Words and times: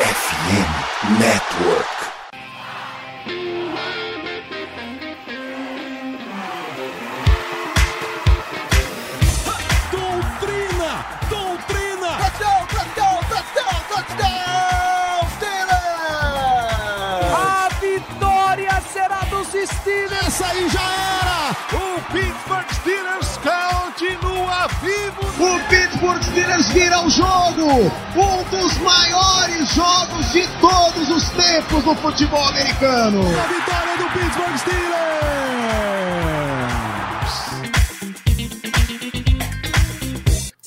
FM 0.00 1.20
Network. 1.20 1.86
Doutrina! 9.92 11.04
Doutrina! 11.28 12.10
Touchdown, 12.16 12.66
touchdown, 12.68 13.18
touchdown, 13.28 13.78
touchdown, 13.90 15.28
Steelers! 15.36 15.70
A 17.36 17.68
vitória 17.80 18.80
será 18.92 19.20
dos 19.28 19.48
Steelers! 19.48 20.26
Essa 20.26 20.46
aí 20.46 20.68
já 20.70 20.80
era! 20.80 21.50
O 21.76 22.00
Pittsburgh 22.12 22.72
Steelers 22.72 22.99
vivo! 24.80 25.20
O 25.38 25.60
Pittsburgh 25.68 26.22
Steelers 26.22 26.68
vira 26.68 27.00
o 27.04 27.10
jogo! 27.10 27.90
Um 28.16 28.42
dos 28.50 28.78
maiores 28.78 29.68
jogos 29.74 30.32
de 30.32 30.46
todos 30.60 31.08
os 31.10 31.30
tempos 31.30 31.84
no 31.84 31.94
futebol 31.96 32.44
americano! 32.48 33.20
A 33.20 33.46
vitória 33.46 33.96
do 33.98 34.04
Pittsburgh 34.12 34.58
Steelers! 34.58 34.90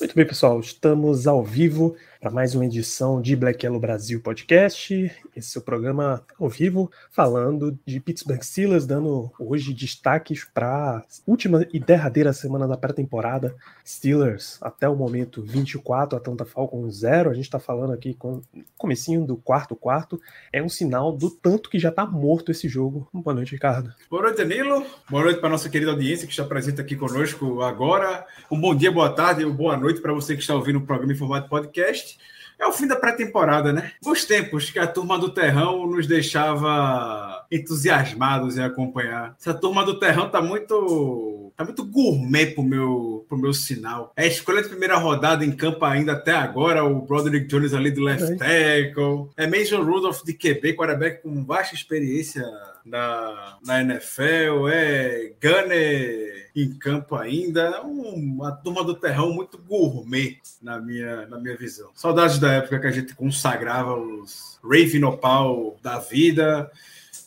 Muito 0.00 0.14
bem, 0.14 0.26
pessoal, 0.26 0.60
estamos 0.60 1.26
ao 1.26 1.42
vivo 1.42 1.96
para 2.24 2.32
mais 2.32 2.54
uma 2.54 2.64
edição 2.64 3.20
de 3.20 3.36
Black 3.36 3.66
Yellow 3.66 3.78
Brasil 3.78 4.18
Podcast. 4.18 5.12
Esse 5.36 5.58
é 5.58 5.60
o 5.60 5.62
programa 5.62 6.24
ao 6.40 6.48
vivo 6.48 6.90
falando 7.10 7.78
de 7.84 8.00
Pittsburgh 8.00 8.42
Steelers, 8.42 8.86
dando 8.86 9.30
hoje 9.38 9.74
destaques 9.74 10.42
para 10.42 10.96
a 10.96 11.02
última 11.26 11.66
e 11.70 11.78
derradeira 11.78 12.32
semana 12.32 12.66
da 12.66 12.78
pré-temporada. 12.78 13.54
Steelers 13.86 14.56
até 14.62 14.88
o 14.88 14.96
momento 14.96 15.42
24, 15.42 16.16
Atlanta 16.16 16.46
Falcons 16.46 17.00
0. 17.00 17.28
A 17.28 17.34
gente 17.34 17.44
está 17.44 17.58
falando 17.58 17.92
aqui 17.92 18.14
com 18.14 18.40
comecinho 18.78 19.26
do 19.26 19.36
quarto 19.36 19.76
quarto. 19.76 20.18
É 20.50 20.62
um 20.62 20.68
sinal 20.70 21.12
do 21.12 21.28
tanto 21.28 21.68
que 21.68 21.78
já 21.78 21.90
está 21.90 22.06
morto 22.06 22.50
esse 22.50 22.70
jogo. 22.70 23.06
Boa 23.12 23.34
noite, 23.34 23.52
Ricardo. 23.52 23.92
Boa 24.08 24.22
noite, 24.22 24.38
Danilo. 24.38 24.86
Boa 25.10 25.24
noite 25.24 25.40
para 25.40 25.50
nossa 25.50 25.68
querida 25.68 25.90
audiência 25.90 26.26
que 26.26 26.32
está 26.32 26.44
presente 26.44 26.80
aqui 26.80 26.96
conosco 26.96 27.60
agora. 27.60 28.26
Um 28.50 28.58
bom 28.58 28.74
dia, 28.74 28.90
boa 28.90 29.10
tarde 29.10 29.42
e 29.42 29.44
boa 29.44 29.76
noite 29.76 30.00
para 30.00 30.14
você 30.14 30.34
que 30.34 30.40
está 30.40 30.54
ouvindo 30.54 30.78
o 30.78 30.86
programa 30.86 31.12
em 31.12 31.16
formato 31.16 31.50
podcast. 31.50 32.13
É 32.58 32.66
o 32.66 32.72
fim 32.72 32.86
da 32.86 32.96
pré-temporada, 32.96 33.72
né? 33.72 33.92
Os 34.04 34.24
tempos 34.24 34.70
que 34.70 34.78
a 34.78 34.86
turma 34.86 35.18
do 35.18 35.30
Terrão 35.30 35.86
nos 35.86 36.06
deixava 36.06 37.44
entusiasmados 37.50 38.56
em 38.56 38.62
acompanhar. 38.62 39.36
Essa 39.40 39.54
turma 39.54 39.84
do 39.84 39.98
Terrão 39.98 40.28
tá 40.28 40.40
muito 40.40 41.52
tá 41.56 41.64
muito 41.64 41.84
gourmet 41.84 42.46
pro 42.46 42.62
meu, 42.62 43.24
pro 43.28 43.38
meu 43.38 43.52
sinal. 43.52 44.12
É 44.16 44.24
a 44.24 44.26
escolha 44.26 44.62
de 44.62 44.68
primeira 44.68 44.96
rodada 44.96 45.44
em 45.44 45.52
campo 45.52 45.84
ainda 45.84 46.12
até 46.12 46.32
agora, 46.32 46.84
o 46.84 47.02
Broderick 47.02 47.46
Jones 47.46 47.72
ali 47.72 47.90
do 47.90 48.02
left 48.02 48.36
tackle. 48.38 49.30
É 49.36 49.46
Mason 49.46 49.82
Rudolph 49.82 50.22
de 50.24 50.32
QB, 50.32 50.74
quarterback 50.74 51.22
com 51.22 51.44
vasta 51.44 51.74
experiência 51.74 52.44
na, 52.84 53.80
NFL, 53.80 54.68
é 54.70 55.32
Gunner 55.40 56.50
em 56.54 56.72
campo 56.74 57.16
ainda, 57.16 57.82
uma 57.82 58.52
turma 58.52 58.84
do 58.84 58.94
terrão 58.94 59.32
muito 59.32 59.58
gourmet 59.58 60.38
na 60.62 60.78
minha, 60.78 61.26
na 61.26 61.38
minha 61.38 61.56
visão. 61.56 61.90
Saudades 61.94 62.38
da 62.38 62.52
época 62.52 62.78
que 62.78 62.86
a 62.86 62.92
gente 62.92 63.14
consagrava 63.14 63.96
os 63.96 64.58
Raven 64.62 65.04
Opal 65.04 65.76
da 65.82 65.98
vida, 65.98 66.70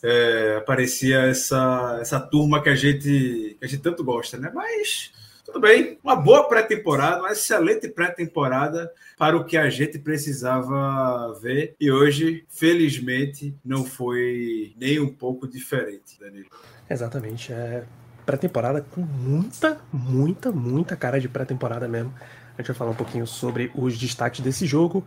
é, 0.03 0.57
aparecia 0.57 1.21
essa, 1.21 1.97
essa 1.99 2.19
turma 2.19 2.61
que 2.61 2.69
a 2.69 2.75
gente 2.75 3.57
que 3.59 3.65
a 3.65 3.67
gente 3.67 3.81
tanto 3.81 4.03
gosta, 4.03 4.37
né? 4.37 4.51
Mas 4.53 5.11
tudo 5.47 5.61
bem, 5.61 5.97
uma 6.03 6.13
boa 6.13 6.45
pré-temporada, 6.49 7.21
uma 7.21 7.31
excelente 7.31 7.87
pré-temporada 7.87 8.91
para 9.17 9.37
o 9.37 9.45
que 9.45 9.55
a 9.55 9.69
gente 9.69 9.97
precisava 9.97 11.33
ver. 11.41 11.73
E 11.79 11.89
hoje, 11.89 12.43
felizmente, 12.49 13.55
não 13.63 13.85
foi 13.85 14.73
nem 14.75 14.99
um 14.99 15.07
pouco 15.07 15.47
diferente, 15.47 16.19
Danilo. 16.19 16.49
Exatamente. 16.89 17.53
É 17.53 17.85
pré-temporada 18.25 18.81
com 18.91 18.99
muita, 18.99 19.79
muita, 19.91 20.51
muita 20.51 20.97
cara 20.97 21.17
de 21.17 21.29
pré-temporada 21.29 21.87
mesmo. 21.87 22.13
A 22.57 22.61
gente 22.61 22.67
vai 22.67 22.75
falar 22.75 22.91
um 22.91 22.95
pouquinho 22.95 23.25
sobre 23.25 23.71
os 23.73 23.97
destaques 23.97 24.41
desse 24.41 24.65
jogo. 24.65 25.05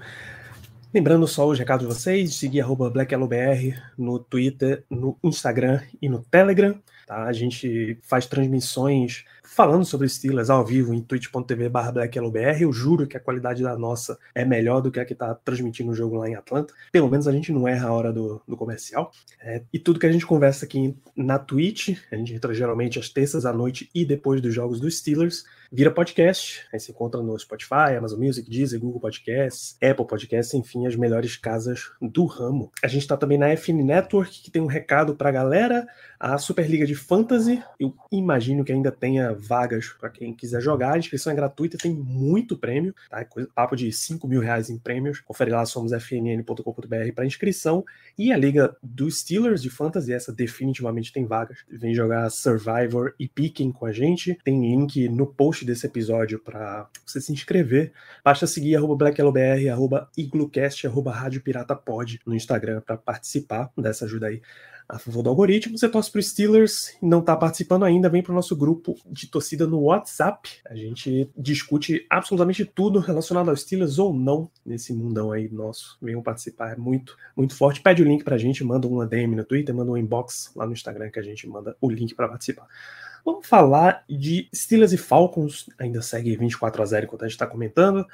Lembrando 0.92 1.28
só 1.28 1.46
os 1.46 1.58
recados 1.58 1.86
de 1.86 1.94
vocês, 1.94 2.34
seguir 2.34 2.62
arroba 2.62 2.88
BlackYellowBR 2.88 3.78
no 3.98 4.18
Twitter, 4.18 4.84
no 4.88 5.18
Instagram 5.22 5.82
e 6.00 6.08
no 6.08 6.22
Telegram. 6.22 6.80
Tá? 7.10 7.24
A 7.24 7.32
gente 7.32 7.98
faz 8.02 8.24
transmissões 8.24 9.24
falando 9.42 9.84
sobre 9.84 10.08
Steelers 10.08 10.48
ao 10.48 10.64
vivo 10.64 10.94
em 10.94 11.02
twitch.tv 11.02 11.68
BlackYellowBR. 11.68 12.62
Eu 12.62 12.72
juro 12.72 13.04
que 13.04 13.16
a 13.16 13.20
qualidade 13.20 13.64
da 13.64 13.76
nossa 13.76 14.16
é 14.32 14.44
melhor 14.44 14.80
do 14.80 14.92
que 14.92 15.00
a 15.00 15.04
que 15.04 15.12
está 15.12 15.34
transmitindo 15.34 15.90
o 15.90 15.94
jogo 15.94 16.18
lá 16.18 16.28
em 16.28 16.36
Atlanta. 16.36 16.72
Pelo 16.92 17.10
menos 17.10 17.26
a 17.26 17.32
gente 17.32 17.50
não 17.50 17.66
erra 17.66 17.88
a 17.88 17.92
hora 17.92 18.12
do, 18.12 18.40
do 18.46 18.56
comercial. 18.56 19.10
É, 19.40 19.60
e 19.72 19.78
tudo 19.80 19.98
que 19.98 20.06
a 20.06 20.12
gente 20.12 20.24
conversa 20.24 20.64
aqui 20.64 20.96
na 21.16 21.36
Twitch, 21.36 21.98
a 22.12 22.16
gente 22.16 22.32
entra 22.32 22.54
geralmente 22.54 23.00
às 23.00 23.08
terças 23.08 23.44
à 23.44 23.52
noite 23.52 23.90
e 23.92 24.04
depois 24.04 24.40
dos 24.40 24.54
jogos 24.54 24.78
dos 24.78 24.98
Steelers, 24.98 25.44
vira 25.72 25.90
podcast. 25.90 26.64
Aí 26.72 26.78
se 26.78 26.92
encontra 26.92 27.20
no 27.20 27.36
Spotify, 27.36 27.96
Amazon 27.98 28.20
Music, 28.20 28.48
Deezer, 28.48 28.78
Google 28.78 29.00
Podcasts, 29.00 29.76
Apple 29.82 30.06
Podcasts, 30.06 30.54
enfim, 30.54 30.86
as 30.86 30.94
melhores 30.94 31.36
casas 31.36 31.90
do 32.00 32.24
ramo. 32.24 32.70
A 32.84 32.86
gente 32.86 33.02
está 33.02 33.16
também 33.16 33.38
na 33.38 33.50
FN 33.56 33.82
Network, 33.82 34.42
que 34.42 34.50
tem 34.50 34.62
um 34.62 34.66
recado 34.66 35.16
para 35.16 35.28
a 35.28 35.32
galera. 35.32 35.88
A 36.18 36.38
Superliga 36.38 36.86
de 36.86 36.94
Fantasy, 37.00 37.62
eu 37.78 37.94
imagino 38.10 38.64
que 38.64 38.72
ainda 38.72 38.90
tenha 38.92 39.34
vagas 39.34 39.88
para 39.88 40.10
quem 40.10 40.34
quiser 40.34 40.60
jogar. 40.60 40.94
A 40.94 40.98
inscrição 40.98 41.32
é 41.32 41.36
gratuita, 41.36 41.76
tem 41.76 41.92
muito 41.92 42.56
prêmio, 42.56 42.94
tá? 43.08 43.24
Coisa, 43.24 43.48
papo 43.54 43.74
de 43.74 43.90
5 43.90 44.26
mil 44.28 44.40
reais 44.40 44.70
em 44.70 44.78
prêmios. 44.78 45.20
Confere 45.20 45.50
lá, 45.50 45.64
somos 45.66 45.92
fnn.com.br 45.92 47.12
para 47.14 47.26
inscrição. 47.26 47.84
E 48.16 48.32
a 48.32 48.36
Liga 48.36 48.76
dos 48.82 49.20
Steelers 49.20 49.62
de 49.62 49.70
Fantasy, 49.70 50.12
essa 50.12 50.32
definitivamente 50.32 51.12
tem 51.12 51.26
vagas. 51.26 51.58
Vem 51.70 51.94
jogar 51.94 52.30
Survivor 52.30 53.14
e 53.18 53.28
Picking 53.28 53.72
com 53.72 53.86
a 53.86 53.92
gente. 53.92 54.38
Tem 54.44 54.60
link 54.60 55.08
no 55.08 55.26
post 55.26 55.64
desse 55.64 55.86
episódio 55.86 56.38
para 56.38 56.88
você 57.04 57.20
se 57.20 57.32
inscrever. 57.32 57.92
Basta 58.24 58.46
seguir 58.46 58.76
arroba 58.76 58.96
BlackYellowBR, 58.96 59.68
arroba 59.70 60.08
iglocast, 60.16 60.86
arroba 60.86 61.12
Rádio 61.12 61.40
Pirata 61.42 61.80
no 62.26 62.34
Instagram 62.34 62.80
para 62.80 62.96
participar 62.96 63.70
dessa 63.76 64.04
ajuda 64.04 64.28
aí 64.28 64.40
a 64.90 64.98
favor 64.98 65.22
do 65.22 65.30
algoritmo. 65.30 65.78
Você 65.78 65.88
torce 65.88 66.10
para 66.10 66.18
os 66.18 66.28
Steelers 66.28 66.96
e 67.00 67.06
não 67.06 67.20
está 67.20 67.36
participando 67.36 67.84
ainda, 67.84 68.08
vem 68.08 68.22
para 68.22 68.32
o 68.32 68.34
nosso 68.34 68.56
grupo 68.56 68.96
de 69.06 69.26
torcida 69.26 69.66
no 69.66 69.80
WhatsApp. 69.80 70.50
A 70.68 70.74
gente 70.74 71.30
discute 71.36 72.06
absolutamente 72.10 72.64
tudo 72.64 72.98
relacionado 72.98 73.48
aos 73.48 73.62
Steelers 73.62 73.98
ou 73.98 74.12
não 74.12 74.50
nesse 74.64 74.92
mundão 74.92 75.32
aí 75.32 75.48
nosso. 75.48 75.96
Venham 76.02 76.22
participar, 76.22 76.72
é 76.72 76.76
muito, 76.76 77.16
muito 77.36 77.54
forte. 77.54 77.80
Pede 77.80 78.02
o 78.02 78.06
link 78.06 78.24
para 78.24 78.34
a 78.34 78.38
gente, 78.38 78.64
manda 78.64 78.86
uma 78.86 79.06
DM 79.06 79.34
no 79.36 79.44
Twitter, 79.44 79.74
manda 79.74 79.90
um 79.90 79.96
inbox 79.96 80.52
lá 80.54 80.66
no 80.66 80.72
Instagram 80.72 81.10
que 81.10 81.18
a 81.18 81.22
gente 81.22 81.46
manda 81.48 81.76
o 81.80 81.90
link 81.90 82.14
para 82.14 82.28
participar. 82.28 82.66
Vamos 83.24 83.46
falar 83.46 84.04
de 84.08 84.48
Steelers 84.54 84.92
e 84.92 84.96
Falcons, 84.96 85.68
ainda 85.78 86.00
segue 86.00 86.36
24 86.36 86.82
a 86.82 86.86
0 86.86 87.06
enquanto 87.06 87.22
a 87.22 87.26
gente 87.26 87.34
está 87.34 87.46
comentando. 87.46 88.06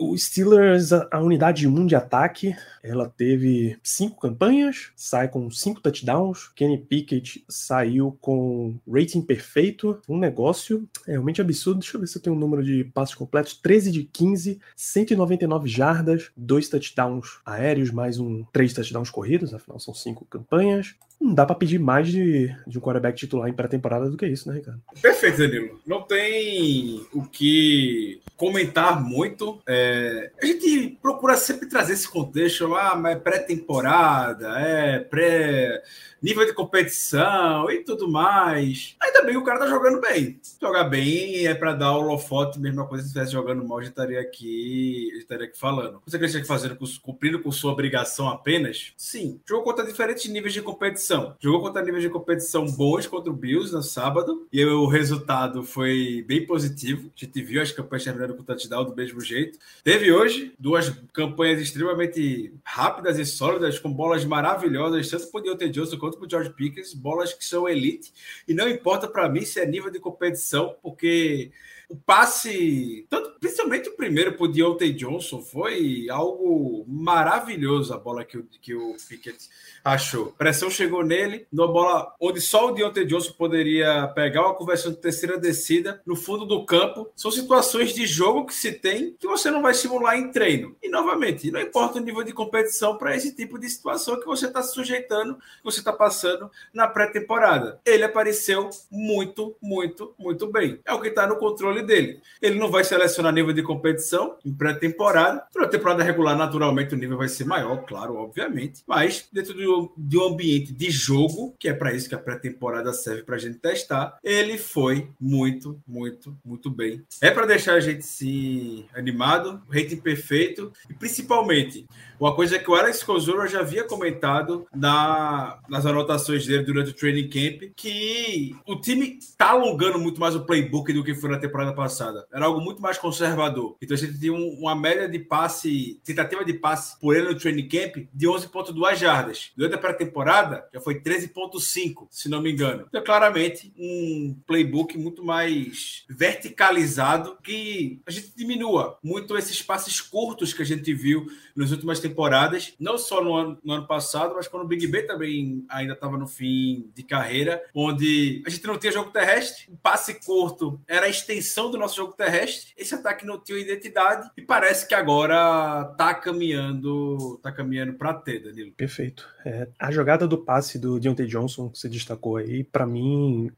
O 0.00 0.16
Steelers, 0.16 0.92
a 0.92 1.20
unidade 1.20 1.66
1 1.66 1.86
de 1.86 1.96
ataque, 1.96 2.54
ela 2.84 3.08
teve 3.08 3.76
cinco 3.82 4.20
campanhas, 4.20 4.92
sai 4.94 5.26
com 5.26 5.50
cinco 5.50 5.80
touchdowns. 5.80 6.46
Kenny 6.54 6.78
Pickett 6.78 7.44
saiu 7.48 8.16
com 8.20 8.78
rating 8.88 9.22
perfeito, 9.22 10.00
um 10.08 10.16
negócio 10.16 10.88
realmente 11.04 11.40
absurdo. 11.40 11.80
Deixa 11.80 11.96
eu 11.96 12.00
ver 12.00 12.06
se 12.06 12.16
eu 12.16 12.22
tenho 12.22 12.36
um 12.36 12.38
número 12.38 12.62
de 12.62 12.84
passos 12.84 13.16
completos: 13.16 13.54
13 13.54 13.90
de 13.90 14.04
15, 14.04 14.60
199 14.76 15.68
jardas, 15.68 16.30
dois 16.36 16.68
touchdowns 16.68 17.40
aéreos, 17.44 17.90
mais 17.90 18.20
um 18.20 18.44
três 18.52 18.72
touchdowns 18.72 19.10
corridos, 19.10 19.52
afinal 19.52 19.80
são 19.80 19.92
cinco 19.92 20.24
campanhas. 20.26 20.94
Não 21.20 21.34
dá 21.34 21.44
para 21.44 21.56
pedir 21.56 21.78
mais 21.78 22.08
de, 22.08 22.54
de 22.66 22.78
um 22.78 22.80
quarterback 22.80 23.18
titular 23.18 23.48
em 23.48 23.52
pré-temporada 23.52 24.08
do 24.08 24.16
que 24.16 24.26
isso, 24.26 24.48
né, 24.48 24.56
Ricardo? 24.56 24.80
Perfeito, 25.02 25.38
Danilo. 25.38 25.80
Não 25.84 26.02
tem 26.02 27.04
o 27.12 27.22
que 27.22 28.20
comentar 28.36 29.02
muito. 29.02 29.60
É, 29.66 30.30
a 30.40 30.46
gente 30.46 30.96
procura 31.02 31.36
sempre 31.36 31.68
trazer 31.68 31.94
esse 31.94 32.08
contexto, 32.08 32.72
ah, 32.74 32.94
mas 32.94 33.16
é 33.16 33.18
pré-temporada, 33.18 34.58
é 34.60 35.00
pré 35.00 35.82
nível 36.22 36.44
de 36.44 36.52
competição 36.52 37.70
e 37.70 37.82
tudo 37.82 38.08
mais. 38.08 38.96
Ainda 39.00 39.22
bem 39.22 39.32
que 39.32 39.38
o 39.38 39.44
cara 39.44 39.60
tá 39.60 39.66
jogando 39.66 40.00
bem. 40.00 40.40
Jogar 40.60 40.84
bem 40.84 41.46
é 41.46 41.54
para 41.54 41.74
dar 41.74 41.96
holofote, 41.96 42.58
mesma 42.58 42.86
coisa 42.86 43.02
se 43.02 43.08
estivesse 43.08 43.32
jogando 43.32 43.66
mal, 43.66 43.80
já 43.82 43.88
estaria 43.88 44.20
aqui, 44.20 45.10
já 45.12 45.18
estaria 45.18 45.46
aqui 45.46 45.58
falando. 45.58 46.02
Você 46.06 46.16
acredita 46.16 46.40
que 46.40 46.46
fazendo, 46.46 46.76
cumprindo 47.02 47.40
com 47.40 47.52
sua 47.52 47.72
obrigação 47.72 48.28
apenas? 48.28 48.92
Sim. 48.96 49.40
Jogou 49.48 49.64
contra 49.64 49.86
diferentes 49.86 50.28
níveis 50.30 50.52
de 50.52 50.62
competição. 50.62 51.07
Jogou 51.40 51.60
contra 51.60 51.82
níveis 51.82 52.02
de 52.02 52.10
competição 52.10 52.66
bons 52.66 53.06
contra 53.06 53.30
o 53.30 53.34
Bills 53.34 53.72
no 53.72 53.82
sábado, 53.82 54.46
e 54.52 54.64
o 54.64 54.86
resultado 54.86 55.62
foi 55.62 56.24
bem 56.26 56.46
positivo. 56.46 57.10
A 57.16 57.24
gente 57.24 57.42
viu 57.42 57.62
as 57.62 57.72
campanhas 57.72 58.04
terminando 58.04 58.34
com 58.34 58.42
o 58.42 58.44
touchdown 58.44 58.84
do 58.84 58.94
mesmo 58.94 59.20
jeito. 59.20 59.58
Teve 59.82 60.12
hoje 60.12 60.52
duas 60.58 60.90
campanhas 61.12 61.60
extremamente 61.60 62.52
rápidas 62.62 63.18
e 63.18 63.24
sólidas, 63.24 63.78
com 63.78 63.92
bolas 63.92 64.24
maravilhosas, 64.24 65.08
tanto 65.08 65.30
por 65.30 65.42
Deontay 65.42 65.70
Johnson 65.70 65.98
quanto 65.98 66.18
por 66.18 66.28
George 66.28 66.50
Pickens, 66.50 66.92
bolas 66.92 67.32
que 67.32 67.44
são 67.44 67.68
elite. 67.68 68.12
E 68.46 68.52
não 68.52 68.68
importa 68.68 69.08
para 69.08 69.28
mim 69.28 69.42
se 69.42 69.60
é 69.60 69.66
nível 69.66 69.90
de 69.90 69.98
competição, 69.98 70.76
porque 70.82 71.50
o 71.88 71.96
passe, 71.96 73.06
tanto, 73.08 73.38
principalmente 73.40 73.88
o 73.88 73.96
primeiro 73.96 74.34
pro 74.34 74.46
Deontay 74.46 74.92
Johnson, 74.92 75.40
foi 75.40 76.06
algo 76.10 76.84
maravilhoso 76.86 77.94
a 77.94 77.98
bola 77.98 78.24
que 78.24 78.36
o, 78.36 78.46
que 78.60 78.74
o 78.74 78.94
Pickett 79.08 79.48
achou. 79.82 80.26
Pressão 80.36 80.70
chegou 80.70 81.02
nele, 81.02 81.46
numa 81.50 81.66
bola 81.66 82.14
onde 82.20 82.40
só 82.40 82.68
o 82.68 82.72
Deontay 82.72 83.06
Johnson 83.06 83.32
poderia 83.32 84.06
pegar 84.08 84.42
uma 84.42 84.54
conversão 84.54 84.92
de 84.92 84.98
terceira 84.98 85.38
descida 85.38 86.02
no 86.04 86.14
fundo 86.14 86.44
do 86.44 86.66
campo. 86.66 87.10
São 87.16 87.30
situações 87.30 87.94
de 87.94 88.06
jogo 88.06 88.46
que 88.46 88.54
se 88.54 88.72
tem 88.72 89.16
que 89.18 89.26
você 89.26 89.50
não 89.50 89.62
vai 89.62 89.72
simular 89.72 90.18
em 90.18 90.30
treino. 90.30 90.76
E, 90.82 90.88
novamente, 90.90 91.50
não 91.50 91.60
importa 91.60 91.98
o 91.98 92.02
nível 92.02 92.22
de 92.22 92.32
competição 92.32 92.98
para 92.98 93.16
esse 93.16 93.34
tipo 93.34 93.58
de 93.58 93.68
situação 93.68 94.20
que 94.20 94.26
você 94.26 94.46
está 94.46 94.62
sujeitando, 94.62 95.36
que 95.36 95.64
você 95.64 95.78
está 95.78 95.92
passando 95.92 96.50
na 96.72 96.86
pré-temporada. 96.86 97.80
Ele 97.84 98.04
apareceu 98.04 98.68
muito, 98.90 99.56
muito, 99.60 100.14
muito 100.18 100.46
bem. 100.46 100.80
É 100.84 100.92
o 100.92 101.00
que 101.00 101.08
está 101.08 101.26
no 101.26 101.36
controle 101.36 101.77
dele. 101.82 102.20
Ele 102.40 102.58
não 102.58 102.70
vai 102.70 102.84
selecionar 102.84 103.32
nível 103.32 103.52
de 103.52 103.62
competição 103.62 104.36
em 104.44 104.52
pré-temporada. 104.52 105.44
Na 105.54 105.66
temporada 105.66 106.02
regular, 106.02 106.36
naturalmente, 106.36 106.94
o 106.94 106.98
nível 106.98 107.18
vai 107.18 107.28
ser 107.28 107.44
maior, 107.44 107.84
claro, 107.84 108.16
obviamente. 108.16 108.82
Mas 108.86 109.28
dentro 109.32 109.54
do, 109.54 109.92
de 109.96 110.18
um 110.18 110.28
ambiente 110.28 110.72
de 110.72 110.90
jogo, 110.90 111.54
que 111.58 111.68
é 111.68 111.72
para 111.72 111.92
isso 111.92 112.08
que 112.08 112.14
a 112.14 112.18
pré-temporada 112.18 112.92
serve 112.92 113.22
para 113.22 113.36
a 113.36 113.38
gente 113.38 113.58
testar, 113.58 114.18
ele 114.22 114.58
foi 114.58 115.08
muito, 115.20 115.80
muito, 115.86 116.36
muito 116.44 116.70
bem. 116.70 117.02
É 117.20 117.30
para 117.30 117.46
deixar 117.46 117.74
a 117.74 117.80
gente 117.80 118.04
se 118.04 118.84
animado, 118.94 119.62
rating 119.70 119.96
perfeito 119.96 120.72
e 120.88 120.94
principalmente 120.94 121.86
uma 122.18 122.34
coisa 122.34 122.58
que 122.58 122.68
o 122.68 122.74
Alex 122.74 123.04
Kozora 123.04 123.46
já 123.46 123.60
havia 123.60 123.84
comentado 123.84 124.66
na, 124.74 125.58
nas 125.68 125.86
anotações 125.86 126.44
dele 126.44 126.64
durante 126.64 126.90
o 126.90 126.94
training 126.94 127.28
camp, 127.28 127.70
que 127.76 128.56
o 128.66 128.76
time 128.76 129.18
está 129.18 129.50
alongando 129.50 129.98
muito 129.98 130.20
mais 130.20 130.34
o 130.34 130.44
playbook 130.44 130.92
do 130.92 131.04
que 131.04 131.14
foi 131.14 131.30
na 131.30 131.38
temporada 131.38 131.67
passada. 131.74 132.26
Era 132.32 132.46
algo 132.46 132.60
muito 132.60 132.80
mais 132.80 132.98
conservador. 132.98 133.76
Então 133.80 133.96
a 133.96 133.98
gente 133.98 134.18
tinha 134.18 134.32
um, 134.32 134.58
uma 134.60 134.74
média 134.74 135.08
de 135.08 135.18
passe, 135.18 136.00
tentativa 136.04 136.44
de 136.44 136.54
passe 136.54 136.98
por 137.00 137.16
ele 137.16 137.28
no 137.28 137.38
training 137.38 137.68
camp 137.68 137.96
de 138.12 138.26
11,2 138.26 138.96
jardas. 138.96 139.52
Durante 139.56 139.74
a 139.74 139.78
pré-temporada 139.78 140.66
já 140.72 140.80
foi 140.80 141.00
13,5, 141.00 142.06
se 142.10 142.28
não 142.28 142.42
me 142.42 142.52
engano. 142.52 142.86
Então, 142.88 143.02
claramente, 143.02 143.72
um 143.76 144.36
playbook 144.46 144.96
muito 144.98 145.24
mais 145.24 146.04
verticalizado 146.08 147.38
que 147.42 148.00
a 148.06 148.10
gente 148.10 148.32
diminua 148.36 148.98
muito 149.02 149.36
esses 149.36 149.62
passes 149.62 150.00
curtos 150.00 150.52
que 150.52 150.62
a 150.62 150.66
gente 150.66 150.92
viu 150.92 151.26
nas 151.54 151.72
últimas 151.72 151.98
temporadas, 151.98 152.74
não 152.78 152.96
só 152.96 153.22
no 153.22 153.34
ano, 153.34 153.58
no 153.64 153.72
ano 153.72 153.86
passado, 153.86 154.34
mas 154.36 154.46
quando 154.46 154.62
o 154.62 154.68
Big 154.68 154.86
Ben 154.86 155.06
também 155.06 155.64
ainda 155.68 155.94
estava 155.94 156.16
no 156.16 156.26
fim 156.26 156.90
de 156.94 157.02
carreira, 157.02 157.60
onde 157.74 158.42
a 158.46 158.50
gente 158.50 158.66
não 158.66 158.78
tinha 158.78 158.92
jogo 158.92 159.10
terrestre, 159.10 159.64
o 159.68 159.76
passe 159.76 160.14
curto 160.24 160.80
era 160.86 161.06
a 161.06 161.08
extensão 161.08 161.57
do 161.66 161.76
nosso 161.76 161.96
jogo 161.96 162.12
terrestre, 162.12 162.72
esse 162.76 162.94
ataque 162.94 163.26
não 163.26 163.42
tinha 163.42 163.58
identidade 163.58 164.30
e 164.36 164.42
parece 164.42 164.86
que 164.86 164.94
agora 164.94 165.88
está 165.90 166.14
caminhando, 166.14 167.40
tá 167.42 167.50
caminhando 167.50 167.94
para 167.94 168.14
ter, 168.14 168.40
Danilo. 168.40 168.72
Perfeito. 168.72 169.28
É, 169.44 169.68
a 169.78 169.90
jogada 169.90 170.28
do 170.28 170.38
passe 170.38 170.78
do 170.78 171.00
Deontay 171.00 171.26
Johnson 171.26 171.68
que 171.68 171.78
você 171.78 171.88
destacou 171.88 172.36
aí, 172.36 172.62
para 172.62 172.86
mim 172.86 173.50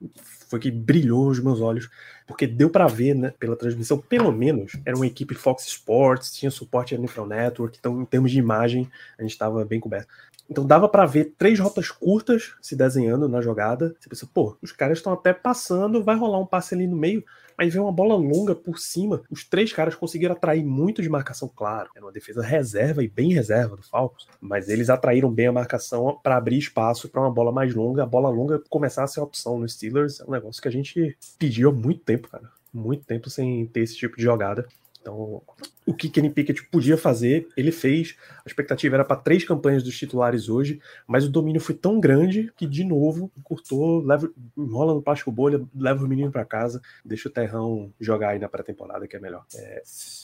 foi 0.49 0.59
que 0.59 0.71
brilhou 0.71 1.29
os 1.29 1.39
meus 1.39 1.61
olhos, 1.61 1.89
porque 2.27 2.47
deu 2.47 2.71
para 2.71 2.87
ver, 2.87 3.15
né, 3.15 3.35
pela 3.39 3.57
transmissão, 3.57 3.99
pelo 3.99 4.33
menos 4.33 4.73
era 4.87 4.97
uma 4.97 5.07
equipe 5.07 5.35
Fox 5.35 5.67
Sports, 5.67 6.33
tinha 6.33 6.51
suporte 6.51 6.95
NFL 6.95 7.27
Network, 7.27 7.77
então 7.79 8.01
em 8.01 8.07
termos 8.07 8.31
de 8.31 8.39
imagem 8.39 8.91
a 9.19 9.23
gente 9.23 9.33
estava 9.33 9.65
bem 9.65 9.79
coberto. 9.79 10.09
Então 10.51 10.67
dava 10.67 10.89
para 10.89 11.07
ver 11.07 11.35
três 11.39 11.61
rotas 11.61 11.93
curtas 11.93 12.55
se 12.61 12.75
desenhando 12.75 13.29
na 13.29 13.41
jogada. 13.41 13.95
Você 14.01 14.09
pensa, 14.09 14.29
pô, 14.35 14.57
os 14.61 14.73
caras 14.73 14.99
estão 14.99 15.13
até 15.13 15.33
passando, 15.33 16.03
vai 16.03 16.17
rolar 16.17 16.41
um 16.41 16.47
passe 16.47 16.75
ali 16.75 16.89
no 16.89 16.97
meio. 16.97 17.25
Aí 17.61 17.69
vem 17.69 17.83
uma 17.83 17.93
bola 17.93 18.15
longa 18.15 18.55
por 18.55 18.79
cima. 18.79 19.21
Os 19.31 19.45
três 19.45 19.71
caras 19.71 19.95
conseguiram 19.95 20.33
atrair 20.35 20.65
muito 20.65 21.03
de 21.03 21.11
marcação, 21.11 21.47
claro. 21.55 21.91
Era 21.95 22.07
uma 22.07 22.11
defesa 22.11 22.41
reserva 22.41 23.05
e 23.05 23.09
bem 23.09 23.35
reserva 23.35 23.77
do 23.77 23.83
Falcons. 23.83 24.27
Mas 24.41 24.71
eles 24.71 24.89
atraíram 24.89 25.31
bem 25.31 25.49
a 25.49 25.53
marcação 25.53 26.19
para 26.23 26.39
abrir 26.39 26.57
espaço 26.57 27.07
para 27.07 27.21
uma 27.21 27.31
bola 27.31 27.53
mais 27.53 27.75
longa. 27.75 28.03
A 28.03 28.07
bola 28.07 28.31
longa 28.31 28.63
começar 28.71 29.05
a 29.05 29.07
ser 29.07 29.21
opção 29.21 29.59
no 29.59 29.69
Steelers. 29.69 30.21
É 30.21 30.25
um 30.25 30.31
negócio 30.31 30.63
que 30.63 30.69
a 30.69 30.73
gente 30.73 31.15
pediu 31.39 31.69
há 31.69 31.73
muito 31.73 32.01
tempo, 32.01 32.29
cara. 32.29 32.51
Muito 32.73 33.05
tempo 33.05 33.29
sem 33.29 33.67
ter 33.67 33.81
esse 33.81 33.95
tipo 33.95 34.17
de 34.17 34.23
jogada. 34.23 34.67
Então, 34.99 35.43
o 35.87 35.95
que 35.95 36.09
Kenny 36.09 36.31
Pickett 36.31 36.65
podia 36.67 36.97
fazer, 36.97 37.49
ele 37.57 37.73
fez. 37.73 38.17
A 38.45 38.49
expectativa 38.49 38.97
era 38.97 39.05
para 39.05 39.17
três 39.17 39.45
campanhas 39.45 39.83
dos 39.83 39.97
titulares 39.97 40.49
hoje, 40.49 40.81
mas 41.07 41.25
o 41.25 41.31
domínio 41.31 41.61
foi 41.61 41.75
tão 41.75 41.99
grande 41.99 42.53
que, 42.57 42.67
de 42.67 42.85
novo, 42.85 43.31
encurtou, 43.37 44.05
leva, 44.05 44.31
enrola 44.57 44.95
no 44.95 45.03
plástico 45.03 45.33
bolha, 45.33 45.61
leva 45.75 46.05
o 46.05 46.09
menino 46.09 46.31
para 46.31 46.45
casa, 46.45 46.81
deixa 47.05 47.29
o 47.29 47.33
Terrão 47.33 47.93
jogar 48.01 48.31
aí 48.31 48.39
na 48.39 48.49
pré-temporada, 48.49 49.07
que 49.07 49.17
é 49.17 49.21
melhor. 49.21 49.45
É, 49.55 49.83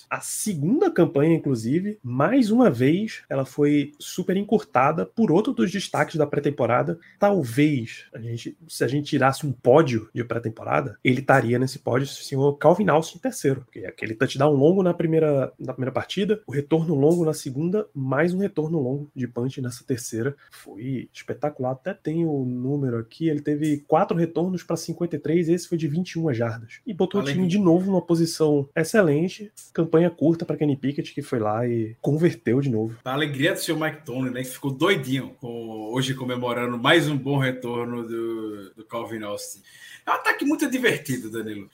a 0.08 0.20
segunda 0.20 0.90
campanha, 0.90 1.34
inclusive, 1.34 1.98
mais 2.02 2.50
uma 2.50 2.70
vez, 2.70 3.22
ela 3.28 3.44
foi 3.44 3.92
super 3.98 4.36
encurtada 4.36 5.06
por 5.06 5.32
outro 5.32 5.52
dos 5.52 5.70
destaques 5.70 6.16
da 6.16 6.26
pré-temporada. 6.26 6.98
Talvez, 7.18 8.06
a 8.14 8.18
gente, 8.18 8.56
se 8.68 8.84
a 8.84 8.88
gente 8.88 9.06
tirasse 9.06 9.46
um 9.46 9.52
pódio 9.52 10.08
de 10.14 10.22
pré-temporada, 10.24 10.98
ele 11.02 11.20
estaria 11.20 11.58
nesse 11.58 11.78
pódio, 11.78 12.04
o 12.04 12.08
senhor 12.08 12.52
Calvin 12.58 12.88
Austin 12.88 13.18
terceiro, 13.18 13.62
porque 13.62 13.80
aquele 13.80 14.14
touchdown 14.14 14.52
longo 14.52 14.82
na 14.82 14.94
primeira 14.94 15.45
na 15.58 15.72
primeira 15.72 15.92
partida, 15.92 16.40
o 16.46 16.52
retorno 16.52 16.94
longo 16.94 17.24
na 17.24 17.34
segunda, 17.34 17.88
mais 17.94 18.32
um 18.32 18.38
retorno 18.38 18.80
longo 18.80 19.10
de 19.14 19.26
punch 19.26 19.60
nessa 19.60 19.84
terceira. 19.84 20.36
Foi 20.50 21.08
espetacular. 21.12 21.72
Até 21.72 21.94
tem 21.94 22.24
o 22.24 22.44
número 22.44 22.98
aqui, 22.98 23.28
ele 23.28 23.40
teve 23.40 23.84
quatro 23.86 24.16
retornos 24.16 24.62
para 24.62 24.76
53, 24.76 25.48
esse 25.48 25.68
foi 25.68 25.78
de 25.78 25.88
21 25.88 26.32
jardas. 26.32 26.80
E 26.86 26.92
botou 26.92 27.20
Além 27.20 27.32
o 27.32 27.36
time 27.36 27.48
de 27.48 27.58
novo 27.58 27.90
numa 27.90 28.02
posição 28.02 28.68
excelente, 28.74 29.52
campanha 29.72 30.10
curta 30.10 30.44
para 30.44 30.56
Kenny 30.56 30.76
Pickett, 30.76 31.12
que 31.12 31.22
foi 31.22 31.38
lá 31.38 31.66
e 31.66 31.96
converteu 32.00 32.60
de 32.60 32.70
novo. 32.70 32.98
A 33.04 33.12
alegria 33.12 33.52
do 33.52 33.58
seu 33.58 33.78
Mike 33.78 34.04
Tony, 34.04 34.30
né, 34.30 34.42
que 34.42 34.50
ficou 34.50 34.70
doidinho 34.70 35.34
com, 35.40 35.90
hoje 35.92 36.14
comemorando 36.14 36.78
mais 36.78 37.08
um 37.08 37.16
bom 37.16 37.38
retorno 37.38 38.06
do, 38.06 38.74
do 38.74 38.84
Calvin 38.84 39.22
Austin. 39.22 39.62
É 40.06 40.10
um 40.10 40.14
ataque 40.14 40.44
muito 40.44 40.70
divertido, 40.70 41.28
Danilo. 41.28 41.68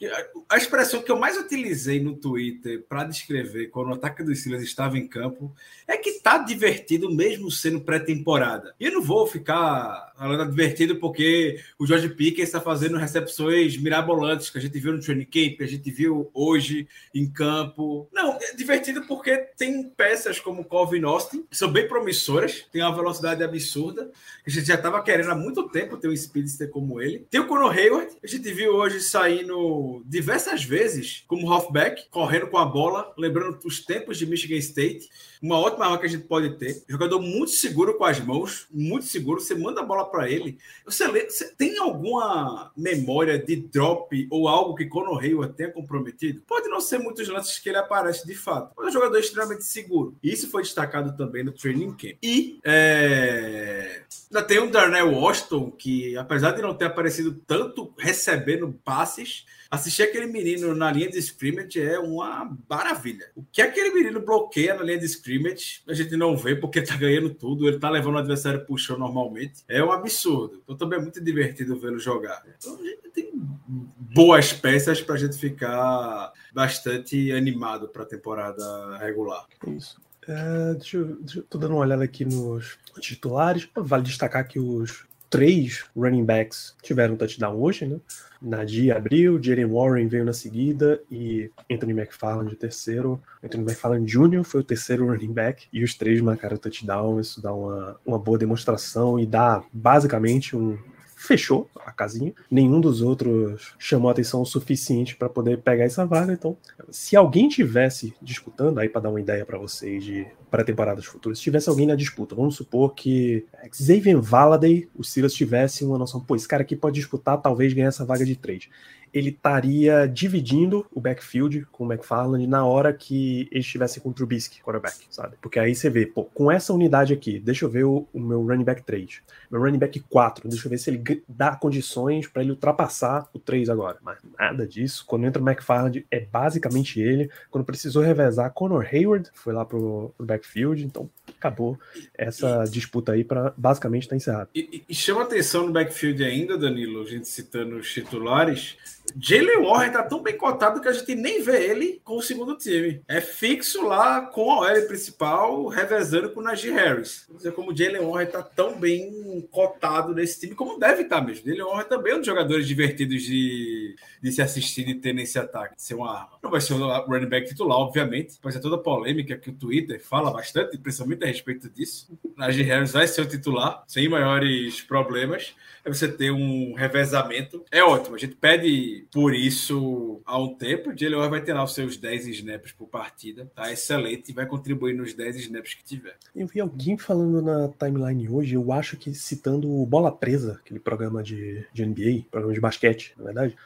A 0.48 0.56
expressão 0.56 1.02
que 1.02 1.12
eu 1.12 1.18
mais 1.18 1.36
utilizei 1.36 2.00
no 2.00 2.16
Twitter 2.16 2.82
para 2.88 3.04
descrever 3.04 3.62
quando 3.69 3.88
o 3.88 3.94
ataque 3.94 4.23
dos 4.23 4.41
Steelers 4.41 4.64
estava 4.64 4.99
em 4.99 5.06
campo 5.06 5.55
é 5.87 5.97
que 5.97 6.20
tá 6.20 6.38
divertido 6.38 7.11
mesmo 7.11 7.50
sendo 7.50 7.81
pré-temporada. 7.81 8.75
E 8.79 8.87
eu 8.87 8.93
não 8.93 9.03
vou 9.03 9.26
ficar 9.26 10.12
falando 10.17 10.50
divertido 10.50 10.97
porque 10.97 11.61
o 11.79 11.87
George 11.87 12.09
Pickens 12.11 12.49
está 12.49 12.61
fazendo 12.61 12.97
recepções 12.97 13.76
mirabolantes 13.76 14.50
que 14.50 14.59
a 14.59 14.61
gente 14.61 14.79
viu 14.79 14.93
no 14.93 15.00
training 15.00 15.25
camp, 15.25 15.56
que 15.56 15.64
a 15.64 15.69
gente 15.69 15.91
viu 15.91 16.31
hoje 16.32 16.87
em 17.14 17.29
campo. 17.29 18.09
Não, 18.12 18.38
é 18.41 18.55
divertido 18.55 19.03
porque 19.03 19.37
tem 19.56 19.82
peças 19.91 20.38
como 20.38 20.64
Calvin 20.64 21.03
Austin, 21.05 21.44
que 21.50 21.56
são 21.56 21.70
bem 21.70 21.88
promissoras, 21.88 22.64
tem 22.73 22.82
uma 22.82 22.94
velocidade 22.94 23.43
absurda. 23.43 24.11
A 24.47 24.50
gente 24.50 24.66
já 24.66 24.75
estava 24.75 25.02
querendo 25.02 25.31
há 25.31 25.35
muito 25.35 25.69
tempo 25.69 25.97
ter 25.97 26.09
um 26.09 26.16
speedster 26.16 26.71
como 26.71 27.00
ele. 27.00 27.26
Tem 27.31 27.40
o 27.40 27.47
Conor 27.47 27.73
Hayward, 27.73 28.16
a 28.23 28.26
gente 28.26 28.52
viu 28.52 28.75
hoje 28.75 29.00
saindo 29.00 30.02
diversas 30.07 30.64
vezes 30.64 31.25
como 31.26 31.52
halfback, 31.52 32.09
correndo 32.11 32.47
com 32.47 32.59
a 32.59 32.64
bola, 32.64 33.12
lembrando 33.19 33.51
os 33.64 33.85
tempos 33.85 34.18
de 34.18 34.26
Michigan 34.26 34.56
State. 34.56 35.09
Uma 35.40 35.59
ótima 35.59 35.87
arma 35.87 35.99
que 35.99 36.06
a 36.06 36.09
gente 36.09 36.25
pode 36.25 36.56
ter. 36.56 36.85
Jogador 36.88 37.21
muito 37.21 37.50
seguro 37.50 37.99
com 37.99 38.04
as 38.04 38.21
mãos, 38.21 38.66
muito 38.71 39.06
seguro. 39.06 39.40
Você 39.40 39.54
manda 39.54 39.80
a 39.80 39.85
bola 39.85 40.04
para 40.04 40.30
ele. 40.30 40.59
Você, 40.85 41.06
lê, 41.09 41.28
você, 41.28 41.52
tem 41.54 41.78
alguma 41.78 42.71
memória 42.76 43.38
de 43.38 43.56
drop 43.56 44.26
ou 44.30 44.49
algo 44.49 44.75
que 44.75 44.87
Conor 44.87 45.23
Hayward 45.23 45.54
tenha 45.54 45.71
comprometido? 45.71 46.42
Pode 46.47 46.68
não 46.68 46.80
ser 46.80 46.99
muitos 46.99 47.28
lances 47.28 47.59
que 47.59 47.68
ele 47.68 47.78
aparece 47.78 48.26
de 48.26 48.35
fato, 48.35 48.73
mas 48.76 48.87
é 48.87 48.88
um 48.90 48.92
jogador 48.92 49.18
extremamente 49.18 49.64
seguro. 49.64 50.16
Isso 50.23 50.49
foi 50.49 50.62
destacado 50.62 51.16
também 51.16 51.42
no 51.42 51.52
training 51.52 51.92
camp. 51.92 52.18
E 52.23 52.61
é... 52.64 54.02
ainda 54.30 54.47
tem 54.47 54.59
o 54.59 54.71
Darnell 54.71 55.12
Washington, 55.12 55.71
que 55.71 56.16
apesar 56.16 56.52
de 56.52 56.62
não 56.62 56.75
ter 56.75 56.87
aparecido 56.87 57.35
tanto 57.47 57.92
recebendo 57.99 58.73
passes, 58.85 59.44
assistir 59.71 60.02
aquele 60.02 60.26
menino 60.26 60.75
na 60.75 60.92
linha 60.92 61.09
de 61.09 61.18
scrimmage 61.18 61.80
é 61.80 61.99
uma 61.99 62.56
maravilha. 62.68 63.30
O 63.35 63.41
que 63.50 63.62
aquele 63.62 63.90
menino 63.90 64.20
bloqueia 64.20 64.75
na 64.75 64.82
linha 64.82 64.99
de 64.99 65.06
scrimmage, 65.06 65.82
a 65.88 65.94
gente 65.94 66.16
não 66.16 66.37
vê 66.37 66.54
porque 66.54 66.82
tá 66.82 66.96
ganhando 66.96 67.30
tudo, 67.30 67.66
ele 67.66 67.78
tá 67.78 67.88
levando 67.90 68.14
o 68.14 68.18
adversário 68.18 68.64
chão 68.76 68.99
normalmente. 68.99 69.62
É 69.68 69.82
um 69.82 69.92
absurdo. 69.92 70.61
Então 70.64 70.76
também 70.76 70.99
é 70.99 71.02
muito 71.02 71.22
divertido 71.22 71.78
vê-lo 71.78 71.99
jogar. 71.99 72.42
Então 72.56 72.78
a 72.78 72.82
gente 72.82 73.11
tem 73.11 73.30
boas 73.34 74.52
peças 74.52 75.00
para 75.00 75.14
a 75.14 75.18
gente 75.18 75.37
ficar 75.38 76.32
bastante 76.52 77.32
animado 77.32 77.88
para 77.88 78.02
a 78.02 78.06
temporada 78.06 78.99
regular. 78.99 79.46
Isso. 79.66 80.00
É, 80.28 80.75
deixa, 80.75 80.99
eu, 80.99 81.16
deixa 81.16 81.38
eu 81.40 81.42
tô 81.44 81.58
dando 81.58 81.72
uma 81.72 81.80
olhada 81.80 82.04
aqui 82.04 82.25
nos 82.25 82.78
titulares. 83.00 83.68
Vale 83.75 84.04
destacar 84.04 84.46
que 84.46 84.58
os 84.58 85.04
três 85.32 85.86
running 85.96 86.26
backs 86.26 86.76
tiveram 86.82 87.16
touchdown 87.16 87.58
hoje, 87.58 87.86
né? 87.86 87.98
Nadia 88.40 88.96
abriu, 88.96 89.42
Jalen 89.42 89.64
Warren 89.64 90.06
veio 90.06 90.26
na 90.26 90.34
seguida 90.34 91.00
e 91.10 91.50
Anthony 91.70 91.92
McFarland 91.92 92.52
o 92.52 92.56
terceiro. 92.56 93.18
Anthony 93.42 93.62
McFarland 93.62 94.04
Jr. 94.04 94.44
foi 94.44 94.60
o 94.60 94.64
terceiro 94.64 95.06
running 95.06 95.32
back 95.32 95.68
e 95.72 95.82
os 95.82 95.94
três 95.94 96.20
marcaram 96.20 96.58
touchdown. 96.58 97.18
Isso 97.18 97.40
dá 97.40 97.54
uma, 97.54 97.96
uma 98.04 98.18
boa 98.18 98.36
demonstração 98.36 99.18
e 99.18 99.24
dá 99.24 99.64
basicamente 99.72 100.54
um 100.54 100.76
fechou 101.23 101.71
a 101.76 101.93
casinha. 101.93 102.33
Nenhum 102.50 102.81
dos 102.81 103.00
outros 103.00 103.75
chamou 103.79 104.11
atenção 104.11 104.43
o 104.43 104.47
suficiente 104.47 105.17
para 105.17 105.29
poder 105.29 105.59
pegar 105.59 105.85
essa 105.85 106.05
vaga. 106.05 106.33
Então, 106.33 106.57
se 106.91 107.17
alguém 107.17 107.49
tivesse 107.49 108.12
disputando, 108.21 108.79
aí 108.79 108.88
para 108.88 109.02
dar 109.02 109.11
uma 109.11 109.21
ideia 109.21 109.47
para 109.47 109.59
vocês 109.59 110.05
de 110.05 110.26
pré-temporadas 110.50 111.05
futuras, 111.05 111.38
se 111.38 111.45
tivesse 111.45 111.69
alguém 111.69 111.87
na 111.87 111.95
disputa, 111.95 112.35
vamos 112.35 112.57
supor 112.57 112.95
que 112.95 113.47
Xavier 113.73 114.21
Valaday, 114.21 114.88
o 114.95 115.02
Silas 115.02 115.33
tivesse 115.33 115.85
uma 115.85 115.97
noção, 115.97 116.21
pô, 116.21 116.37
esse 116.37 116.49
cara 116.49 116.62
aqui 116.62 116.76
pode 116.76 116.97
disputar, 116.97 117.41
talvez 117.41 117.73
ganhar 117.73 117.88
essa 117.88 118.05
vaga 118.05 118.25
de 118.25 118.37
trade 118.37 118.69
ele 119.12 119.31
estaria 119.31 120.07
dividindo 120.07 120.87
o 120.92 121.00
backfield 121.00 121.66
com 121.71 121.85
o 121.85 121.92
McFarland 121.92 122.47
na 122.47 122.64
hora 122.64 122.92
que 122.92 123.49
eles 123.50 123.66
estivessem 123.66 124.02
com 124.02 124.11
o 124.11 124.12
Trubisky, 124.12 124.62
quarterback, 124.62 125.07
sabe? 125.11 125.37
Porque 125.40 125.59
aí 125.59 125.75
você 125.75 125.90
vê, 125.90 126.07
pô, 126.07 126.25
com 126.25 126.50
essa 126.50 126.73
unidade 126.73 127.12
aqui, 127.12 127.38
deixa 127.38 127.64
eu 127.64 127.69
ver 127.69 127.85
o, 127.85 128.07
o 128.12 128.21
meu 128.21 128.45
running 128.47 128.64
back 128.64 128.83
3, 128.83 129.21
meu 129.50 129.61
running 129.61 129.78
back 129.78 130.00
4, 130.00 130.49
deixa 130.49 130.66
eu 130.66 130.71
ver 130.71 130.78
se 130.78 130.90
ele 130.90 131.23
dá 131.28 131.54
condições 131.54 132.26
para 132.26 132.42
ele 132.42 132.52
ultrapassar 132.52 133.28
o 133.33 133.38
3 133.38 133.69
agora. 133.69 133.99
Mas 134.02 134.19
nada 134.38 134.66
disso. 134.66 135.04
Quando 135.07 135.26
entra 135.26 135.42
o 135.42 135.47
McFarland, 135.47 136.07
é 136.11 136.21
basicamente 136.21 137.00
ele. 137.00 137.31
Quando 137.50 137.64
precisou 137.64 138.02
revezar, 138.02 138.50
Conor 138.52 138.87
Hayward 138.90 139.31
foi 139.35 139.52
lá 139.52 139.64
pro, 139.64 140.14
pro 140.16 140.26
backfield, 140.26 140.85
então 140.85 141.09
acabou 141.38 141.78
essa 142.14 142.64
disputa 142.64 143.12
aí 143.12 143.25
para 143.25 143.52
basicamente 143.57 144.04
estar 144.04 144.14
tá 144.14 144.16
encerrada. 144.16 144.49
E, 144.54 144.83
e, 144.88 144.95
chama 144.95 145.23
atenção 145.23 145.66
no 145.66 145.73
backfield 145.73 146.23
ainda, 146.25 146.57
Danilo, 146.57 147.02
a 147.02 147.07
gente 147.07 147.28
citando 147.28 147.76
os 147.76 147.92
titulares. 147.92 148.76
Jalen 149.19 149.62
Warren 149.62 149.92
tá 149.92 150.02
tão 150.02 150.23
bem 150.23 150.37
cotado 150.37 150.81
que 150.81 150.88
a 150.88 150.92
gente 150.92 151.14
nem 151.14 151.42
vê 151.42 151.71
ele 151.71 152.00
com 152.04 152.16
o 152.16 152.23
segundo 152.23 152.57
time. 152.57 153.02
É 153.09 153.21
fixo 153.21 153.83
lá 153.87 154.23
com 154.23 154.50
a 154.50 154.73
OL 154.73 154.87
principal, 154.87 155.66
revezando 155.69 156.31
com 156.31 156.40
o 156.40 156.42
Najee 156.42 156.73
Harris. 156.73 157.26
Não 157.31 157.38
sei 157.38 157.50
como 157.52 157.73
o 157.73 157.76
Jalen 157.76 158.07
Warren 158.07 158.26
tá 158.26 158.42
tão 158.42 158.78
bem 158.78 159.47
cotado 159.50 160.14
nesse 160.14 160.40
time, 160.40 160.54
como 160.54 160.78
deve 160.78 161.02
estar 161.02 161.21
tá 161.21 161.26
mesmo. 161.26 161.47
Jalen 161.47 161.64
Warren 161.64 161.88
também 161.88 162.12
é 162.12 162.14
um 162.16 162.19
dos 162.19 162.26
jogadores 162.26 162.66
divertidos 162.66 163.23
de, 163.23 163.97
de 164.23 164.33
se 164.33 164.42
assistir 164.42 164.88
e 164.88 164.95
ter 164.95 165.12
nesse 165.12 165.38
ataque, 165.38 165.76
de 165.76 165.83
ser 165.83 165.95
uma 165.95 166.11
arma. 166.11 166.38
Não 166.42 166.50
vai 166.50 166.61
ser 166.61 166.75
o 166.75 167.07
running 167.07 167.28
back 167.28 167.49
titular, 167.49 167.78
obviamente, 167.78 168.38
vai 168.42 168.52
ser 168.52 168.61
toda 168.61 168.76
a 168.76 168.78
polêmica 168.78 169.37
que 169.37 169.50
o 169.50 169.54
Twitter 169.54 170.02
fala 170.02 170.31
bastante, 170.31 170.78
principalmente 170.78 171.25
a 171.25 171.26
respeito 171.26 171.69
disso. 171.69 172.09
Najee 172.37 172.62
Harris 172.62 172.92
vai 172.92 173.07
ser 173.07 173.23
o 173.23 173.26
titular, 173.26 173.85
sem 173.87 174.09
maiores 174.09 174.81
problemas 174.81 175.54
é 175.85 175.92
você 175.92 176.09
ter 176.09 176.31
um 176.31 176.75
revezamento. 176.75 177.64
É 177.71 177.83
ótimo. 177.83 178.14
A 178.14 178.19
gente 178.19 178.37
pede 178.37 179.01
por 179.11 179.35
isso 179.35 180.21
há 180.25 180.38
um 180.38 180.54
tempo. 180.54 180.90
O 180.90 180.99
Jalen 180.99 181.30
vai 181.30 181.42
ter 181.42 181.52
lá 181.52 181.64
os 181.64 181.75
seus 181.75 181.97
10 181.97 182.28
snaps 182.28 182.73
por 182.73 182.87
partida. 182.87 183.50
Tá 183.54 183.73
excelente 183.73 184.30
e 184.30 184.35
vai 184.35 184.47
contribuir 184.47 184.94
nos 184.94 185.14
10 185.14 185.37
snaps 185.37 185.75
que 185.75 185.85
tiver. 185.85 186.16
Eu 186.35 186.47
vi 186.47 186.61
alguém 186.61 186.97
falando 186.97 187.42
na 187.42 187.68
timeline 187.68 188.28
hoje, 188.28 188.54
eu 188.54 188.73
acho 188.73 188.97
que 188.97 189.14
citando 189.14 189.71
o 189.71 189.87
Bola 189.87 190.12
Presa, 190.12 190.61
aquele 190.64 190.80
programa 190.80 191.23
de, 191.23 191.66
de 191.73 191.85
NBA, 191.85 192.26
programa 192.30 192.54
de 192.54 192.61
basquete, 192.61 193.14
na 193.16 193.25
verdade 193.25 193.56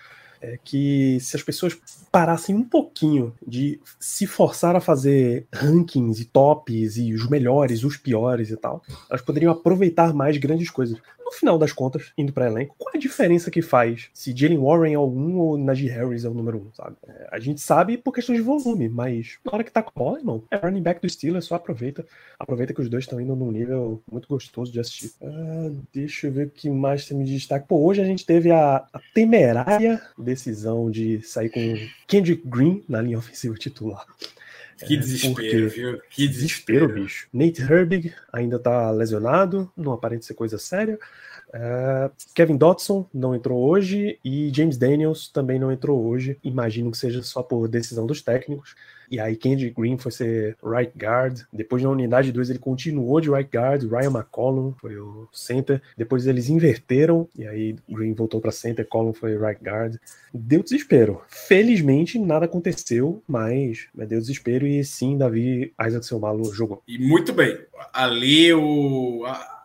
é 0.41 0.59
que 0.63 1.19
se 1.21 1.37
as 1.37 1.43
pessoas 1.43 1.77
parassem 2.11 2.55
um 2.55 2.65
pouquinho 2.65 3.35
de 3.47 3.81
se 3.99 4.27
forçar 4.27 4.77
a 4.77 4.81
fazer 4.81 5.47
rankings 5.53 6.23
e 6.23 6.25
tops 6.25 6.97
e 6.97 7.13
os 7.13 7.29
melhores, 7.29 7.85
os 7.85 7.97
piores 7.97 8.51
e 8.51 8.57
tal, 8.57 8.83
elas 9.09 9.23
poderiam 9.23 9.53
aproveitar 9.53 10.15
mais 10.15 10.37
grandes 10.37 10.71
coisas 10.71 10.99
no 11.27 11.33
final 11.33 11.59
das 11.59 11.73
contas, 11.73 12.13
indo 12.17 12.33
para 12.33 12.47
elenco, 12.47 12.77
qual 12.79 12.93
é 12.95 12.97
a 12.97 13.01
diferença 13.01 13.51
que 13.51 13.61
faz 13.61 14.09
se 14.15 14.35
Jalen 14.35 14.59
Warren 14.59 14.95
é 14.95 14.99
o 14.99 15.07
1 15.07 15.39
ou 15.39 15.59
Najee 15.59 15.89
Harris 15.89 16.25
é 16.25 16.29
o 16.29 16.35
número 16.35 16.59
1, 16.69 16.75
sabe? 16.75 16.97
É, 17.07 17.29
a 17.33 17.41
gente 17.41 17.61
sabe 17.61 17.99
por 17.99 18.13
questão 18.13 18.33
de 18.33 18.41
volume, 18.41 18.89
mas 18.89 19.39
na 19.45 19.53
hora 19.53 19.65
que 19.65 19.73
tá 19.73 19.83
com 19.83 19.91
bola, 19.95 20.19
irmão, 20.19 20.45
é 20.53 20.57
running 20.57 20.83
back 20.83 21.01
do 21.01 21.09
Steelers, 21.09 21.47
só 21.47 21.57
aproveita. 21.57 22.07
Aproveita 22.39 22.73
que 22.73 22.81
os 22.81 22.89
dois 22.89 23.05
estão 23.05 23.21
indo 23.21 23.35
num 23.35 23.51
nível 23.51 24.01
muito 24.11 24.29
gostoso 24.29 24.71
de 24.71 24.79
assistir. 24.79 25.11
Ah, 25.21 25.71
deixa 25.93 26.29
eu 26.29 26.33
ver 26.33 26.47
o 26.47 26.51
que 26.51 26.71
mais 26.71 27.07
tem 27.07 27.21
de 27.25 27.35
destaque. 27.35 27.67
Pô, 27.67 27.85
hoje 27.85 28.01
a 28.01 28.05
gente 28.05 28.25
teve 28.25 28.53
a, 28.53 28.77
a 28.77 29.01
temerária 29.13 30.01
decisão 30.37 30.91
de 30.91 31.21
sair 31.23 31.51
com 31.51 31.75
Kendrick 32.07 32.47
Green 32.47 32.85
na 32.89 33.01
linha 33.01 33.19
ofensiva 33.19 33.55
titular. 33.57 34.07
Que 34.87 34.95
é, 34.95 34.99
desespero, 34.99 35.69
viu? 35.71 36.01
Que 36.11 36.29
desespero, 36.29 36.93
bicho. 36.93 37.29
Nate 37.33 37.63
Herbig 37.63 38.13
ainda 38.33 38.59
tá 38.59 38.91
lesionado, 38.91 39.73
não 39.77 39.93
aparenta 39.93 40.27
ser 40.27 40.35
coisa 40.35 40.59
séria. 40.59 40.99
Uh, 41.49 42.11
Kevin 42.35 42.57
Dotson 42.57 43.07
não 43.15 43.35
entrou 43.35 43.69
hoje 43.69 44.19
e 44.25 44.51
James 44.55 44.77
Daniels 44.77 45.29
também 45.29 45.59
não 45.59 45.73
entrou 45.73 46.05
hoje. 46.05 46.39
Imagino 46.43 46.91
que 46.91 46.99
seja 46.99 47.23
só 47.23 47.43
por 47.43 47.69
decisão 47.69 48.07
dos 48.07 48.23
técnicos. 48.23 48.75
E 49.11 49.21
aí 49.21 49.37
Kenji 49.37 49.71
Green 49.71 49.97
foi 49.97 50.11
ser 50.11 50.57
right 50.65 50.93
guard. 50.97 51.43
Depois 51.53 51.83
na 51.83 51.91
unidade 51.91 52.33
2 52.33 52.51
ele 52.51 52.59
continuou 52.59 53.21
de 53.21 53.31
right 53.31 53.49
guard. 53.51 53.85
Ryan 53.85 54.11
McCollum 54.11 54.75
foi 54.81 54.99
o 54.99 55.29
center. 55.33 55.81
Depois 55.97 56.27
eles 56.27 56.49
inverteram 56.49 57.29
e 57.37 57.47
aí 57.47 57.77
Green 57.89 58.15
voltou 58.15 58.41
para 58.41 58.51
center, 58.51 58.87
Collum 58.87 59.13
foi 59.13 59.39
right 59.39 59.63
guard. 59.63 59.97
Deu 60.35 60.63
desespero. 60.63 61.23
Felizmente 61.29 62.19
nada 62.19 62.47
aconteceu, 62.47 63.23
mas, 63.27 63.87
mas 63.95 64.09
deu 64.09 64.19
desespero 64.19 64.67
e 64.67 64.85
sim 64.85 65.17
Davi 65.17 65.73
Isaac 65.87 66.05
Selmalo 66.05 66.53
jogou. 66.53 66.83
E 66.87 66.99
muito 66.99 67.33
bem. 67.33 67.59
Ali 67.93 68.53
o 68.53 69.25
a 69.25 69.56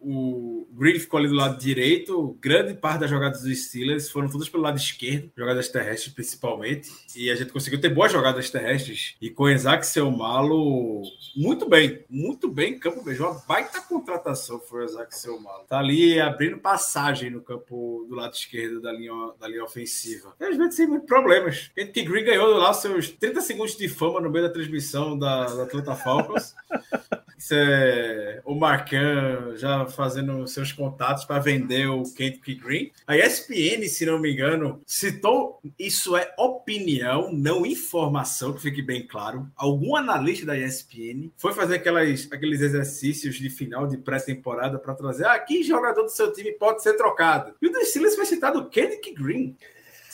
o, 0.00 0.68
Green 0.72 0.98
ficou 0.98 1.18
ali 1.18 1.28
do 1.28 1.34
lado 1.34 1.58
direito, 1.58 2.36
grande 2.40 2.74
parte 2.74 3.00
das 3.00 3.10
jogadas 3.10 3.42
dos 3.42 3.66
Steelers 3.66 4.10
foram 4.10 4.28
todas 4.28 4.48
pelo 4.48 4.62
lado 4.62 4.76
esquerdo, 4.76 5.30
jogadas 5.36 5.68
terrestres 5.68 6.12
principalmente, 6.12 6.90
e 7.14 7.30
a 7.30 7.34
gente 7.34 7.52
conseguiu 7.52 7.80
ter 7.80 7.88
boas 7.88 8.12
jogadas 8.12 8.50
terrestres. 8.50 9.16
E 9.20 9.30
com 9.30 9.48
Isaac 9.48 9.86
Selmalo, 9.86 11.02
muito 11.34 11.68
bem, 11.68 12.04
muito 12.08 12.48
bem 12.48 12.74
em 12.74 12.78
campo 12.78 13.04
mesmo. 13.04 13.26
Uma 13.26 13.42
baita 13.46 13.80
contratação 13.80 14.60
foi 14.60 14.82
o 14.82 14.84
Isaac 14.84 15.16
Selmalo. 15.16 15.64
Tá 15.68 15.78
ali 15.78 16.20
abrindo 16.20 16.58
passagem 16.58 17.30
no 17.30 17.40
campo 17.40 18.06
do 18.08 18.14
lado 18.14 18.34
esquerdo 18.34 18.80
da 18.80 18.92
linha, 18.92 19.32
da 19.40 19.48
linha 19.48 19.64
ofensiva. 19.64 20.34
Infelizmente, 20.36 20.74
sem 20.74 20.86
muitos 20.86 21.06
problemas. 21.06 21.70
que 21.74 22.02
Green 22.02 22.24
ganhou 22.24 22.56
lá 22.56 22.72
seus 22.72 23.10
30 23.10 23.40
segundos 23.40 23.76
de 23.76 23.88
fama 23.88 24.20
no 24.20 24.30
meio 24.30 24.46
da 24.46 24.52
transmissão 24.52 25.18
da, 25.18 25.46
da 25.46 25.62
Atlanta 25.64 25.94
Falcons. 25.94 26.54
É 27.52 28.40
o 28.44 28.54
Marcan 28.54 29.56
já 29.56 29.86
fazendo 29.86 30.46
seus 30.46 30.72
contatos 30.72 31.24
para 31.24 31.40
vender 31.40 31.88
o 31.88 32.02
Kendrick 32.02 32.54
Green. 32.54 32.92
A 33.06 33.16
ESPN, 33.16 33.86
se 33.88 34.06
não 34.06 34.18
me 34.18 34.32
engano, 34.32 34.80
citou 34.86 35.60
isso 35.78 36.16
é 36.16 36.32
opinião, 36.38 37.32
não 37.32 37.66
informação, 37.66 38.52
que 38.52 38.62
fique 38.62 38.82
bem 38.82 39.06
claro. 39.06 39.46
Algum 39.56 39.96
analista 39.96 40.46
da 40.46 40.56
ESPN 40.56 41.30
foi 41.36 41.52
fazer 41.52 41.76
aquelas, 41.76 42.28
aqueles 42.30 42.60
exercícios 42.60 43.36
de 43.36 43.50
final 43.50 43.86
de 43.86 43.98
pré-temporada 43.98 44.78
para 44.78 44.94
trazer 44.94 45.26
ah, 45.26 45.38
que 45.38 45.62
jogador 45.62 46.02
do 46.02 46.10
seu 46.10 46.32
time 46.32 46.52
pode 46.52 46.82
ser 46.82 46.94
trocado. 46.94 47.54
E 47.60 47.66
o 47.66 47.72
The 47.72 47.84
Steelers 47.84 48.14
foi 48.14 48.26
citado 48.26 48.60
o 48.60 48.68
Kendrick 48.68 49.12
Green. 49.12 49.56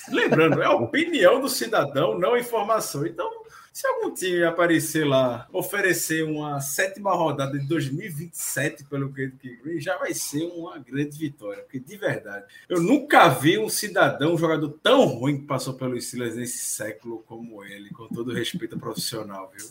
Lembrando, 0.09 0.62
é 0.62 0.67
a 0.67 0.73
opinião 0.75 1.41
do 1.41 1.49
cidadão, 1.49 2.19
não 2.19 2.37
informação. 2.37 3.07
Então, 3.07 3.41
se 3.73 3.87
algum 3.87 4.12
time 4.12 4.45
aparecer 4.45 5.05
lá, 5.05 5.49
oferecer 5.52 6.25
uma 6.25 6.61
sétima 6.61 7.14
rodada 7.14 7.59
de 7.59 7.67
2027 7.67 8.85
pelo 8.85 9.12
Kendrick 9.12 9.57
Green, 9.62 9.81
já 9.81 9.97
vai 9.97 10.12
ser 10.12 10.45
uma 10.45 10.79
grande 10.79 11.17
vitória. 11.17 11.62
Porque, 11.62 11.81
de 11.81 11.97
verdade, 11.97 12.45
eu 12.69 12.83
nunca 12.83 13.29
vi 13.29 13.59
um 13.59 13.71
cidadão, 13.71 14.35
um 14.35 14.38
jogador 14.38 14.69
tão 14.83 15.07
ruim 15.07 15.38
que 15.38 15.47
passou 15.47 15.73
pelos 15.73 16.07
Steelers 16.07 16.37
nesse 16.37 16.59
século 16.59 17.25
como 17.26 17.64
ele, 17.64 17.88
com 17.91 18.07
todo 18.09 18.35
respeito 18.35 18.79
profissional, 18.79 19.50
viu? 19.57 19.67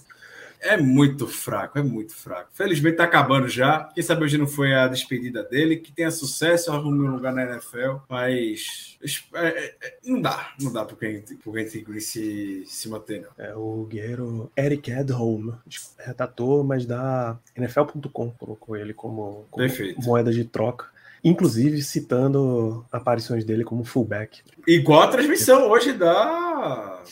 É 0.61 0.77
muito 0.77 1.27
fraco, 1.27 1.79
é 1.79 1.81
muito 1.81 2.15
fraco. 2.15 2.49
Felizmente 2.53 2.97
tá 2.97 3.05
acabando 3.05 3.47
já. 3.47 3.85
Quem 3.95 4.03
sabe 4.03 4.23
hoje 4.23 4.37
não 4.37 4.45
foi 4.45 4.75
a 4.75 4.87
despedida 4.87 5.43
dele. 5.43 5.77
Que 5.77 5.91
tenha 5.91 6.11
sucesso, 6.11 6.71
arrume 6.71 7.07
um 7.07 7.15
lugar 7.15 7.33
na 7.33 7.43
NFL. 7.43 7.97
Mas 8.07 8.97
é, 9.33 9.47
é, 9.47 9.75
é, 9.81 9.97
não 10.05 10.21
dá, 10.21 10.53
não 10.61 10.71
dá 10.71 10.85
pro 10.85 10.95
Quentin 10.95 11.83
Green 11.83 11.99
se, 11.99 12.63
se 12.67 12.87
manter, 12.87 13.21
não. 13.21 13.43
É 13.43 13.55
o 13.55 13.87
guerreiro 13.89 14.51
Eric 14.55 14.91
Edholm, 14.91 15.53
redator, 15.97 16.63
mas 16.63 16.85
da 16.85 17.37
NFL.com, 17.55 18.29
colocou 18.31 18.77
ele 18.77 18.93
como, 18.93 19.47
como 19.49 19.67
moeda 19.97 20.31
de 20.31 20.45
troca. 20.45 20.85
Inclusive 21.23 21.81
citando 21.81 22.85
aparições 22.91 23.43
dele 23.43 23.63
como 23.63 23.83
fullback. 23.83 24.41
Igual 24.67 25.01
a 25.01 25.07
transmissão 25.07 25.69
hoje 25.69 25.93
da 25.93 27.03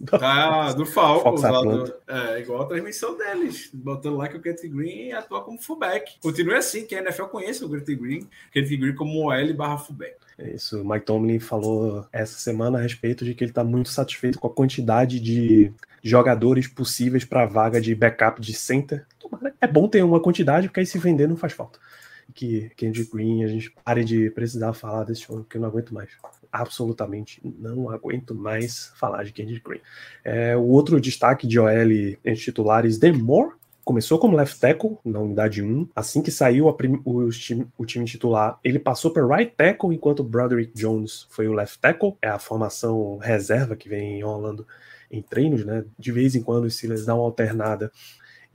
ah, 0.20 0.72
do 0.72 0.84
Falcons. 0.84 1.40
Do, 1.40 1.94
é, 2.06 2.40
igual 2.40 2.62
a 2.62 2.66
transmissão 2.66 3.16
deles. 3.16 3.70
Botando 3.72 4.16
lá 4.16 4.28
que 4.28 4.36
o 4.36 4.42
Kent 4.42 4.62
Green 4.68 5.12
atua 5.12 5.42
como 5.42 5.60
fullback. 5.60 6.18
Continue 6.20 6.54
assim, 6.54 6.84
que 6.84 6.94
a 6.94 7.00
NFL 7.00 7.24
conhece 7.24 7.64
o 7.64 7.70
Kent 7.70 7.98
Green. 7.98 8.28
Kent 8.52 8.68
Green 8.68 8.94
como 8.94 9.28
OL 9.28 9.54
barra 9.54 9.78
fullback. 9.78 10.16
É 10.38 10.50
isso, 10.50 10.82
o 10.82 10.88
Mike 10.88 11.06
Tomlin 11.06 11.38
falou 11.38 12.06
essa 12.12 12.38
semana 12.38 12.78
a 12.78 12.82
respeito 12.82 13.24
de 13.24 13.34
que 13.34 13.42
ele 13.42 13.50
está 13.50 13.64
muito 13.64 13.88
satisfeito 13.88 14.38
com 14.38 14.46
a 14.46 14.52
quantidade 14.52 15.18
de 15.18 15.72
jogadores 16.02 16.68
possíveis 16.68 17.24
para 17.24 17.44
a 17.44 17.46
vaga 17.46 17.80
de 17.80 17.94
backup 17.94 18.38
de 18.40 18.52
center. 18.52 19.06
É 19.60 19.66
bom 19.66 19.88
ter 19.88 20.02
uma 20.04 20.20
quantidade, 20.20 20.68
porque 20.68 20.80
aí 20.80 20.86
se 20.86 20.98
vender 20.98 21.26
não 21.26 21.36
faz 21.36 21.54
falta. 21.54 21.78
Que 22.34 22.70
Kendrick 22.76 23.10
Green, 23.10 23.44
a 23.44 23.48
gente 23.48 23.70
pare 23.82 24.04
de 24.04 24.30
precisar 24.30 24.74
falar 24.74 25.04
desse 25.04 25.22
jogo, 25.22 25.46
que 25.48 25.56
eu 25.56 25.60
não 25.60 25.68
aguento 25.68 25.94
mais 25.94 26.10
absolutamente 26.52 27.40
não 27.44 27.90
aguento 27.90 28.34
mais 28.34 28.92
falar 28.96 29.24
de 29.24 29.32
Kendrick 29.32 29.68
Green. 29.68 29.80
É, 30.24 30.56
o 30.56 30.62
outro 30.62 31.00
destaque 31.00 31.46
de 31.46 31.58
OL 31.58 31.70
entre 31.70 32.36
titulares, 32.36 32.98
Demore, 32.98 33.52
começou 33.86 34.18
como 34.18 34.36
left 34.36 34.58
tackle 34.58 34.98
na 35.04 35.20
unidade 35.20 35.62
1. 35.62 35.90
Assim 35.94 36.20
que 36.20 36.30
saiu 36.30 36.72
prim, 36.72 37.00
o, 37.04 37.28
time, 37.30 37.68
o, 37.78 37.86
time, 37.86 38.04
titular, 38.04 38.58
ele 38.64 38.80
passou 38.80 39.12
para 39.12 39.24
right 39.24 39.54
tackle, 39.56 39.94
enquanto 39.94 40.24
Broderick 40.24 40.72
Jones 40.74 41.26
foi 41.30 41.46
o 41.46 41.52
left 41.52 41.78
tackle. 41.78 42.16
É 42.20 42.28
a 42.28 42.38
formação 42.38 43.16
reserva 43.18 43.76
que 43.76 43.88
vem 43.88 44.22
rolando 44.24 44.66
em 45.08 45.22
treinos, 45.22 45.64
né? 45.64 45.84
De 45.96 46.10
vez 46.10 46.34
em 46.34 46.42
quando 46.42 46.64
os 46.64 46.76
Steelers 46.76 47.06
dão 47.06 47.18
uma 47.18 47.26
alternada 47.26 47.92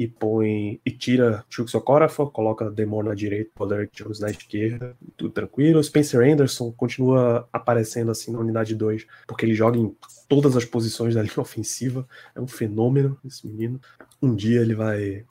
e 0.02 0.08
põe 0.08 0.82
e 0.84 0.90
tira 0.90 1.46
Chuck 1.48 1.70
Socorafor, 1.70 2.32
coloca 2.32 2.72
Demore 2.72 3.10
na 3.10 3.14
direita, 3.14 3.52
Broderick 3.56 4.04
Jones 4.04 4.20
na 4.20 4.32
esquerda, 4.32 4.98
tudo 5.16 5.32
tranquilo. 5.32 5.84
Spencer 5.84 6.28
Anderson 6.28 6.72
continua 6.72 7.48
aparecendo 7.54 8.10
assim 8.10 8.32
na 8.32 8.40
unidade 8.40 8.74
2, 8.74 9.06
porque 9.28 9.46
ele 9.46 9.54
joga 9.54 9.78
em 9.78 9.96
todas 10.28 10.58
as 10.58 10.66
posições 10.66 11.14
da 11.14 11.22
linha 11.22 11.34
ofensiva. 11.38 12.08
É 12.34 12.42
um 12.42 12.48
fenômeno 12.48 13.16
esse 13.24 13.46
menino. 13.46 13.80
Um 14.20 14.34
dia 14.36 14.62
ele 14.62 14.74
vai 14.74 15.24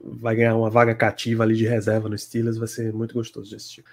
vai 0.00 0.36
ganhar 0.36 0.54
uma 0.56 0.70
vaga 0.70 0.94
cativa 0.94 1.42
ali 1.42 1.56
de 1.56 1.66
reserva 1.66 2.08
no 2.08 2.16
Steelers, 2.16 2.56
vai 2.56 2.68
ser 2.68 2.92
muito 2.92 3.14
gostoso 3.14 3.48
de 3.48 3.56
assistir. 3.56 3.84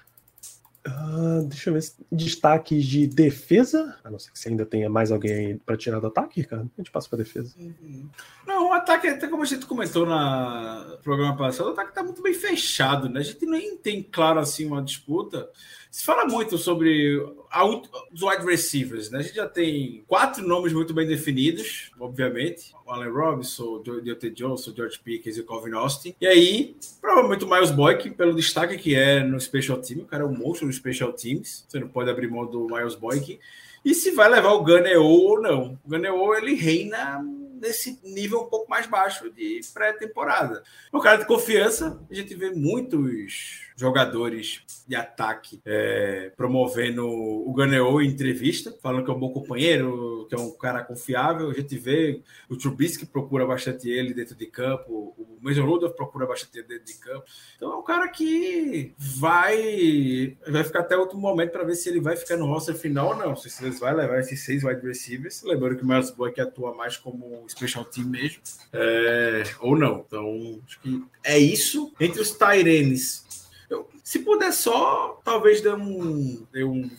Uh, 0.87 1.43
deixa 1.47 1.69
eu 1.69 1.73
ver. 1.73 1.83
Destaques 2.11 2.85
de 2.85 3.07
defesa. 3.07 3.97
A 4.03 4.11
não 4.11 4.19
ser 4.19 4.31
que 4.31 4.39
você 4.39 4.49
ainda 4.49 4.65
tenha 4.65 4.89
mais 4.89 5.11
alguém 5.11 5.57
para 5.57 5.75
tirar 5.75 5.99
do 5.99 6.07
ataque, 6.07 6.43
cara. 6.43 6.61
A 6.61 6.81
gente 6.81 6.91
passa 6.91 7.09
para 7.09 7.19
defesa. 7.19 7.55
Uhum. 7.57 8.07
Não, 8.45 8.69
o 8.69 8.73
ataque, 8.73 9.07
até 9.07 9.27
como 9.27 9.41
a 9.41 9.45
gente 9.45 9.65
comentou 9.65 10.05
na 10.05 10.97
programa 11.03 11.35
passado, 11.35 11.67
o 11.67 11.71
ataque 11.71 11.89
está 11.89 12.03
muito 12.03 12.21
bem 12.21 12.33
fechado, 12.33 13.09
né? 13.09 13.19
A 13.19 13.23
gente 13.23 13.45
nem 13.45 13.75
tem 13.77 14.03
claro 14.03 14.39
assim 14.39 14.67
uma 14.67 14.83
disputa. 14.83 15.49
Se 15.89 16.05
fala 16.05 16.25
muito 16.25 16.57
sobre 16.57 17.17
a, 17.49 17.65
os 17.65 18.21
wide 18.21 18.45
receivers, 18.45 19.09
né? 19.09 19.19
A 19.19 19.21
gente 19.23 19.35
já 19.35 19.47
tem 19.47 20.03
quatro 20.07 20.45
nomes 20.45 20.73
muito 20.73 20.93
bem 20.93 21.07
definidos, 21.07 21.89
obviamente. 21.99 22.75
O 22.85 22.91
Allen 22.91 23.11
Robinson, 23.11 23.63
o 23.63 23.79
Deontay 23.79 24.29
Johnson, 24.29 24.69
o 24.69 24.75
George 24.75 24.99
Pickens 24.99 25.37
e 25.37 25.41
o 25.41 25.45
Calvin 25.45 25.73
Austin. 25.73 26.15
E 26.21 26.27
aí, 26.27 26.75
provavelmente 27.01 27.43
o 27.43 27.49
Miles 27.49 27.71
Boyk, 27.71 28.11
pelo 28.11 28.35
destaque 28.35 28.77
que 28.77 28.93
é 28.93 29.23
no 29.23 29.39
Special 29.39 29.79
Team. 29.79 30.01
O 30.01 30.05
cara 30.05 30.23
é 30.23 30.25
um 30.27 30.37
monstro 30.37 30.67
no 30.67 30.73
Special 30.73 31.11
Teams. 31.11 31.65
Você 31.67 31.79
não 31.79 31.87
pode 31.87 32.11
abrir 32.11 32.29
mão 32.29 32.45
do 32.45 32.67
Miles 32.67 32.93
Boyk. 32.93 33.39
E 33.83 33.93
se 33.95 34.11
vai 34.11 34.29
levar 34.29 34.51
o 34.51 34.63
Gunner 34.63 35.01
ou 35.01 35.41
não. 35.41 35.79
O 35.83 35.89
Gunner 35.89 36.13
ele 36.37 36.53
reina 36.53 37.23
nesse 37.59 37.99
nível 38.03 38.41
um 38.41 38.45
pouco 38.45 38.69
mais 38.69 38.85
baixo 38.85 39.31
de 39.31 39.61
pré-temporada. 39.73 40.63
No 40.93 41.01
cara 41.01 41.17
de 41.17 41.25
confiança, 41.25 41.99
a 42.09 42.13
gente 42.13 42.35
vê 42.35 42.51
muitos 42.51 43.64
jogadores 43.75 44.61
de 44.87 44.95
ataque 44.95 45.61
é, 45.65 46.31
promovendo 46.37 47.05
o 47.07 47.53
Ganeou 47.53 48.01
em 48.01 48.07
entrevista, 48.07 48.73
falando 48.81 49.03
que 49.03 49.11
é 49.11 49.13
um 49.13 49.19
bom 49.19 49.31
companheiro, 49.31 50.25
que 50.29 50.35
é 50.35 50.37
um 50.37 50.51
cara 50.51 50.83
confiável. 50.83 51.49
A 51.49 51.53
gente 51.53 51.77
vê 51.77 52.21
o 52.49 52.55
Trubisky 52.55 53.05
procura 53.05 53.45
bastante 53.45 53.89
ele 53.89 54.13
dentro 54.13 54.35
de 54.35 54.45
campo, 54.45 55.13
o 55.17 55.37
Mason 55.41 55.65
Rudolph 55.65 55.95
procura 55.95 56.25
bastante 56.25 56.59
ele 56.59 56.67
dentro 56.67 56.85
de 56.85 56.93
campo. 56.95 57.25
Então 57.57 57.73
é 57.73 57.75
um 57.75 57.83
cara 57.83 58.07
que 58.07 58.93
vai 58.97 60.37
vai 60.47 60.63
ficar 60.63 60.79
até 60.79 60.95
outro 60.95 61.17
momento 61.17 61.51
para 61.51 61.63
ver 61.63 61.75
se 61.75 61.89
ele 61.89 61.99
vai 61.99 62.15
ficar 62.15 62.37
no 62.37 62.45
roster 62.45 62.75
final 62.75 63.09
ou 63.09 63.15
não. 63.15 63.35
Se 63.35 63.63
eles 63.63 63.79
vai 63.79 63.93
levar 63.93 64.19
esses 64.19 64.39
seis 64.39 64.63
wide 64.63 64.85
receivers, 64.85 65.43
lembrando 65.43 65.77
que 65.77 65.83
o 65.83 65.87
Miles 65.87 66.13
que 66.33 66.41
atua 66.41 66.73
mais 66.73 66.97
como 66.97 67.45
special 67.49 67.85
team 67.85 68.07
mesmo, 68.07 68.41
é, 68.71 69.43
ou 69.59 69.77
não. 69.77 70.03
Então 70.07 70.59
acho 70.65 70.79
que 70.79 71.03
é 71.23 71.37
isso. 71.37 71.93
Entre 71.99 72.21
os 72.21 72.31
Tyrenes 72.31 73.25
eu, 73.69 73.89
se 74.03 74.19
puder 74.19 74.51
só, 74.51 75.19
talvez 75.23 75.61
dar 75.61 75.75
um, 75.75 76.45
dê 76.51 76.63
um 76.63 76.89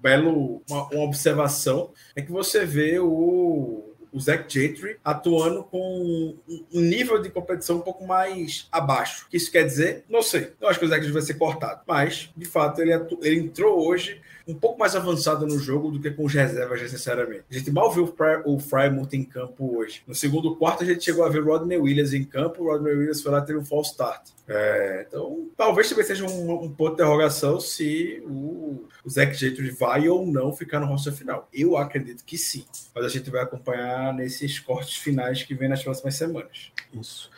belo, 0.00 0.62
uma, 0.68 0.88
uma, 0.88 1.04
observação, 1.04 1.90
é 2.14 2.22
que 2.22 2.30
você 2.30 2.64
vê 2.64 2.98
o, 2.98 3.94
o 4.12 4.20
Zach 4.20 4.44
Gentry 4.52 4.98
atuando 5.04 5.64
com 5.64 6.36
um 6.72 6.80
nível 6.80 7.20
de 7.20 7.30
competição 7.30 7.76
um 7.76 7.80
pouco 7.80 8.06
mais 8.06 8.68
abaixo. 8.70 9.26
O 9.26 9.30
que 9.30 9.36
isso 9.36 9.50
quer 9.50 9.64
dizer? 9.64 10.04
Não 10.08 10.22
sei. 10.22 10.52
Eu 10.60 10.68
acho 10.68 10.78
que 10.78 10.84
o 10.84 10.88
Zach 10.88 11.00
Gentry 11.00 11.12
vai 11.12 11.22
ser 11.22 11.34
cortado. 11.34 11.82
Mas, 11.86 12.30
de 12.36 12.44
fato, 12.44 12.80
ele, 12.80 12.92
ele 13.22 13.40
entrou 13.40 13.86
hoje 13.86 14.20
um 14.46 14.54
pouco 14.54 14.78
mais 14.78 14.94
avançado 14.94 15.46
no 15.46 15.58
jogo 15.58 15.90
do 15.90 16.00
que 16.00 16.10
com 16.10 16.24
os 16.24 16.32
reservas 16.32 16.82
necessariamente. 16.82 17.44
A 17.50 17.54
gente 17.54 17.70
mal 17.70 17.90
viu 17.90 18.14
o 18.44 18.58
Frymouth 18.58 19.08
em 19.12 19.24
campo 19.24 19.78
hoje. 19.78 20.02
No 20.06 20.14
segundo 20.14 20.54
quarto, 20.56 20.82
a 20.82 20.86
gente 20.86 21.04
chegou 21.04 21.24
a 21.24 21.28
ver 21.28 21.42
Rodney 21.42 21.78
Williams 21.78 22.12
em 22.12 22.24
campo. 22.24 22.62
O 22.62 22.66
Rodney 22.66 22.92
Williams 22.92 23.22
foi 23.22 23.32
lá 23.32 23.40
ter 23.40 23.56
um 23.56 23.64
false 23.64 23.92
start. 23.92 24.28
É, 24.46 25.06
então, 25.08 25.48
talvez 25.56 25.88
também 25.88 26.04
seja 26.04 26.26
um, 26.26 26.64
um, 26.64 26.68
ponto 26.68 26.96
de 26.96 27.02
interrogação 27.02 27.58
se 27.58 28.22
o, 28.26 28.86
o 29.02 29.10
Zach 29.10 29.32
Gentry 29.32 29.70
vai 29.70 30.06
ou 30.08 30.26
não 30.26 30.52
ficar 30.52 30.80
no 30.80 30.86
roster 30.86 31.14
final. 31.14 31.48
Eu 31.52 31.76
acredito 31.78 32.22
que 32.24 32.36
sim. 32.36 32.66
Mas 32.94 33.06
a 33.06 33.08
gente 33.08 33.30
vai 33.30 33.42
acompanhar 33.42 34.12
nesses 34.12 34.58
cortes 34.58 34.96
finais 34.96 35.42
que 35.42 35.54
vem 35.54 35.68
nas 35.68 35.82
próximas 35.82 36.14
semanas. 36.16 36.70
Isso. 36.92 37.30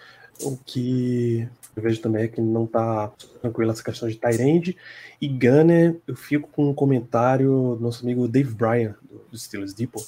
O 0.43 0.57
que 0.57 1.49
eu 1.77 1.83
vejo 1.83 2.01
também 2.01 2.25
é 2.25 2.29
que 2.29 2.41
não 2.41 2.65
está 2.65 3.13
tranquilo 3.41 3.71
essa 3.71 3.85
questão 3.85 4.09
de 4.09 4.17
Tyrande. 4.17 4.77
E 5.21 5.29
Gunner, 5.29 6.01
eu 6.07 6.17
fico 6.17 6.49
com 6.49 6.71
um 6.71 6.75
comentário 6.75 7.77
do 7.77 7.81
nosso 7.81 8.03
amigo 8.03 8.27
Dave 8.27 8.55
Bryan, 8.55 8.95
do 9.31 9.37
Steelers 9.37 9.75
Depot, 9.75 10.03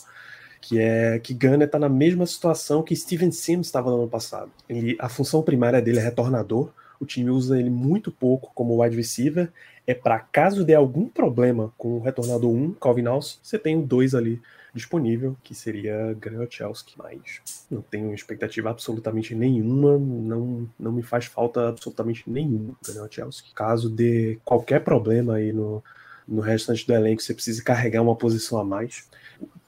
que 0.63 0.81
é 0.81 1.19
que 1.19 1.35
Gunner 1.35 1.67
está 1.67 1.79
na 1.79 1.89
mesma 1.89 2.25
situação 2.25 2.83
que 2.83 2.97
Steven 2.97 3.31
Sims 3.31 3.67
estava 3.67 3.91
no 3.91 3.99
ano 3.99 4.09
passado. 4.09 4.51
Ele, 4.67 4.97
a 4.99 5.11
função 5.11 5.43
primária 5.43 5.83
dele 5.83 5.99
é 5.99 6.03
retornador, 6.03 6.71
o 6.99 7.05
time 7.05 7.31
usa 7.31 7.59
ele 7.59 7.71
muito 7.71 8.11
pouco 8.11 8.51
como 8.55 8.83
wide 8.83 8.97
receiver. 8.97 9.53
É 9.87 9.95
para 9.95 10.19
caso 10.19 10.65
de 10.65 10.75
algum 10.75 11.07
problema 11.07 11.73
com 11.77 11.97
o 11.97 12.01
retornador 12.01 12.51
1, 12.51 12.75
Calvin 12.75 13.05
House, 13.05 13.39
você 13.43 13.59
tem 13.59 13.77
o 13.77 13.83
2 13.83 14.15
ali 14.15 14.41
disponível, 14.79 15.37
que 15.43 15.55
seria 15.55 16.17
Graniochelski, 16.19 16.95
mas 16.97 17.67
não 17.71 17.83
tenho 17.83 18.15
expectativa 18.15 18.71
absolutamente 18.71 19.35
nenhuma, 19.35 19.99
não, 19.99 20.69
não 20.79 20.93
me 20.93 21.03
faz 21.03 21.27
falta 21.27 21.69
absolutamente 21.69 22.25
nenhum 22.27 22.75
Graniochelski. 22.85 23.53
Caso 23.55 23.91
de 23.91 24.39
qualquer 24.45 24.83
problema 24.83 25.35
aí 25.35 25.53
no, 25.53 25.85
no 26.27 26.41
restante 26.41 26.87
do 26.87 26.95
elenco, 26.95 27.23
você 27.23 27.35
precisa 27.35 27.63
carregar 27.63 28.03
uma 28.03 28.17
posição 28.17 28.59
a 28.59 28.65
mais, 28.65 29.09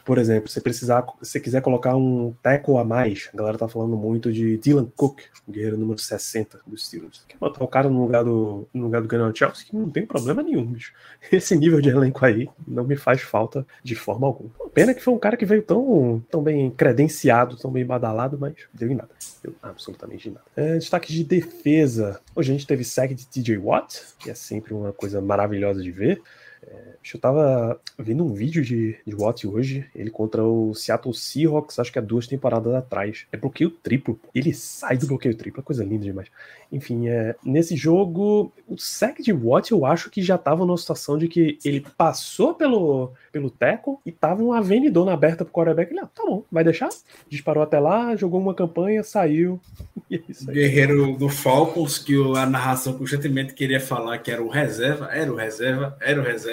por 0.05 0.19
exemplo, 0.19 0.49
se 0.49 0.61
precisar, 0.61 1.07
se 1.23 1.41
quiser 1.41 1.63
colocar 1.63 1.97
um 1.97 2.35
tackle 2.43 2.79
a 2.79 2.85
mais, 2.85 3.29
a 3.33 3.37
galera 3.37 3.59
tá 3.59 3.69
falando 3.69 3.97
muito 3.97 4.33
de 4.33 4.57
Dylan 4.59 4.87
Cook, 4.97 5.21
guerreiro 5.49 5.77
número 5.77 5.99
60 5.99 6.61
dos 6.67 6.87
Steelers. 6.87 7.25
Quer 7.29 7.39
botar 7.39 7.63
o 7.63 7.69
cara 7.69 7.89
no 7.89 8.03
lugar 8.03 8.25
do, 8.25 8.69
no 8.73 8.85
lugar 8.85 9.03
do 9.03 9.09
Gunnar 9.09 9.33
Chelsea, 9.35 9.67
que 9.67 9.77
não 9.77 9.91
tem 9.91 10.07
problema 10.07 10.43
nenhum, 10.43 10.65
bicho. 10.65 10.93
Esse 11.31 11.57
nível 11.57 11.81
de 11.81 11.89
elenco 11.89 12.25
aí 12.25 12.49
não 12.67 12.85
me 12.85 12.97
faz 12.97 13.21
falta 13.23 13.67
de 13.83 13.95
forma 13.95 14.27
alguma. 14.27 14.51
Pena 14.73 14.95
que 14.95 15.03
foi 15.03 15.13
um 15.13 15.19
cara 15.19 15.37
que 15.37 15.45
veio 15.45 15.63
tão, 15.63 16.23
tão 16.31 16.43
bem 16.43 16.71
credenciado, 16.71 17.57
tão 17.57 17.71
bem 17.71 17.85
badalado, 17.85 18.39
mas 18.39 18.55
deu 18.73 18.91
em 18.91 18.95
nada. 18.95 19.11
Deu 19.43 19.55
absolutamente 19.63 20.31
nada. 20.31 20.45
É, 20.57 20.79
destaque 20.79 21.13
de 21.13 21.25
defesa. 21.25 22.21
Hoje 22.35 22.51
a 22.51 22.55
gente 22.55 22.67
teve 22.67 22.85
sack 22.85 23.15
de 23.15 23.27
TJ 23.27 23.59
Watt, 23.59 24.01
que 24.19 24.31
é 24.31 24.35
sempre 24.35 24.73
uma 24.73 24.93
coisa 24.93 25.21
maravilhosa 25.21 25.83
de 25.83 25.91
ver. 25.91 26.23
É, 26.63 26.91
eu 27.13 27.21
tava 27.21 27.81
vendo 27.99 28.25
um 28.25 28.33
vídeo 28.33 28.63
de, 28.63 28.97
de 29.07 29.15
Watt 29.15 29.47
hoje, 29.47 29.87
ele 29.95 30.11
contra 30.11 30.45
o 30.45 30.75
Seattle 30.75 31.15
Seahawks, 31.15 31.79
acho 31.79 31.93
que 31.93 31.99
há 31.99 32.03
duas 32.03 32.27
temporadas 32.27 32.75
atrás. 32.75 33.27
É 33.33 33.37
bloqueio 33.37 33.71
triplo. 33.71 34.21
Ele 34.35 34.53
sai 34.53 34.97
do 34.97 35.07
bloqueio 35.07 35.35
triplo, 35.35 35.61
é 35.61 35.65
coisa 35.65 35.85
linda 35.85 36.05
demais. 36.05 36.29
Enfim, 36.71 37.09
é, 37.09 37.35
nesse 37.45 37.75
jogo, 37.75 38.53
o 38.69 38.79
sec 38.79 39.21
de 39.21 39.33
Watt 39.33 39.73
eu 39.73 39.85
acho 39.85 40.11
que 40.11 40.23
já 40.23 40.39
tava 40.39 40.65
numa 40.65 40.77
situação 40.77 41.19
de 41.19 41.27
que 41.27 41.59
ele 41.65 41.85
passou 41.97 42.55
pelo, 42.55 43.13
pelo 43.33 43.51
teco 43.51 44.01
e 44.07 44.13
tava 44.13 44.43
uma 44.43 44.59
avenidona 44.59 45.13
aberta 45.13 45.45
pro 45.45 45.53
quarterback. 45.53 45.91
Ele, 45.91 46.01
ah, 46.01 46.09
tá 46.15 46.25
bom, 46.25 46.45
vai 46.51 46.63
deixar? 46.63 46.89
Disparou 47.29 47.63
até 47.63 47.81
lá, 47.81 48.15
jogou 48.15 48.41
uma 48.41 48.55
campanha, 48.55 49.03
saiu. 49.03 49.61
É 50.11 50.53
Guerreiro 50.53 51.17
do 51.17 51.29
Falcons, 51.29 51.97
que 51.97 52.17
a 52.37 52.45
narração 52.45 52.99
constantemente 52.99 53.55
queria 53.55 53.81
falar 53.81 54.19
que 54.19 54.31
era 54.33 54.43
o 54.43 54.49
reserva, 54.49 55.09
era 55.13 55.33
o 55.33 55.37
reserva, 55.37 55.97
era 56.01 56.21
o 56.21 56.25
reserva. 56.25 56.50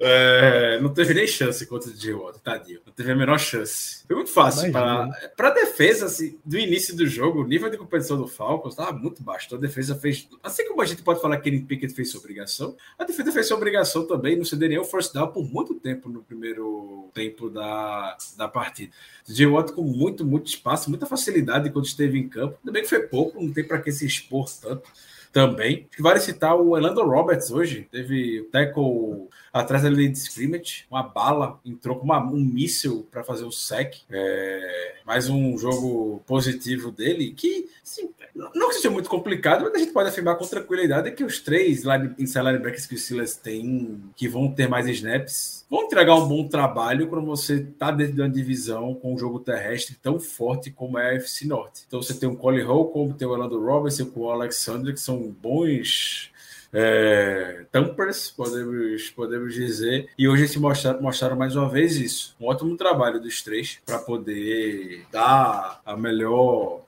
É, 0.00 0.78
não 0.80 0.94
teve 0.94 1.12
nem 1.12 1.26
chance 1.26 1.66
contra 1.66 1.90
o 1.90 1.92
DJ 1.92 2.14
Watt, 2.14 2.38
tadinho. 2.40 2.80
Não 2.86 2.92
teve 2.92 3.10
a 3.10 3.16
menor 3.16 3.38
chance. 3.38 4.04
Foi 4.06 4.14
muito 4.14 4.30
fácil. 4.30 4.70
Para 4.70 5.48
a 5.48 5.50
defesa, 5.50 6.06
assim, 6.06 6.38
do 6.44 6.56
início 6.56 6.96
do 6.96 7.04
jogo, 7.04 7.42
o 7.42 7.46
nível 7.46 7.68
de 7.68 7.76
competição 7.76 8.16
do 8.16 8.28
Falcons 8.28 8.74
estava 8.74 8.92
muito 8.92 9.22
baixo. 9.22 9.46
Então 9.46 9.58
a 9.58 9.60
defesa 9.60 9.96
fez. 9.96 10.28
Assim 10.40 10.68
como 10.68 10.80
a 10.82 10.86
gente 10.86 11.02
pode 11.02 11.20
falar 11.20 11.36
que 11.38 11.48
ele 11.48 11.62
Pickett 11.62 11.92
fez 11.92 12.10
sua 12.10 12.20
obrigação, 12.20 12.76
a 12.96 13.04
defesa 13.04 13.32
fez 13.32 13.48
sua 13.48 13.56
obrigação 13.56 14.06
também. 14.06 14.36
Não 14.36 14.44
ceder 14.44 14.68
nenhum 14.68 14.84
force 14.84 15.12
down 15.12 15.32
por 15.32 15.44
muito 15.44 15.74
tempo 15.74 16.08
no 16.08 16.22
primeiro 16.22 17.10
tempo 17.12 17.50
da, 17.50 18.16
da 18.36 18.46
partida. 18.46 18.92
DJ 19.26 19.46
Watt 19.46 19.72
com 19.72 19.82
muito, 19.82 20.24
muito 20.24 20.46
espaço, 20.46 20.88
muita 20.88 21.06
facilidade 21.06 21.70
quando 21.70 21.86
esteve 21.86 22.18
em 22.18 22.28
campo. 22.28 22.56
Também 22.64 22.82
que 22.82 22.88
foi 22.88 23.00
pouco, 23.00 23.42
não 23.42 23.52
tem 23.52 23.64
para 23.64 23.80
que 23.80 23.90
se 23.90 24.06
expor 24.06 24.48
tanto. 24.60 24.88
Também. 25.32 25.88
Vale 25.98 26.20
citar 26.20 26.56
o 26.56 26.76
Elando 26.76 27.04
Roberts 27.04 27.50
hoje. 27.50 27.88
Teve 27.90 28.40
o 28.40 28.50
tackle 28.50 29.28
atrás 29.60 29.82
da 29.82 29.90
linha 29.90 30.10
de 30.10 30.18
scrimmage, 30.18 30.84
uma 30.90 31.02
bala, 31.02 31.58
entrou 31.64 31.96
com 31.96 32.04
uma, 32.04 32.22
um 32.22 32.38
míssil 32.38 33.06
para 33.10 33.24
fazer 33.24 33.44
o 33.44 33.52
sec. 33.52 33.94
É, 34.10 34.94
mais 35.04 35.28
um 35.28 35.56
jogo 35.56 36.22
positivo 36.26 36.90
dele, 36.90 37.32
que 37.32 37.68
sim, 37.82 38.10
não 38.34 38.68
que 38.68 38.74
seja 38.74 38.90
muito 38.90 39.08
complicado, 39.08 39.64
mas 39.64 39.74
a 39.74 39.78
gente 39.78 39.92
pode 39.92 40.10
afirmar 40.10 40.36
com 40.36 40.46
tranquilidade 40.46 41.10
que 41.12 41.24
os 41.24 41.40
três 41.40 41.82
line, 41.82 42.14
inside 42.18 42.44
linebackers 42.44 42.86
que 42.86 42.94
o 42.94 42.98
Silas 42.98 43.34
tem, 43.34 43.98
que 44.14 44.28
vão 44.28 44.52
ter 44.52 44.68
mais 44.68 44.86
snaps, 44.86 45.64
vão 45.70 45.84
entregar 45.84 46.14
um 46.14 46.28
bom 46.28 46.46
trabalho 46.46 47.08
quando 47.08 47.24
você 47.24 47.54
está 47.54 47.90
dentro 47.90 48.14
de 48.14 48.20
uma 48.20 48.28
divisão 48.28 48.94
com 48.94 49.14
um 49.14 49.18
jogo 49.18 49.40
terrestre 49.40 49.96
tão 50.02 50.20
forte 50.20 50.70
como 50.70 50.98
é 50.98 51.10
a 51.10 51.14
FC 51.14 51.46
Norte. 51.46 51.84
Então 51.86 52.02
você 52.02 52.14
tem 52.14 52.28
o 52.28 52.36
Cole 52.36 52.62
Holcomb, 52.62 53.14
tem 53.14 53.26
o 53.26 53.30
Orlando 53.30 53.58
Roberts, 53.64 54.00
com 54.02 54.20
o 54.20 54.30
Alexander, 54.30 54.92
que 54.92 55.00
são 55.00 55.34
bons 55.40 56.30
é, 56.72 57.64
tampers, 57.72 58.30
podemos, 58.30 59.10
podemos 59.10 59.54
dizer. 59.54 60.08
E 60.18 60.28
hoje 60.28 60.48
se 60.48 60.58
mostraram, 60.58 61.00
mostraram 61.00 61.36
mais 61.36 61.56
uma 61.56 61.68
vez 61.68 61.96
isso. 61.96 62.36
Um 62.40 62.46
ótimo 62.46 62.76
trabalho 62.76 63.20
dos 63.20 63.42
três 63.42 63.80
para 63.84 63.98
poder 63.98 65.04
dar 65.10 65.80
a 65.84 65.96
melhor, 65.96 66.82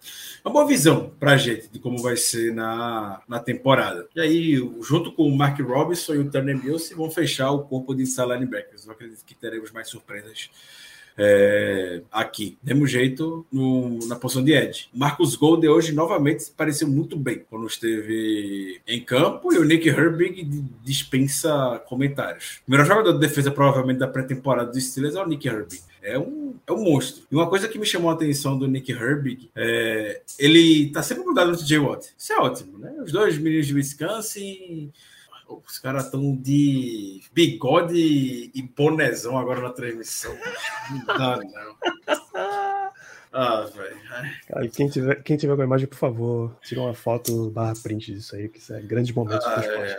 uma 0.44 0.52
boa 0.52 0.66
visão 0.66 1.10
para 1.18 1.32
a 1.32 1.36
gente 1.36 1.68
de 1.68 1.78
como 1.78 1.98
vai 1.98 2.16
ser 2.16 2.54
na, 2.54 3.22
na 3.26 3.38
temporada. 3.38 4.06
E 4.14 4.20
aí, 4.20 4.56
junto 4.82 5.12
com 5.12 5.24
o 5.24 5.36
Mark 5.36 5.58
Robinson 5.60 6.14
e 6.14 6.18
o 6.18 6.30
Turner 6.30 6.62
Mills, 6.62 6.94
vão 6.94 7.10
fechar 7.10 7.50
o 7.50 7.64
corpo 7.64 7.94
de 7.94 8.02
inside 8.02 8.28
linebackers. 8.28 8.86
Eu 8.86 8.92
acredito 8.92 9.24
que 9.24 9.34
teremos 9.34 9.70
mais 9.70 9.88
surpresas 9.88 10.50
é, 11.22 12.00
aqui. 12.10 12.56
Demos 12.62 12.90
jeito 12.90 13.46
no, 13.52 13.98
na 14.06 14.16
posição 14.16 14.42
de 14.42 14.52
Ed. 14.52 14.88
Marcos 14.94 15.36
Gold 15.36 15.68
hoje 15.68 15.92
novamente 15.92 16.50
pareceu 16.56 16.88
muito 16.88 17.14
bem 17.14 17.44
quando 17.50 17.66
esteve 17.66 18.80
em 18.86 19.04
campo 19.04 19.52
e 19.52 19.58
o 19.58 19.64
Nick 19.64 19.86
Herbig 19.86 20.44
dispensa 20.82 21.78
comentários. 21.86 22.62
O 22.66 22.70
melhor 22.70 22.86
jogador 22.86 23.12
de 23.12 23.18
defesa, 23.18 23.50
provavelmente, 23.50 23.98
da 23.98 24.08
pré-temporada 24.08 24.72
dos 24.72 24.82
Steelers 24.82 25.14
é 25.14 25.22
o 25.22 25.28
Nick 25.28 25.46
Herbig. 25.46 25.82
É 26.02 26.18
um, 26.18 26.54
é 26.66 26.72
um 26.72 26.82
monstro. 26.82 27.24
E 27.30 27.34
uma 27.34 27.46
coisa 27.46 27.68
que 27.68 27.78
me 27.78 27.84
chamou 27.84 28.10
a 28.10 28.14
atenção 28.14 28.58
do 28.58 28.66
Nick 28.66 28.90
Herbig 28.90 29.50
é 29.54 30.22
ele 30.38 30.88
tá 30.88 31.02
sempre 31.02 31.24
mudado 31.24 31.50
no 31.50 31.56
TJ 31.58 31.78
Watt. 31.78 32.06
Isso 32.16 32.32
é 32.32 32.38
ótimo, 32.38 32.78
né? 32.78 32.94
Os 33.04 33.12
dois 33.12 33.36
meninos 33.36 33.66
de 33.66 33.74
Wisconsin 33.74 34.90
os 35.50 35.78
caras 35.78 36.04
estão 36.06 36.36
de 36.36 37.22
bigode 37.32 38.50
e 38.54 38.62
bonezão 38.76 39.36
agora 39.38 39.60
na 39.60 39.70
transmissão. 39.70 40.36
Não 40.90 41.04
dá, 41.06 41.36
não. 41.36 42.90
Ah, 43.32 43.60
velho. 43.62 44.70
Quem 44.72 44.88
tiver, 44.88 45.22
quem 45.22 45.36
tiver 45.36 45.54
com 45.54 45.62
a 45.62 45.64
imagem, 45.64 45.86
por 45.86 45.96
favor, 45.96 46.56
tira 46.62 46.80
uma 46.80 46.94
foto 46.94 47.48
barra 47.50 47.74
print 47.80 48.12
disso 48.12 48.34
aí, 48.34 48.48
que 48.48 48.58
isso 48.58 48.74
é 48.74 48.80
grande 48.80 49.14
momento 49.14 49.38
do 49.38 49.60
esporte. 49.60 49.96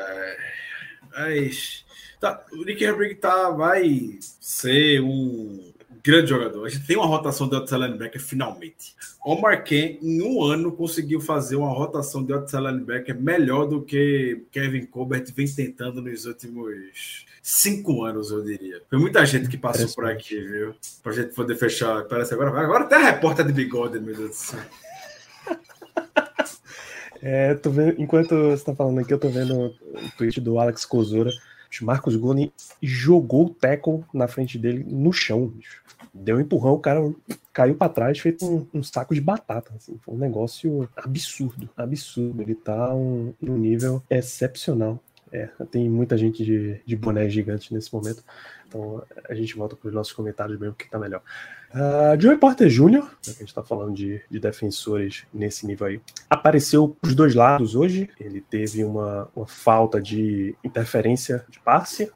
Mas, 1.12 1.86
tá, 2.20 2.46
o 2.52 2.66
Nick 2.66 2.84
Herbrig 2.84 3.16
tá, 3.16 3.50
vai 3.52 4.18
ser 4.20 5.00
um 5.02 5.71
grande 6.04 6.30
jogador. 6.30 6.66
A 6.66 6.70
gente 6.70 6.86
tem 6.86 6.98
uma 6.98 7.06
rotação 7.06 7.48
de 7.48 7.56
outside 7.56 7.82
linebacker 7.82 8.22
finalmente. 8.22 8.96
Omar 9.24 9.64
Ken, 9.64 9.98
em 10.02 10.22
um 10.22 10.44
ano, 10.44 10.72
conseguiu 10.72 11.22
fazer 11.22 11.56
uma 11.56 11.70
rotação 11.70 12.24
de 12.24 12.34
outside 12.34 12.64
linebacker 12.64 13.20
melhor 13.20 13.66
do 13.66 13.82
que 13.82 14.44
Kevin 14.52 14.86
Colbert 14.86 15.26
vem 15.34 15.48
tentando 15.48 16.02
nos 16.02 16.26
últimos 16.26 17.26
cinco 17.42 18.04
anos, 18.04 18.32
eu 18.32 18.44
diria. 18.44 18.82
Foi 18.90 19.00
muita 19.00 19.26
gente 19.26 19.48
que 19.48 19.58
passou 19.58 19.88
por 19.90 20.06
aqui, 20.06 20.40
viu? 20.40 20.76
Pra 21.04 21.12
gente 21.12 21.34
poder 21.34 21.56
fechar. 21.56 22.04
Parece 22.06 22.34
agora. 22.34 22.50
Agora 22.60 22.84
até 22.84 22.96
a 22.96 23.12
repórter 23.12 23.46
de 23.46 23.54
bigode, 23.54 24.00
meu 24.00 24.16
Deus 24.16 24.30
do 24.30 24.36
céu. 24.36 24.60
É, 27.24 27.54
tô 27.54 27.70
vendo, 27.70 28.02
enquanto 28.02 28.34
você 28.50 28.64
tá 28.64 28.74
falando 28.74 29.00
aqui, 29.00 29.14
eu 29.14 29.20
tô 29.20 29.30
vendo 29.30 29.68
o 29.68 30.12
tweet 30.18 30.42
do 30.42 30.58
Alex 30.58 30.86
Kozura. 31.80 31.86
Marcos 31.86 32.16
Goni 32.16 32.54
jogou 32.82 33.46
o 33.46 33.50
tackle 33.50 34.04
na 34.14 34.28
frente 34.28 34.58
dele 34.58 34.86
no 34.88 35.12
chão, 35.14 35.48
bicho 35.48 35.82
deu 36.14 36.38
um 36.38 36.42
empurrão, 36.42 36.74
o 36.74 36.80
cara 36.80 37.00
caiu 37.54 37.76
para 37.76 37.92
trás, 37.92 38.20
feito 38.20 38.46
um, 38.46 38.68
um, 38.74 38.84
saco 38.84 39.14
de 39.14 39.22
batata. 39.22 39.74
Assim. 39.76 39.98
Foi 40.02 40.16
um 40.16 40.18
negócio 40.18 40.90
absurdo, 40.96 41.70
absurdo. 41.76 42.42
Ele 42.42 42.56
tá 42.56 42.94
um, 42.94 43.34
um 43.42 43.58
nível 43.58 44.02
excepcional. 44.10 45.00
É, 45.32 45.48
tem 45.70 45.90
muita 45.90 46.18
gente 46.18 46.44
de, 46.44 46.82
de 46.86 46.96
boné 46.96 47.30
gigante 47.30 47.74
nesse 47.74 47.94
momento. 47.94 48.24
Então 48.68 49.02
a 49.30 49.34
gente 49.34 49.56
volta 49.56 49.76
para 49.76 49.88
os 49.88 49.94
nossos 49.94 50.12
comentários 50.12 50.60
mesmo 50.60 50.76
que 50.76 50.90
tá 50.90 51.00
melhor. 51.00 51.22
Uh, 51.74 52.20
Joey 52.20 52.38
Porter 52.38 52.68
Jr., 52.68 53.08
que 53.22 53.30
a 53.30 53.34
gente 53.34 53.48
está 53.48 53.64
falando 53.64 53.94
de, 53.94 54.22
de, 54.30 54.40
defensores 54.40 55.26
nesse 55.34 55.66
nível 55.66 55.88
aí, 55.88 56.02
apareceu 56.30 56.98
os 57.02 57.16
dois 57.16 57.34
lados 57.34 57.76
hoje. 57.76 58.10
Ele 58.20 58.42
teve 58.42 58.84
uma, 58.84 59.30
uma 59.34 59.48
falta 59.48 60.02
de 60.02 60.54
interferência 60.64 61.46
de 61.50 61.60
passe. 61.60 62.12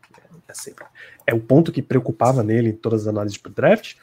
É, 0.48 0.54
sempre, 0.54 0.86
é 1.26 1.34
o 1.34 1.40
ponto 1.40 1.72
que 1.72 1.82
preocupava 1.82 2.44
nele 2.44 2.70
em 2.70 2.76
todas 2.76 3.02
as 3.04 3.08
análises 3.08 3.38
para 3.38 3.52
draft, 3.52 3.96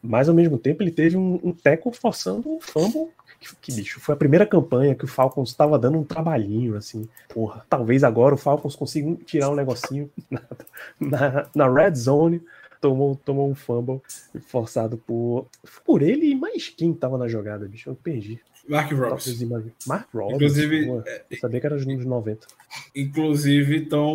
mas 0.00 0.28
ao 0.28 0.34
mesmo 0.34 0.58
tempo 0.58 0.82
ele 0.82 0.92
teve 0.92 1.16
um, 1.16 1.40
um 1.42 1.52
teco 1.52 1.90
forçando 1.92 2.48
um 2.48 2.60
fumble. 2.60 3.08
Que, 3.44 3.56
que, 3.56 3.72
bicho, 3.72 4.00
foi 4.00 4.14
a 4.14 4.18
primeira 4.18 4.46
campanha 4.46 4.94
que 4.94 5.04
o 5.04 5.08
Falcons 5.08 5.50
estava 5.50 5.78
dando 5.78 5.98
um 5.98 6.04
trabalhinho, 6.04 6.76
assim. 6.76 7.06
Porra, 7.28 7.64
talvez 7.68 8.02
agora 8.02 8.34
o 8.34 8.38
Falcons 8.38 8.74
consiga 8.74 9.14
tirar 9.26 9.50
um 9.50 9.54
negocinho 9.54 10.10
na, 10.98 11.46
na, 11.54 11.68
red 11.70 11.94
zone. 11.94 12.42
Tomou, 12.80 13.16
tomou 13.16 13.50
um 13.50 13.54
fumble 13.54 14.02
forçado 14.46 14.98
por, 14.98 15.46
por 15.86 16.02
ele 16.02 16.30
e 16.30 16.34
mais 16.34 16.68
quem 16.68 16.92
estava 16.92 17.16
na 17.16 17.28
jogada, 17.28 17.66
bicho. 17.66 17.90
Eu 17.90 17.94
perdi. 17.94 18.40
Mark 18.66 18.90
Robinson. 18.92 19.72
Mark 19.86 20.08
Robinson. 20.12 20.36
Inclusive, 20.36 20.86
pô, 20.86 21.02
é, 21.06 21.36
sabia 21.36 21.60
que 21.60 21.66
era 21.66 21.76
os 21.76 21.84
números 21.84 22.06
90. 22.06 22.46
Inclusive, 22.94 23.76
então, 23.76 24.14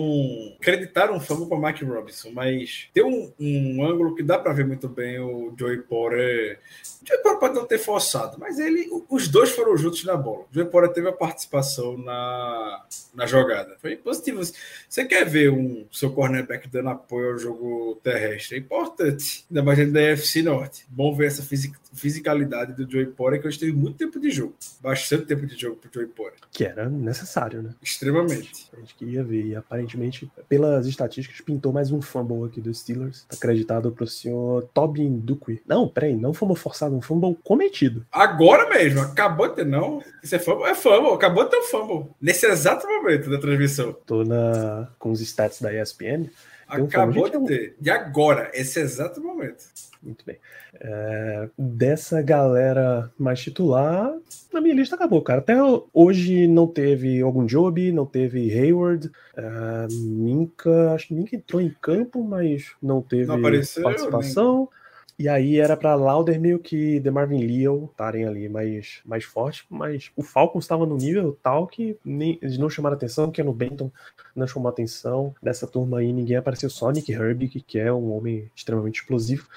acreditaram 0.60 1.20
fama 1.20 1.48
para 1.48 1.58
Mark 1.58 1.82
Robinson, 1.82 2.32
mas 2.32 2.90
tem 2.94 3.04
um, 3.04 3.32
um 3.40 3.86
ângulo 3.86 4.16
que 4.16 4.24
dá 4.24 4.40
para 4.40 4.54
ver 4.54 4.66
muito 4.66 4.90
bem 4.90 5.20
o 5.20 5.54
Joey 5.58 5.84
Porter. 5.84 6.60
O 7.02 7.08
Joey 7.08 7.22
Porter 7.22 7.40
pode 7.40 7.56
não 7.56 7.66
ter 7.66 7.78
forçado, 7.78 8.38
mas 8.40 8.58
ele, 8.60 8.88
os 9.10 9.28
dois 9.28 9.52
foram 9.52 9.78
juntos 9.78 10.04
na 10.04 10.18
bola. 10.18 10.42
O 10.42 10.48
Joey 10.52 10.68
Porter 10.68 10.94
teve 10.94 11.08
a 11.08 11.14
participação 11.14 11.98
na, 11.98 12.86
na 13.14 13.26
jogada. 13.26 13.78
Foi 13.80 13.96
positivo. 13.96 14.42
Você 14.44 15.06
quer 15.06 15.26
ver 15.26 15.52
um 15.52 15.86
seu 15.92 16.12
cornerback 16.12 16.68
dando 16.68 16.90
apoio 16.90 17.34
ao 17.34 17.38
jogo 17.38 18.00
terrestre? 18.04 18.58
É 18.58 18.60
importante. 18.60 19.46
Ainda 19.50 19.64
mais 19.64 19.78
dentro 19.78 19.94
da 19.94 20.00
UFC 20.02 20.42
Norte. 20.42 20.86
Bom 20.90 21.16
ver 21.16 21.28
essa 21.28 21.44
fisicalidade 21.92 22.74
do 22.74 22.90
Joey 22.90 23.08
Porter, 23.08 23.42
que 23.42 23.48
hoje 23.48 23.60
teve 23.60 23.74
muito 23.74 23.98
tempo 23.98 24.20
de 24.20 24.30
jogo. 24.30 24.56
Bastante 24.82 25.26
tempo 25.26 25.46
de 25.46 25.58
jogo 25.58 25.78
pro 25.78 25.90
Joey 25.94 26.08
Porter. 26.08 26.40
Que 26.52 26.66
era 26.66 26.90
necessário, 26.90 27.62
né? 27.62 27.74
Extremamente. 27.82 28.70
A 28.76 28.80
gente 28.80 28.96
queria 28.96 29.24
ver. 29.24 29.46
E 29.46 29.56
aparentemente, 29.56 30.32
pelas 30.48 30.86
estatísticas, 30.86 31.42
pintou 31.42 31.74
mais 31.74 31.92
um 31.92 32.02
fumble 32.02 32.46
aqui 32.46 32.62
dos 32.62 32.80
Steelers. 32.80 33.26
Tá 33.28 33.36
acreditado 33.36 33.92
pro 33.92 34.08
senhor 34.08 34.70
Tobin 34.74 35.20
Duque. 35.20 35.62
Não, 35.68 35.88
peraí, 35.88 36.16
não 36.16 36.34
fumble 36.34 36.56
forçado, 36.56 36.96
um 36.96 37.02
fumble 37.02 37.38
cometido. 37.44 38.06
Agora 38.12 38.70
mesmo, 38.70 39.02
acabou 39.02 39.50
de 39.50 39.56
ter, 39.56 39.66
não. 39.66 40.04
Isso 40.24 40.36
é 40.36 40.40
fumble, 40.40 40.66
é 40.66 40.76
fumble, 40.76 41.14
acabou 41.14 41.44
de 41.46 41.52
ter 41.52 41.58
um 41.58 41.64
fumble. 41.64 42.12
Nesse 42.22 42.46
exato 42.46 42.88
momento 42.88 43.30
da 43.30 43.40
transmissão. 43.40 43.94
Tô 44.06 44.24
na, 44.24 44.90
com 45.00 45.12
os 45.12 45.22
stats 45.22 45.62
da 45.62 45.74
ESPN. 45.74 46.30
Acabou 46.68 47.26
um 47.26 47.46
de 47.46 47.48
ter. 47.48 47.76
De 47.80 47.90
agora, 47.90 48.52
esse 48.54 48.80
exato 48.80 49.20
momento. 49.22 49.66
Muito 50.02 50.24
bem. 50.24 50.38
É, 50.80 51.50
dessa 51.80 52.22
galera 52.22 53.10
mais 53.18 53.40
titular, 53.40 54.14
na 54.52 54.60
minha 54.60 54.76
lista 54.76 54.96
acabou, 54.96 55.22
cara. 55.22 55.40
Até 55.40 55.56
hoje 55.94 56.46
não 56.46 56.68
teve 56.68 57.22
algum 57.22 57.46
job, 57.46 57.90
não 57.94 58.06
teve 58.06 58.52
Hayward, 58.52 59.10
é, 59.38 59.88
Minka, 59.90 60.92
acho 60.92 61.08
que 61.08 61.14
Minka 61.14 61.38
entrou 61.38 61.62
em 61.62 61.74
campo, 61.82 62.22
mas 62.22 62.74
não 62.84 63.02
teve 63.02 63.28
não 63.28 63.36
apareceu, 63.36 63.84
participação. 63.84 64.58
Nem... 64.58 64.80
E 65.20 65.30
aí 65.30 65.58
era 65.58 65.78
para 65.78 65.96
Laudermilk 65.96 66.76
e 66.76 67.00
The 67.00 67.12
Marvin 67.12 67.46
Leo 67.46 67.90
estarem 67.90 68.26
ali 68.26 68.50
mais, 68.50 69.00
mais 69.06 69.24
fortes, 69.24 69.64
mas 69.70 70.12
o 70.18 70.22
Falcons 70.22 70.66
estava 70.66 70.86
no 70.86 70.98
nível 70.98 71.38
tal 71.42 71.66
que 71.66 71.98
nem, 72.04 72.38
eles 72.42 72.58
não 72.58 72.70
chamaram 72.70 72.98
atenção, 72.98 73.32
que 73.32 73.40
é 73.40 73.44
no 73.44 73.54
Benton 73.54 73.90
não 74.36 74.48
chamou 74.48 74.70
atenção. 74.70 75.34
Dessa 75.42 75.66
turma 75.66 76.00
aí 76.00 76.12
ninguém 76.12 76.36
apareceu, 76.36 76.70
só 76.70 76.92
Nick 76.92 77.10
Herbig, 77.10 77.62
que 77.62 77.80
é 77.80 77.92
um 77.92 78.12
homem 78.12 78.52
extremamente 78.54 79.00
explosivo. 79.00 79.48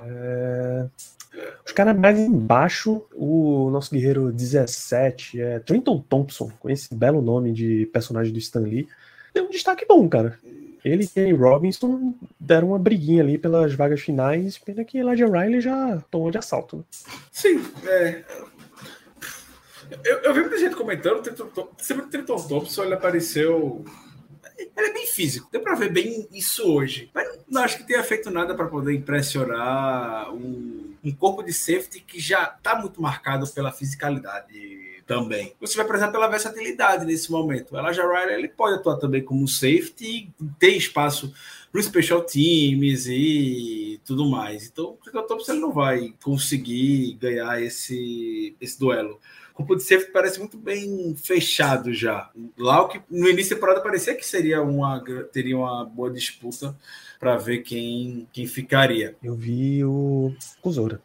É... 0.00 0.86
Os 1.64 1.72
caras 1.72 1.96
mais 1.96 2.18
embaixo, 2.18 3.04
o 3.14 3.70
nosso 3.70 3.90
guerreiro 3.90 4.30
17 4.30 5.40
é 5.40 5.58
Trenton 5.58 6.00
Thompson, 6.08 6.50
com 6.60 6.70
esse 6.70 6.94
belo 6.94 7.20
nome 7.20 7.52
de 7.52 7.86
personagem 7.92 8.32
do 8.32 8.38
Stan 8.38 8.60
Lee. 8.60 8.88
Deu 9.32 9.46
um 9.46 9.50
destaque 9.50 9.84
bom, 9.86 10.08
cara. 10.08 10.38
Ele 10.84 11.08
e 11.16 11.32
Robinson 11.32 12.14
deram 12.38 12.68
uma 12.68 12.78
briguinha 12.78 13.22
ali 13.22 13.38
pelas 13.38 13.72
vagas 13.74 14.00
finais, 14.00 14.58
pena 14.58 14.84
que 14.84 14.98
Elijah 14.98 15.26
Riley 15.26 15.60
já 15.60 16.02
tomou 16.10 16.30
de 16.30 16.36
assalto. 16.36 16.76
Né? 16.76 16.82
Sim, 17.32 17.64
é. 17.86 18.22
Eu, 20.04 20.18
eu 20.18 20.34
vi 20.34 20.40
muita 20.40 20.58
gente 20.58 20.76
comentando, 20.76 21.22
sempre 21.78 22.04
o 22.04 22.08
Trenton 22.08 22.36
Thompson 22.36 22.84
ele 22.84 22.94
apareceu 22.94 23.84
ele 24.58 24.88
é 24.88 24.92
bem 24.92 25.06
físico, 25.06 25.48
deu 25.50 25.60
para 25.60 25.74
ver 25.74 25.92
bem 25.92 26.28
isso 26.32 26.64
hoje. 26.64 27.10
Mas 27.14 27.38
não 27.48 27.62
acho 27.62 27.78
que 27.78 27.84
tenha 27.84 28.02
feito 28.02 28.30
nada 28.30 28.54
para 28.54 28.66
poder 28.66 28.94
impressionar 28.94 30.32
um 30.32 30.84
um 31.04 31.12
corpo 31.12 31.42
de 31.42 31.52
safety 31.52 32.00
que 32.00 32.18
já 32.18 32.44
está 32.44 32.76
muito 32.80 33.00
marcado 33.00 33.46
pela 33.48 33.70
fisicalidade 33.70 35.02
também. 35.06 35.52
Você 35.60 35.76
vai 35.76 35.86
precisar 35.86 36.10
pela 36.10 36.26
versatilidade 36.28 37.04
nesse 37.04 37.30
momento. 37.30 37.72
O 37.74 37.78
Elijah 37.78 38.08
Riley 38.08 38.38
ele 38.38 38.48
pode 38.48 38.76
atuar 38.76 38.96
também 38.96 39.22
como 39.22 39.46
safety 39.46 40.32
e 40.40 40.44
ter 40.58 40.70
espaço 40.70 41.34
para 41.70 41.78
os 41.78 41.84
special 41.84 42.22
teams 42.22 43.06
e 43.06 44.00
tudo 44.06 44.26
mais. 44.26 44.66
Então, 44.66 44.96
o 45.12 45.22
Thompson 45.22 45.52
ele 45.52 45.60
não 45.60 45.72
vai 45.72 46.14
conseguir 46.22 47.18
ganhar 47.20 47.60
esse, 47.60 48.56
esse 48.58 48.78
duelo. 48.78 49.20
O 49.54 49.58
grupo 49.58 49.76
de 49.76 49.84
safety 49.84 50.10
parece 50.10 50.40
muito 50.40 50.58
bem 50.58 51.14
fechado 51.16 51.94
já. 51.94 52.28
Lá 52.58 52.82
o 52.82 52.88
que 52.88 53.00
no 53.08 53.28
início 53.28 53.50
da 53.50 53.56
temporada 53.56 53.80
parecia 53.80 54.14
que 54.14 54.26
seria 54.26 54.60
uma 54.60 55.02
teria 55.32 55.56
uma 55.56 55.84
boa 55.84 56.10
disputa 56.10 56.76
para 57.24 57.38
ver 57.38 57.60
quem, 57.60 58.28
quem 58.30 58.46
ficaria. 58.46 59.16
Eu 59.22 59.34
vi 59.34 59.82
o 59.82 60.34
Cusora. 60.60 61.00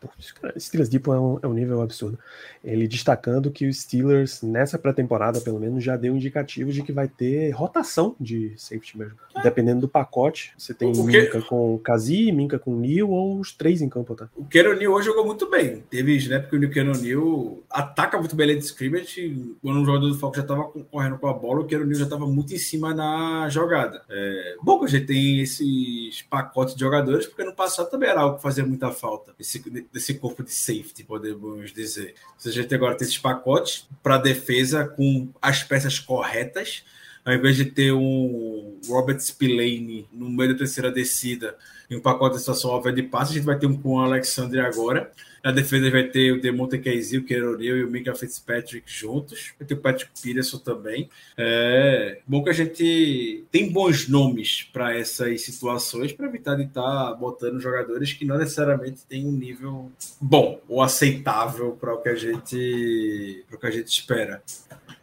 Steelers 0.60 0.90
Deep 0.90 1.10
é 1.10 1.14
um, 1.14 1.40
é 1.42 1.48
um 1.48 1.54
nível 1.54 1.82
absurdo. 1.82 2.20
Ele 2.62 2.90
destacando 2.90 3.50
que 3.50 3.66
os 3.66 3.84
Steelers, 3.84 4.42
nessa 4.42 4.78
pré-temporada, 4.78 5.40
pelo 5.40 5.62
menos, 5.62 5.82
já 5.82 5.96
deu 5.96 6.14
indicativo 6.14 6.74
de 6.74 6.84
que 6.84 6.92
vai 6.92 7.08
ter 7.08 7.52
rotação 7.52 8.18
de 8.20 8.52
safety 8.58 8.98
mesmo. 8.98 9.18
É. 9.34 9.44
Dependendo 9.44 9.80
do 9.80 9.88
pacote, 9.88 10.52
você 10.58 10.74
tem 10.74 10.92
o 10.92 11.04
Minka 11.06 11.42
com 11.44 11.80
Kazi, 11.80 12.34
Minka 12.34 12.60
com 12.60 12.76
Neil 12.76 13.10
ou 13.10 13.40
os 13.40 13.54
três 13.54 13.82
em 13.82 13.88
campo, 13.88 14.14
tá? 14.14 14.28
O 14.36 14.44
Keron 14.44 14.76
Neal 14.76 14.92
hoje 14.92 15.06
jogou 15.06 15.26
muito 15.26 15.50
bem. 15.50 15.86
Teve 15.90 16.18
snap 16.18 16.50
que 16.50 16.58
o 16.58 16.70
Keron 16.70 16.98
Neal 16.98 17.60
ataca 17.70 18.18
muito 18.18 18.36
bem 18.36 18.50
ele 18.50 18.60
de 18.60 18.66
scrimmage. 18.66 19.56
Quando 19.62 19.82
o 19.82 19.86
jogador 19.86 20.10
do 20.10 20.18
Falco 20.18 20.36
já 20.36 20.42
estava 20.42 20.64
correndo 20.92 21.18
com 21.18 21.28
a 21.28 21.34
bola, 21.34 21.62
o 21.62 21.66
Keron 21.66 21.86
Neal 21.86 22.00
já 22.00 22.04
estava 22.04 22.28
muito 22.28 22.54
em 22.54 22.58
cima 22.58 22.94
na 22.94 23.48
jogada. 23.48 24.02
É, 24.10 24.56
bom 24.62 24.80
que 24.80 24.86
a 24.86 24.90
gente 24.90 25.06
tem 25.06 25.40
esse 25.40 26.09
esses 26.10 26.22
pacotes 26.22 26.74
de 26.76 26.82
jogadores, 26.82 27.26
porque 27.26 27.44
no 27.44 27.54
passado 27.54 27.90
também 27.90 28.10
era 28.10 28.22
algo 28.22 28.38
que 28.38 28.42
fazia 28.42 28.66
muita 28.66 28.92
falta, 28.92 29.34
esse, 29.40 29.60
desse 29.92 30.16
corpo 30.16 30.44
de 30.44 30.52
safety, 30.52 31.04
podemos 31.04 31.72
dizer. 31.72 32.16
Se 32.38 32.50
a 32.50 32.52
gente 32.52 32.74
agora 32.74 32.96
tem 32.96 33.06
esses 33.06 33.18
pacotes 33.18 33.88
para 34.04 34.18
defesa 34.18 34.86
com 34.86 35.30
as 35.42 35.64
peças 35.64 36.00
corretas, 36.00 36.84
ao 37.30 37.36
invés 37.36 37.56
de 37.56 37.66
ter 37.66 37.94
um 37.94 38.80
Robert 38.88 39.20
Spillane 39.20 40.08
no 40.12 40.28
meio 40.30 40.54
da 40.54 40.58
terceira 40.58 40.92
descida 40.92 41.56
e 41.88 41.96
um 41.96 42.02
pacote 42.02 42.34
de 42.34 42.40
situação 42.40 42.72
óbvia 42.72 42.92
de 42.92 43.04
passe, 43.04 43.34
a 43.34 43.36
gente 43.36 43.46
vai 43.46 43.58
ter 43.58 43.68
um 43.68 43.78
com 43.78 43.98
o 43.98 44.00
Alexander 44.00 44.66
agora. 44.66 45.12
Na 45.44 45.52
defesa 45.52 45.92
vai 45.92 46.06
ter 46.06 46.34
o 46.34 46.42
Demonte 46.42 46.80
Casey, 46.80 47.20
o 47.20 47.24
Queroril 47.24 47.78
e 47.78 47.84
o 47.84 47.90
Mika 47.90 48.16
Fitzpatrick 48.16 48.92
juntos. 48.92 49.54
Vai 49.60 49.68
ter 49.68 49.76
o 49.76 49.78
Patrick 49.78 50.12
Peterson 50.22 50.58
também. 50.58 51.08
É 51.38 52.20
bom 52.28 52.44
que 52.44 52.50
a 52.50 52.54
gente 52.54 53.46
tem 53.52 53.72
bons 53.72 54.08
nomes 54.08 54.68
para 54.74 54.98
essas 54.98 55.42
situações 55.42 56.12
para 56.12 56.26
evitar 56.26 56.56
de 56.56 56.64
estar 56.64 56.82
tá 56.82 57.14
botando 57.14 57.62
jogadores 57.62 58.12
que 58.12 58.26
não 58.26 58.40
necessariamente 58.40 59.06
têm 59.08 59.26
um 59.26 59.32
nível 59.32 59.92
bom 60.20 60.60
ou 60.68 60.82
aceitável 60.82 61.78
para 61.80 61.94
o 61.94 62.02
que 62.02 62.10
a 62.10 62.16
gente 62.16 63.46
para 63.48 63.56
o 63.56 63.60
que 63.60 63.68
a 63.68 63.72
gente 63.72 63.88
espera. 63.88 64.42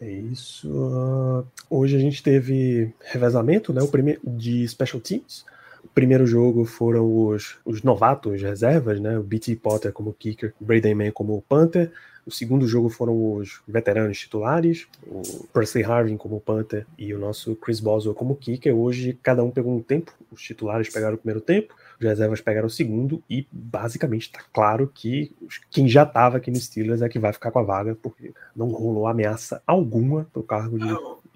É 0.00 0.10
isso. 0.10 0.68
Uh, 0.70 1.46
hoje 1.70 1.96
a 1.96 1.98
gente 1.98 2.22
teve 2.22 2.92
revezamento, 3.00 3.72
né? 3.72 3.82
O 3.82 3.88
primeiro 3.88 4.20
de 4.24 4.66
special 4.68 5.00
teams. 5.00 5.44
O 5.84 5.88
primeiro 5.88 6.26
jogo 6.26 6.64
foram 6.64 7.28
os, 7.28 7.56
os 7.64 7.82
novatos 7.82 8.42
reservas, 8.42 9.00
né? 9.00 9.18
O 9.18 9.22
BT 9.22 9.56
Potter 9.56 9.92
como 9.92 10.12
kicker, 10.12 10.52
Braden 10.60 10.94
Mann 10.94 11.12
como 11.12 11.42
punter. 11.48 11.90
O 12.26 12.30
segundo 12.30 12.66
jogo 12.66 12.88
foram 12.88 13.36
os 13.36 13.60
veteranos 13.68 14.18
titulares, 14.18 14.88
o 15.06 15.46
Percy 15.52 15.84
Harvin 15.84 16.16
como 16.16 16.40
punter 16.40 16.84
e 16.98 17.14
o 17.14 17.18
nosso 17.20 17.54
Chris 17.54 17.78
Boswell 17.78 18.16
como 18.16 18.34
kicker. 18.34 18.74
Hoje 18.74 19.16
cada 19.22 19.44
um 19.44 19.50
pegou 19.50 19.76
um 19.76 19.80
tempo, 19.80 20.12
os 20.32 20.42
titulares 20.42 20.92
pegaram 20.92 21.14
o 21.14 21.18
primeiro 21.18 21.40
tempo, 21.40 21.72
os 21.98 22.06
reservas 22.06 22.40
pegaram 22.40 22.66
o 22.66 22.70
segundo 22.70 23.22
e 23.28 23.46
basicamente 23.50 24.26
está 24.26 24.40
claro 24.52 24.90
que 24.92 25.34
quem 25.70 25.88
já 25.88 26.02
estava 26.02 26.36
aqui 26.36 26.50
no 26.50 26.56
Steelers 26.56 27.02
é 27.02 27.08
que 27.08 27.18
vai 27.18 27.32
ficar 27.32 27.50
com 27.50 27.58
a 27.58 27.62
vaga, 27.62 27.94
porque 27.94 28.32
não 28.54 28.68
rolou 28.68 29.06
ameaça 29.06 29.62
alguma 29.66 30.26
para 30.32 30.40
o 30.40 30.44
cargo 30.44 30.78
de 30.78 30.86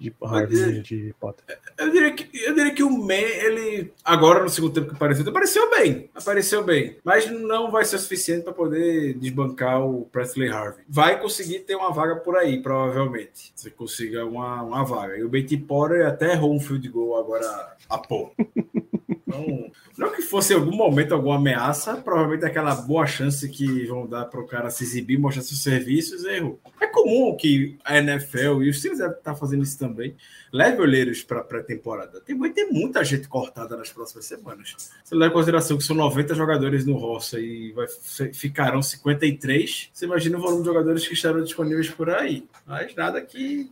de 0.01 0.11
Harvey 0.19 0.81
de 0.81 1.13
Potter. 1.19 1.45
Eu 1.77 1.91
diria, 1.91 2.11
que, 2.11 2.43
eu 2.43 2.55
diria 2.55 2.73
que 2.73 2.81
o 2.81 2.89
Man, 2.89 3.13
ele, 3.13 3.93
agora 4.03 4.41
no 4.41 4.49
segundo 4.49 4.73
tempo 4.73 4.89
que 4.89 4.95
apareceu, 4.95 5.29
apareceu 5.29 5.69
bem. 5.69 6.09
Apareceu 6.15 6.63
bem. 6.63 6.97
Mas 7.03 7.29
não 7.29 7.69
vai 7.69 7.85
ser 7.85 7.97
o 7.97 7.99
suficiente 7.99 8.43
para 8.43 8.51
poder 8.51 9.13
desbancar 9.13 9.85
o 9.85 10.05
Presley 10.05 10.49
Harvey. 10.49 10.83
Vai 10.89 11.21
conseguir 11.21 11.59
ter 11.59 11.75
uma 11.75 11.93
vaga 11.93 12.15
por 12.15 12.35
aí, 12.35 12.59
provavelmente. 12.63 13.53
Se 13.55 13.69
consiga 13.69 14.25
uma, 14.25 14.63
uma 14.63 14.83
vaga. 14.83 15.17
E 15.17 15.23
o 15.23 15.29
Betty 15.29 15.57
Potter 15.57 16.07
até 16.07 16.33
errou 16.33 16.55
um 16.55 16.59
field 16.59 16.89
goal 16.89 17.19
agora 17.19 17.75
há 17.87 17.97
pouco. 17.99 18.33
Então, 19.31 19.71
não 19.97 20.11
que 20.11 20.21
fosse 20.21 20.53
em 20.53 20.57
algum 20.57 20.75
momento 20.75 21.13
alguma 21.13 21.35
ameaça, 21.35 21.95
provavelmente 21.95 22.45
aquela 22.45 22.75
boa 22.75 23.05
chance 23.05 23.47
que 23.49 23.85
vão 23.85 24.07
dar 24.07 24.25
para 24.25 24.39
o 24.39 24.47
cara 24.47 24.69
se 24.69 24.83
exibir, 24.83 25.17
mostrar 25.17 25.43
seus 25.43 25.61
serviços, 25.61 26.25
erro. 26.25 26.59
É 26.79 26.87
comum 26.87 27.35
que 27.35 27.77
a 27.83 27.97
NFL, 27.97 28.63
e 28.63 28.69
os 28.69 28.79
Steelers 28.79 28.99
devem 28.99 29.17
estar 29.17 29.35
fazendo 29.35 29.63
isso 29.63 29.77
também, 29.77 30.15
leve 30.51 30.81
olheiros 30.81 31.23
para 31.23 31.43
pré-temporada. 31.43 32.21
Tem, 32.21 32.37
tem 32.51 32.71
muita 32.71 33.03
gente 33.03 33.27
cortada 33.27 33.77
nas 33.77 33.89
próximas 33.89 34.25
semanas. 34.25 34.75
Você 35.03 35.15
leva 35.15 35.31
em 35.31 35.35
consideração 35.35 35.77
que 35.77 35.83
são 35.83 35.95
90 35.95 36.35
jogadores 36.35 36.85
no 36.85 36.97
roça 36.97 37.39
e 37.39 37.71
vai, 37.71 37.87
ficarão 38.33 38.81
53, 38.81 39.89
você 39.93 40.05
imagina 40.05 40.37
o 40.37 40.41
volume 40.41 40.61
de 40.61 40.67
jogadores 40.67 41.07
que 41.07 41.13
estarão 41.13 41.43
disponíveis 41.43 41.89
por 41.89 42.09
aí. 42.09 42.45
Mas 42.65 42.95
nada 42.95 43.21
que. 43.21 43.69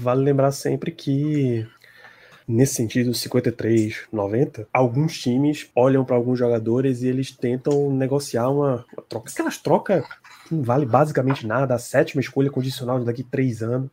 Vale 0.00 0.22
lembrar 0.22 0.52
sempre 0.52 0.92
que 0.92 1.66
nesse 2.48 2.74
sentido, 2.74 3.12
53, 3.12 4.06
90, 4.10 4.66
alguns 4.72 5.18
times 5.20 5.70
olham 5.76 6.04
para 6.04 6.16
alguns 6.16 6.38
jogadores 6.38 7.02
e 7.02 7.08
eles 7.08 7.30
tentam 7.30 7.92
negociar 7.92 8.48
uma, 8.48 8.86
uma 8.92 9.04
troca. 9.06 9.30
Aquelas 9.30 9.58
trocas 9.58 10.04
que 10.48 10.54
não 10.54 10.62
vale 10.62 10.86
basicamente 10.86 11.46
nada, 11.46 11.74
a 11.74 11.78
sétima 11.78 12.22
escolha 12.22 12.50
condicional 12.50 13.04
daqui 13.04 13.22
três 13.22 13.62
anos. 13.62 13.90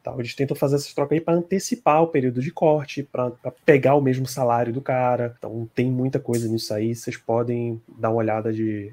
Então, 0.00 0.20
eles 0.20 0.34
tentam 0.34 0.56
fazer 0.56 0.76
essas 0.76 0.92
trocas 0.92 1.18
aí 1.18 1.20
para 1.20 1.34
antecipar 1.34 2.02
o 2.02 2.08
período 2.08 2.40
de 2.40 2.52
corte, 2.52 3.02
para 3.02 3.32
pegar 3.64 3.94
o 3.94 4.00
mesmo 4.00 4.26
salário 4.26 4.72
do 4.72 4.80
cara. 4.80 5.34
Então, 5.38 5.68
tem 5.74 5.90
muita 5.90 6.20
coisa 6.20 6.46
nisso 6.46 6.72
aí. 6.72 6.94
Vocês 6.94 7.16
podem 7.16 7.80
dar 7.98 8.10
uma 8.10 8.18
olhada 8.18 8.52
de 8.52 8.92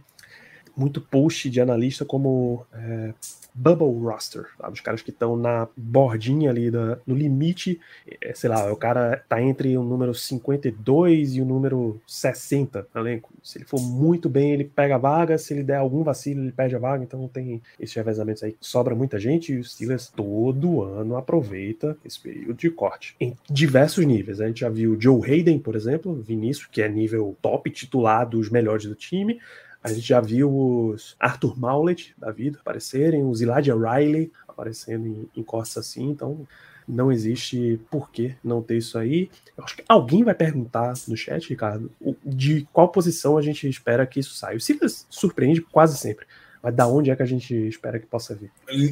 muito 0.76 1.02
post 1.02 1.50
de 1.50 1.62
analista 1.62 2.06
como 2.06 2.66
é, 2.74 3.14
bubble 3.56 3.98
roster, 4.04 4.46
sabe? 4.58 4.74
os 4.74 4.82
caras 4.82 5.02
que 5.02 5.10
estão 5.10 5.38
na 5.38 5.68
bordinha 5.78 6.50
ali, 6.50 6.70
da, 6.70 6.98
no 7.08 7.16
limite, 7.16 7.80
é, 8.22 8.34
sei 8.34 8.50
lá, 8.50 8.72
o 8.72 8.76
cara 8.76 9.24
tá 9.30 9.42
entre 9.42 9.78
o 9.78 9.84
número 9.84 10.14
52 10.14 11.36
e 11.36 11.42
o 11.42 11.46
número 11.46 12.00
60 12.06 12.88
no 12.94 13.02
elenco. 13.02 13.34
Se 13.42 13.58
ele 13.58 13.66
for 13.66 13.80
muito 13.80 14.28
bem, 14.28 14.52
ele 14.52 14.66
pega 14.66 14.96
a 14.96 14.98
vaga, 14.98 15.38
se 15.38 15.54
ele 15.54 15.64
der 15.64 15.78
algum 15.78 16.04
vacilo, 16.04 16.42
ele 16.42 16.52
perde 16.52 16.76
a 16.76 16.80
vaga, 16.80 17.04
então 17.04 17.28
tem 17.30 17.62
esses 17.80 17.96
revezamentos 17.96 18.44
aí. 18.44 18.56
Sobra 18.60 18.94
muita 18.94 19.18
gente 19.18 19.54
e 19.54 19.60
o 19.60 19.64
Steelers 19.64 20.10
todo 20.10 20.84
ano 20.84 21.16
aproveita 21.16 21.98
esse 22.04 22.20
período 22.20 22.56
de 22.56 22.70
corte. 22.70 23.16
Em 23.20 23.38
diversos 23.50 24.06
níveis. 24.06 24.42
A 24.42 24.48
gente 24.48 24.60
já 24.60 24.70
viu 24.70 25.00
Joe 25.00 25.22
Hayden, 25.24 25.60
por 25.60 25.76
exemplo, 25.76 26.14
Vinícius, 26.14 26.68
que 26.70 26.82
é 26.82 26.90
nível 26.90 27.38
top, 27.42 27.70
titular 27.70 28.28
dos 28.28 28.50
melhores 28.50 28.86
do 28.86 28.96
time. 28.96 29.40
A 29.86 29.93
gente 29.93 30.08
já 30.08 30.19
viu 30.19 30.52
os 30.52 31.15
Arthur 31.19 31.60
Maulet 31.60 32.15
da 32.17 32.32
vida 32.32 32.58
aparecerem, 32.60 33.24
os 33.24 33.39
Elijah 33.39 33.76
Riley 33.76 34.32
aparecendo 34.48 35.06
em, 35.06 35.30
em 35.36 35.43
costas 35.43 35.86
assim, 35.86 36.10
então 36.10 36.48
não 36.88 37.12
existe 37.12 37.80
por 37.89 38.10
que 38.10 38.36
não 38.43 38.62
ter 38.62 38.78
isso 38.78 38.98
aí. 38.98 39.30
Eu 39.58 39.63
acho 39.63 39.76
que 39.76 39.84
alguém 39.88 40.24
vai 40.24 40.34
perguntar 40.34 40.93
no 41.08 41.15
chat, 41.15 41.50
Ricardo, 41.50 41.91
de 42.24 42.67
qual 42.74 42.89
posição 42.89 43.38
a 43.38 43.41
gente 43.41 43.67
espera 43.67 44.06
que 44.06 44.19
isso 44.19 44.36
saia. 44.36 44.58
O 44.58 44.62
Silas 44.62 45.06
surpreende 45.10 45.62
quase 45.62 45.98
sempre. 45.98 46.26
Mas 46.65 46.73
da 46.73 46.88
onde 46.88 47.12
é 47.12 47.15
que 47.15 47.21
a 47.21 47.28
gente 47.28 47.54
espera 47.67 47.99
que 47.99 48.08
possa 48.08 48.34
vir? 48.34 48.49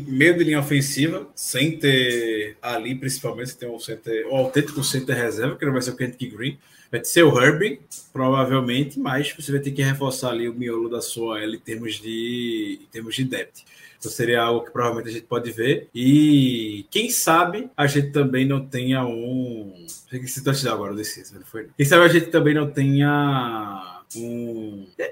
Meio 0.08 0.38
de 0.38 0.44
linha 0.44 0.60
ofensiva, 0.60 1.28
sem 1.34 1.76
ter 1.76 2.56
ali, 2.62 2.94
principalmente, 2.94 3.58
tem 3.58 3.68
um 3.68 3.80
center, 3.80 4.28
o 4.28 4.36
autêntico 4.36 4.84
center 4.84 5.16
reserva, 5.16 5.56
que 5.56 5.66
não 5.66 5.74
vai 5.74 5.82
ser 5.82 5.90
o 5.90 5.96
Kentucky 5.96 6.28
Green. 6.28 6.60
Vai 6.92 7.04
ser 7.04 7.24
o 7.24 7.42
Herbie, 7.42 7.82
provavelmente, 8.14 9.00
mas 9.00 9.34
você 9.36 9.52
vai 9.52 9.60
ter 9.60 9.72
que 9.72 9.82
reforçar 9.82 10.30
ali 10.30 10.48
o 10.48 10.54
miolo 10.54 10.88
da 10.88 11.02
sua 11.02 11.42
L 11.42 11.56
em 11.56 11.60
termos 11.60 11.96
de, 11.96 12.80
em 12.84 12.86
termos 12.92 13.16
de 13.16 13.24
depth. 13.24 13.64
Então 13.98 14.12
seria 14.12 14.44
algo 14.44 14.66
que 14.66 14.72
provavelmente 14.72 15.10
a 15.10 15.14
gente 15.14 15.26
pode 15.26 15.50
ver. 15.52 15.88
E 15.96 16.86
quem 16.92 17.10
sabe 17.10 17.72
a 17.76 17.88
gente 17.88 18.12
também 18.12 18.46
não 18.46 18.64
tenha 18.64 19.04
um. 19.04 19.88
Se 20.28 20.44
touchdown 20.44 20.74
agora, 20.76 20.94
deciso, 20.94 21.34
foi. 21.46 21.70
Quem 21.76 21.86
sabe 21.88 22.06
a 22.06 22.08
gente 22.08 22.28
também 22.28 22.54
não 22.54 22.70
tenha 22.70 24.04
um. 24.16 24.86
Eu, 25.00 25.08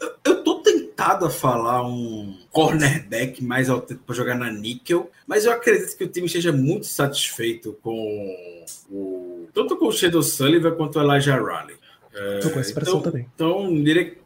eu, 0.00 0.14
eu 0.24 0.39
tentado 1.00 1.24
a 1.24 1.30
falar 1.30 1.86
um 1.86 2.36
cornerback 2.50 3.42
mais 3.42 3.70
autêntico 3.70 4.04
para 4.04 4.14
jogar 4.14 4.34
na 4.34 4.52
níquel, 4.52 5.10
mas 5.26 5.46
eu 5.46 5.52
acredito 5.52 5.96
que 5.96 6.04
o 6.04 6.08
time 6.08 6.26
esteja 6.26 6.52
muito 6.52 6.84
satisfeito 6.86 7.76
com 7.82 8.66
o 8.90 9.48
tanto 9.54 9.76
com 9.76 9.86
o 9.86 9.92
Shadow 9.92 10.22
Sullivan 10.22 10.72
quanto 10.72 10.98
o 10.98 11.02
Elijah 11.02 11.36
Riley. 11.36 11.76
É, 12.12 12.40
com 12.40 12.58
essa 12.58 12.78
então, 12.78 13.00
também. 13.00 13.26
Então, 13.34 13.82
diria 13.82 14.16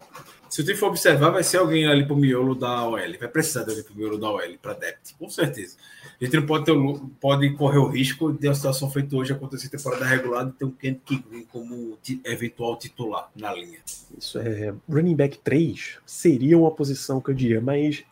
Se 0.55 0.61
o 0.61 0.64
time 0.64 0.77
for 0.77 0.87
observar, 0.87 1.31
vai 1.31 1.43
ser 1.43 1.57
alguém 1.57 1.85
ali 1.85 2.07
pro 2.07 2.14
miolo 2.14 2.55
da 2.55 2.87
OL. 2.87 3.19
Vai 3.19 3.27
precisar 3.27 3.64
de 3.64 3.71
alguém 3.71 3.83
pro 3.83 3.97
miolo 3.97 4.17
da 4.17 4.31
OL 4.31 4.57
para 4.62 4.75
depth, 4.75 5.11
com 5.19 5.29
certeza. 5.29 5.77
A 6.21 6.25
gente 6.25 6.37
não 6.37 6.47
pode, 6.47 6.64
ter, 6.64 6.75
pode 7.21 7.53
correr 7.55 7.79
o 7.79 7.88
risco 7.88 8.33
de 8.33 8.47
uma 8.47 8.55
situação 8.55 8.88
feita 8.88 9.17
hoje 9.17 9.33
acontecer 9.33 9.69
temporada 9.69 10.05
regulada 10.05 10.51
e 10.51 10.53
ter 10.53 10.64
um 10.64 10.71
Kendrick 10.71 11.25
Green 11.29 11.45
como 11.47 11.99
eventual 12.25 12.79
titular 12.79 13.33
na 13.35 13.53
linha. 13.53 13.81
Isso 14.17 14.38
é. 14.38 14.73
Running 14.88 15.17
back 15.17 15.38
3 15.38 15.97
seria 16.07 16.57
uma 16.57 16.71
posição 16.71 17.21
que 17.21 17.33
eu 17.33 17.35
diria, 17.35 17.61
mas 17.61 18.05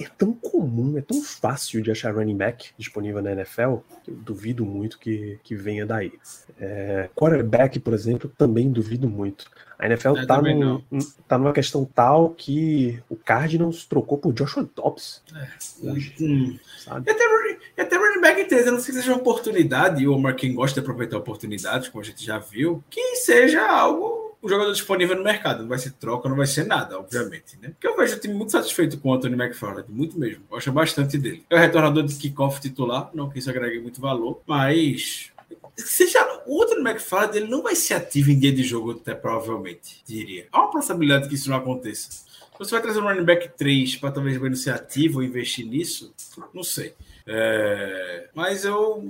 é 0.00 0.08
tão 0.16 0.32
comum, 0.32 0.96
é 0.96 1.02
tão 1.02 1.22
fácil 1.22 1.82
de 1.82 1.90
achar 1.90 2.14
running 2.14 2.36
back 2.36 2.70
disponível 2.78 3.22
na 3.22 3.32
NFL, 3.32 3.76
que 4.02 4.10
eu 4.10 4.14
duvido 4.16 4.64
muito 4.64 4.98
que, 4.98 5.38
que 5.42 5.54
venha 5.54 5.84
daí. 5.84 6.12
É, 6.58 7.08
quarterback, 7.14 7.78
por 7.78 7.92
exemplo, 7.92 8.32
também 8.36 8.70
duvido 8.70 9.08
muito. 9.08 9.50
A 9.78 9.86
NFL 9.86 10.16
é, 10.16 10.26
tá, 10.26 10.42
num, 10.42 10.82
tá 11.26 11.38
numa 11.38 11.52
questão 11.52 11.84
tal 11.84 12.30
que 12.30 13.02
o 13.08 13.16
Cardinals 13.16 13.86
trocou 13.86 14.18
por 14.18 14.32
Joshua 14.32 14.68
Dobbs 14.74 15.22
é, 15.34 15.90
hoje. 15.90 16.14
Hum. 16.20 16.58
Sabe? 16.78 17.10
E 17.10 17.12
até, 17.12 17.82
até 17.82 17.96
running 17.96 18.20
back 18.20 18.44
3, 18.44 18.66
eu 18.66 18.72
não 18.72 18.80
sei 18.80 18.94
se 18.94 19.00
seja 19.00 19.12
uma 19.12 19.20
oportunidade, 19.20 20.02
e 20.02 20.08
o 20.08 20.14
Omar 20.14 20.36
quem 20.36 20.54
gosta 20.54 20.80
de 20.80 20.84
aproveitar 20.84 21.16
oportunidades, 21.16 21.88
como 21.88 22.02
a 22.02 22.06
gente 22.06 22.24
já 22.24 22.38
viu, 22.38 22.84
que 22.90 23.16
seja 23.16 23.66
algo 23.66 24.19
o 24.42 24.48
jogador 24.48 24.72
disponível 24.72 25.16
no 25.16 25.24
mercado. 25.24 25.62
Não 25.62 25.68
vai 25.68 25.78
ser 25.78 25.92
troca, 25.92 26.28
não 26.28 26.36
vai 26.36 26.46
ser 26.46 26.64
nada, 26.64 26.98
obviamente. 26.98 27.58
Né? 27.60 27.70
Porque 27.70 27.86
eu 27.86 27.96
vejo 27.96 28.16
o 28.16 28.18
time 28.18 28.34
muito 28.34 28.52
satisfeito 28.52 28.98
com 28.98 29.10
o 29.10 29.14
Anthony 29.14 29.34
McFarland, 29.34 29.90
muito 29.90 30.18
mesmo. 30.18 30.42
Gosto 30.48 30.72
bastante 30.72 31.18
dele. 31.18 31.44
É 31.50 31.56
o 31.56 31.58
retornador 31.58 32.04
de 32.04 32.14
kickoff 32.14 32.60
titular, 32.60 33.10
não 33.14 33.28
que 33.28 33.38
isso 33.38 33.50
agregue 33.50 33.80
muito 33.80 34.00
valor, 34.00 34.40
mas. 34.46 35.30
Seja, 35.76 36.42
o 36.46 36.62
Anthony 36.62 36.80
McFarland 36.80 37.36
ele 37.36 37.48
não 37.48 37.62
vai 37.62 37.74
ser 37.74 37.94
ativo 37.94 38.30
em 38.30 38.38
dia 38.38 38.52
de 38.52 38.62
jogo, 38.62 38.92
até 38.92 39.14
provavelmente, 39.14 40.02
diria. 40.06 40.46
Há 40.52 40.62
uma 40.62 40.70
possibilidade 40.70 41.28
que 41.28 41.34
isso 41.34 41.48
não 41.48 41.56
aconteça. 41.56 42.28
Você 42.58 42.72
vai 42.72 42.82
trazer 42.82 43.00
um 43.00 43.04
running 43.04 43.24
back 43.24 43.48
3 43.56 43.96
para 43.96 44.12
talvez 44.12 44.38
não 44.38 44.54
ser 44.54 44.70
ativo 44.70 45.18
ou 45.18 45.24
investir 45.24 45.66
nisso? 45.66 46.12
Não 46.52 46.62
sei. 46.62 46.92
É, 47.26 48.28
mas 48.34 48.64
eu, 48.64 49.02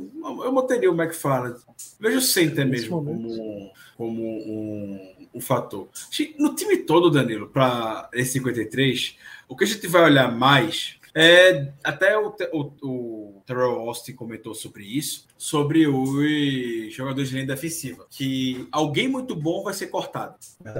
eu 0.45 0.53
manteria 0.53 0.91
o 0.91 0.95
McFarland. 0.95 1.59
Vejo 1.99 2.19
o 2.19 2.23
center 2.23 2.65
mesmo 2.65 3.03
como, 3.05 3.73
como 3.97 4.23
um, 4.23 5.20
um 5.35 5.41
fator. 5.41 5.89
No 6.39 6.55
time 6.55 6.79
todo, 6.79 7.11
Danilo, 7.11 7.49
para 7.49 8.09
esse 8.13 8.33
53, 8.33 9.17
o 9.49 9.57
que 9.57 9.65
a 9.65 9.67
gente 9.67 9.87
vai 9.87 10.03
olhar 10.05 10.31
mais 10.31 11.01
é, 11.15 11.73
até 11.83 12.17
o, 12.17 12.35
o, 12.53 12.61
o 12.83 13.43
Terrell 13.45 13.81
Austin 13.81 14.13
comentou 14.13 14.55
sobre 14.55 14.85
isso, 14.85 15.27
sobre 15.37 15.87
os 15.87 16.93
jogadores 16.95 17.31
de 17.31 17.35
linha 17.35 17.47
defensiva, 17.47 18.07
que 18.09 18.69
alguém 18.71 19.09
muito 19.09 19.35
bom 19.35 19.63
vai 19.63 19.75
ser 19.75 19.89
cortado. 19.89 20.37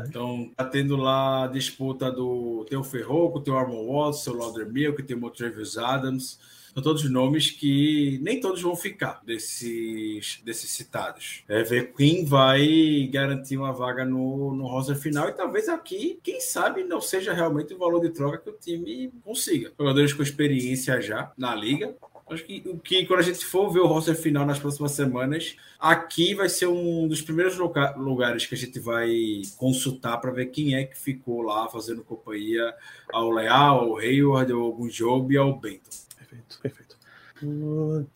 Então, 0.09 0.51
tá 0.57 0.65
tendo 0.65 0.97
lá 0.97 1.45
a 1.45 1.49
disputa 1.49 2.11
do 2.11 2.65
Teu 2.69 2.85
Ferro, 2.85 3.41
tem 3.41 3.53
o 3.53 3.57
Armon 3.57 3.87
Watts, 3.87 4.27
Milk, 4.71 5.03
tem 5.03 5.17
o 5.17 5.31
Travis 5.31 5.77
Adams. 5.77 6.39
São 6.73 6.83
todos 6.83 7.09
nomes 7.11 7.51
que 7.51 8.19
nem 8.23 8.41
todos 8.41 8.63
vão 8.63 8.77
ficar 8.77 9.21
desses, 9.25 10.41
desses 10.45 10.71
citados. 10.71 11.43
É 11.49 11.63
ver 11.63 11.93
quem 11.95 12.25
vai 12.25 13.09
garantir 13.13 13.57
uma 13.57 13.73
vaga 13.73 14.05
no, 14.05 14.55
no 14.55 14.67
roster 14.67 14.97
final 14.97 15.29
e 15.29 15.33
talvez 15.33 15.69
aqui, 15.69 16.21
quem 16.23 16.41
sabe, 16.41 16.85
não 16.85 17.01
seja 17.01 17.33
realmente 17.33 17.75
o 17.75 17.79
valor 17.79 18.01
de 18.01 18.11
troca 18.11 18.39
que 18.39 18.51
o 18.51 18.53
time 18.53 19.13
consiga. 19.25 19.73
Jogadores 19.79 20.13
com 20.13 20.23
experiência 20.23 21.01
já 21.01 21.33
na 21.37 21.55
liga, 21.55 21.95
Acho 22.31 22.45
que, 22.45 22.61
que 22.85 23.07
quando 23.07 23.19
a 23.19 23.25
gente 23.25 23.45
for 23.45 23.73
ver 23.73 23.81
o 23.81 23.89
roster 23.89 24.15
final 24.15 24.47
nas 24.47 24.61
próximas 24.61 24.93
semanas, 24.93 25.57
aqui 25.81 26.33
vai 26.33 26.49
ser 26.49 26.67
um 26.67 27.09
dos 27.09 27.21
primeiros 27.21 27.59
lugares 27.59 28.47
que 28.47 28.55
a 28.55 28.59
gente 28.59 28.79
vai 28.79 29.43
consultar 29.57 30.17
para 30.19 30.31
ver 30.31 30.47
quem 30.47 30.77
é 30.77 30.85
que 30.85 30.97
ficou 30.97 31.43
lá 31.43 31.69
fazendo 31.69 32.05
companhia 32.05 32.73
ao 33.13 33.31
Leal, 33.31 33.81
ao 33.81 33.97
Hayward, 33.97 34.53
ao 34.53 34.73
Gunjob 34.73 35.35
e 35.35 35.37
ao 35.37 35.59
Benton 35.59 35.91
perfeito, 36.31 36.59
perfeito. 36.63 36.97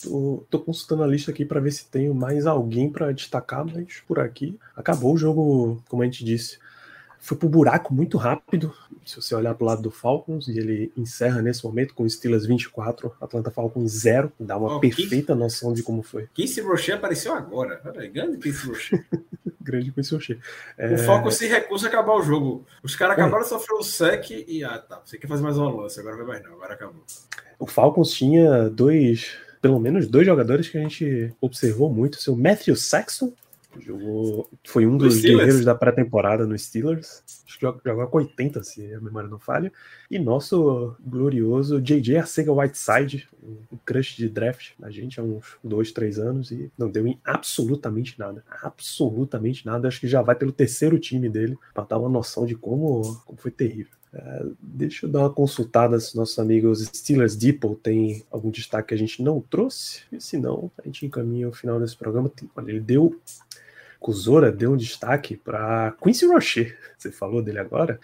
Tô, 0.02 0.44
tô, 0.50 0.60
consultando 0.60 1.02
a 1.02 1.06
lista 1.06 1.30
aqui 1.30 1.44
para 1.44 1.60
ver 1.60 1.72
se 1.72 1.86
tenho 1.86 2.14
mais 2.14 2.46
alguém 2.46 2.90
para 2.90 3.12
destacar, 3.12 3.64
mas 3.64 4.02
por 4.06 4.20
aqui 4.20 4.58
acabou 4.76 5.14
o 5.14 5.16
jogo, 5.16 5.82
como 5.88 6.02
a 6.02 6.04
gente 6.04 6.24
disse. 6.24 6.58
Foi 7.18 7.38
pro 7.38 7.48
buraco 7.48 7.94
muito 7.94 8.18
rápido. 8.18 8.74
Se 9.02 9.16
você 9.16 9.34
olhar 9.34 9.54
pro 9.54 9.64
lado 9.64 9.80
do 9.80 9.90
Falcons, 9.90 10.46
e 10.46 10.58
ele 10.58 10.92
encerra 10.94 11.40
nesse 11.40 11.64
momento 11.64 11.94
com 11.94 12.06
Steelers 12.06 12.44
24, 12.44 13.16
Atlanta 13.18 13.50
Falcons 13.50 13.92
0, 13.92 14.30
dá 14.38 14.58
uma 14.58 14.76
oh, 14.76 14.80
perfeita 14.80 15.34
noção 15.34 15.72
de 15.72 15.82
como 15.82 16.02
foi. 16.02 16.28
Casey 16.36 16.62
Rocher 16.62 16.96
apareceu 16.96 17.32
agora. 17.32 17.80
Olha, 17.82 18.06
grande 18.08 18.36
Casey 18.36 18.68
Rocher. 18.68 19.06
grande 19.58 19.90
Casey 19.90 20.14
Rocher. 20.14 20.38
É... 20.76 20.92
O 20.92 20.98
Falcons 20.98 21.36
se 21.36 21.46
recusa 21.46 21.86
a 21.86 21.88
acabar 21.88 22.12
o 22.12 22.22
jogo. 22.22 22.66
Os 22.82 22.94
caras 22.94 23.14
acabaram 23.14 23.42
de 23.42 23.48
sofrer 23.48 23.74
o 23.74 23.82
sec 23.82 24.30
e. 24.30 24.62
Ah, 24.62 24.78
tá. 24.78 25.00
Você 25.02 25.16
quer 25.16 25.26
fazer 25.26 25.42
mais 25.42 25.56
uma 25.56 25.72
lance, 25.72 25.98
agora 25.98 26.18
vai 26.18 26.26
mais 26.26 26.42
não, 26.42 26.52
agora 26.52 26.74
acabou. 26.74 27.02
O 27.58 27.66
Falcons 27.66 28.10
tinha 28.10 28.68
dois, 28.68 29.32
pelo 29.60 29.78
menos 29.78 30.06
dois 30.06 30.26
jogadores 30.26 30.68
que 30.68 30.78
a 30.78 30.80
gente 30.80 31.32
observou 31.40 31.92
muito. 31.92 32.20
Seu 32.20 32.36
Matthew 32.36 32.76
Saxon, 32.76 33.32
jogou, 33.80 34.48
foi 34.64 34.86
um 34.86 34.96
dos 34.96 35.20
guerreiros 35.20 35.64
da 35.64 35.74
pré-temporada 35.74 36.46
no 36.46 36.58
Steelers. 36.58 37.22
Acho 37.46 37.58
que 37.58 37.88
jogou 37.88 38.06
com 38.08 38.18
80, 38.18 38.62
se 38.62 38.94
a 38.94 39.00
memória 39.00 39.28
não 39.28 39.38
falha. 39.38 39.72
E 40.10 40.18
nosso 40.18 40.96
glorioso 41.00 41.80
JJ 41.80 42.18
Arcega 42.18 42.52
Whiteside, 42.52 43.28
um 43.42 43.76
crush 43.84 44.16
de 44.16 44.28
draft 44.28 44.72
da 44.78 44.90
gente 44.90 45.20
há 45.20 45.22
uns 45.22 45.56
dois, 45.62 45.92
três 45.92 46.18
anos 46.18 46.50
e 46.50 46.70
não 46.76 46.90
deu 46.90 47.06
em 47.06 47.18
absolutamente 47.24 48.18
nada. 48.18 48.44
Absolutamente 48.62 49.64
nada. 49.66 49.88
Acho 49.88 50.00
que 50.00 50.08
já 50.08 50.22
vai 50.22 50.34
pelo 50.34 50.52
terceiro 50.52 50.98
time 50.98 51.28
dele 51.28 51.56
para 51.72 51.84
dar 51.84 51.98
uma 51.98 52.08
noção 52.08 52.46
de 52.46 52.54
como, 52.54 53.22
como 53.24 53.38
foi 53.38 53.50
terrível. 53.50 53.92
Deixa 54.60 55.06
eu 55.06 55.10
dar 55.10 55.20
uma 55.20 55.30
consultada 55.30 55.98
se 55.98 56.16
nossos 56.16 56.38
amigos 56.38 56.84
Steelers 56.94 57.34
Depot 57.34 57.74
tem 57.74 58.24
algum 58.30 58.50
destaque 58.50 58.88
que 58.88 58.94
a 58.94 58.98
gente 58.98 59.22
não 59.22 59.40
trouxe. 59.40 60.02
E 60.12 60.20
se 60.20 60.36
não, 60.36 60.70
a 60.78 60.82
gente 60.86 61.04
encaminha 61.06 61.48
o 61.48 61.52
final 61.52 61.80
desse 61.80 61.96
programa. 61.96 62.30
Olha, 62.54 62.70
ele 62.70 62.80
deu. 62.80 63.20
Kuzora 63.98 64.52
deu 64.52 64.72
um 64.72 64.76
destaque 64.76 65.36
para 65.36 65.94
Quincy 66.02 66.26
Rocher. 66.26 66.78
Você 66.98 67.10
falou 67.10 67.42
dele 67.42 67.58
agora. 67.58 67.98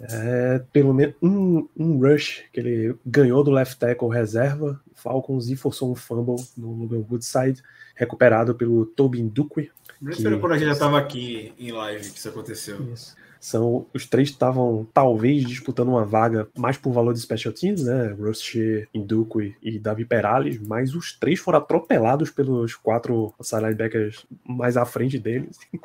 É, 0.00 0.62
pelo 0.72 0.94
menos 0.94 1.14
um, 1.20 1.68
um, 1.76 1.98
rush 1.98 2.44
que 2.52 2.60
ele 2.60 2.96
ganhou 3.04 3.44
do 3.44 3.50
left 3.50 3.78
tackle 3.78 4.08
reserva, 4.08 4.80
Falcons, 4.94 5.50
e 5.50 5.56
forçou 5.56 5.92
um 5.92 5.94
fumble 5.94 6.42
no 6.56 6.72
Logan 6.72 7.04
Woodside, 7.10 7.62
recuperado 7.94 8.54
pelo 8.54 8.86
Tobin 8.86 9.28
Duque. 9.28 9.70
Que... 10.16 10.38
quando 10.38 10.52
a 10.52 10.56
gente 10.56 10.68
já 10.68 10.72
estava 10.72 10.98
aqui 10.98 11.52
em 11.58 11.70
live 11.70 12.10
que 12.10 12.18
isso 12.18 12.28
aconteceu. 12.30 12.82
Isso. 12.94 13.14
São 13.40 13.86
os 13.94 14.04
três 14.06 14.28
estavam 14.28 14.86
talvez 14.92 15.44
disputando 15.46 15.88
uma 15.88 16.04
vaga 16.04 16.46
mais 16.56 16.76
por 16.76 16.92
valor 16.92 17.14
de 17.14 17.20
special 17.20 17.54
teams, 17.54 17.84
né? 17.84 18.08
Rocher, 18.08 18.86
Induque 18.92 19.56
e 19.62 19.78
Davi 19.78 20.04
Perales, 20.04 20.60
mas 20.60 20.94
os 20.94 21.14
três 21.18 21.40
foram 21.40 21.58
atropelados 21.58 22.30
pelos 22.30 22.74
quatro 22.74 23.34
linebackers 23.50 24.26
mais 24.44 24.76
à 24.76 24.84
frente 24.84 25.18
deles. 25.18 25.58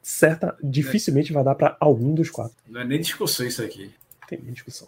Certa, 0.00 0.56
dificilmente 0.62 1.32
vai 1.32 1.42
dar 1.42 1.56
para 1.56 1.76
algum 1.80 2.14
dos 2.14 2.30
quatro. 2.30 2.56
Não 2.68 2.80
é 2.80 2.84
nem 2.84 3.00
discussão 3.00 3.44
isso 3.44 3.62
aqui. 3.62 3.90
Tem 4.28 4.38
nem 4.40 4.52
discussão. 4.52 4.86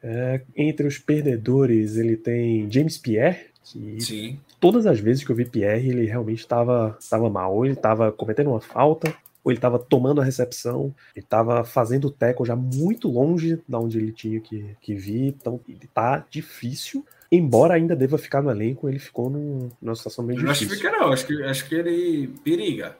É, 0.00 0.42
entre 0.54 0.86
os 0.86 0.98
perdedores, 0.98 1.96
ele 1.96 2.16
tem 2.16 2.70
James 2.70 2.96
Pierre, 2.96 3.46
que 3.64 4.00
Sim. 4.00 4.38
todas 4.60 4.86
as 4.86 5.00
vezes 5.00 5.24
que 5.24 5.30
eu 5.30 5.36
vi 5.36 5.44
Pierre, 5.46 5.88
ele 5.88 6.04
realmente 6.04 6.40
estava 6.40 6.96
mal, 7.32 7.56
ou 7.56 7.64
ele 7.64 7.74
estava 7.74 8.12
cometendo 8.12 8.50
uma 8.50 8.60
falta, 8.60 9.12
ou 9.44 9.52
ele 9.52 9.58
estava 9.58 9.78
tomando 9.78 10.22
a 10.22 10.24
recepção, 10.24 10.94
ele 11.14 11.24
estava 11.24 11.62
fazendo 11.64 12.06
o 12.06 12.10
tackle 12.10 12.46
já 12.46 12.56
muito 12.56 13.08
longe 13.08 13.60
da 13.68 13.78
onde 13.78 13.98
ele 13.98 14.10
tinha 14.10 14.40
que, 14.40 14.74
que 14.80 14.94
vir, 14.94 15.26
então 15.26 15.60
ele 15.68 15.88
tá 15.92 16.24
difícil. 16.30 17.04
Embora 17.30 17.74
ainda 17.74 17.94
deva 17.94 18.16
ficar 18.16 18.42
no 18.42 18.50
elenco, 18.50 18.88
ele 18.88 18.98
ficou 18.98 19.28
num, 19.28 19.68
numa 19.82 19.94
situação 19.94 20.24
bem 20.24 20.36
difícil. 20.36 20.66
Não 20.66 20.74
acho 20.74 20.82
que 20.82 20.88
fica, 20.88 20.98
não, 20.98 21.12
acho 21.12 21.26
que, 21.26 21.42
acho 21.42 21.68
que 21.68 21.74
ele 21.74 22.28
periga. 22.42 22.96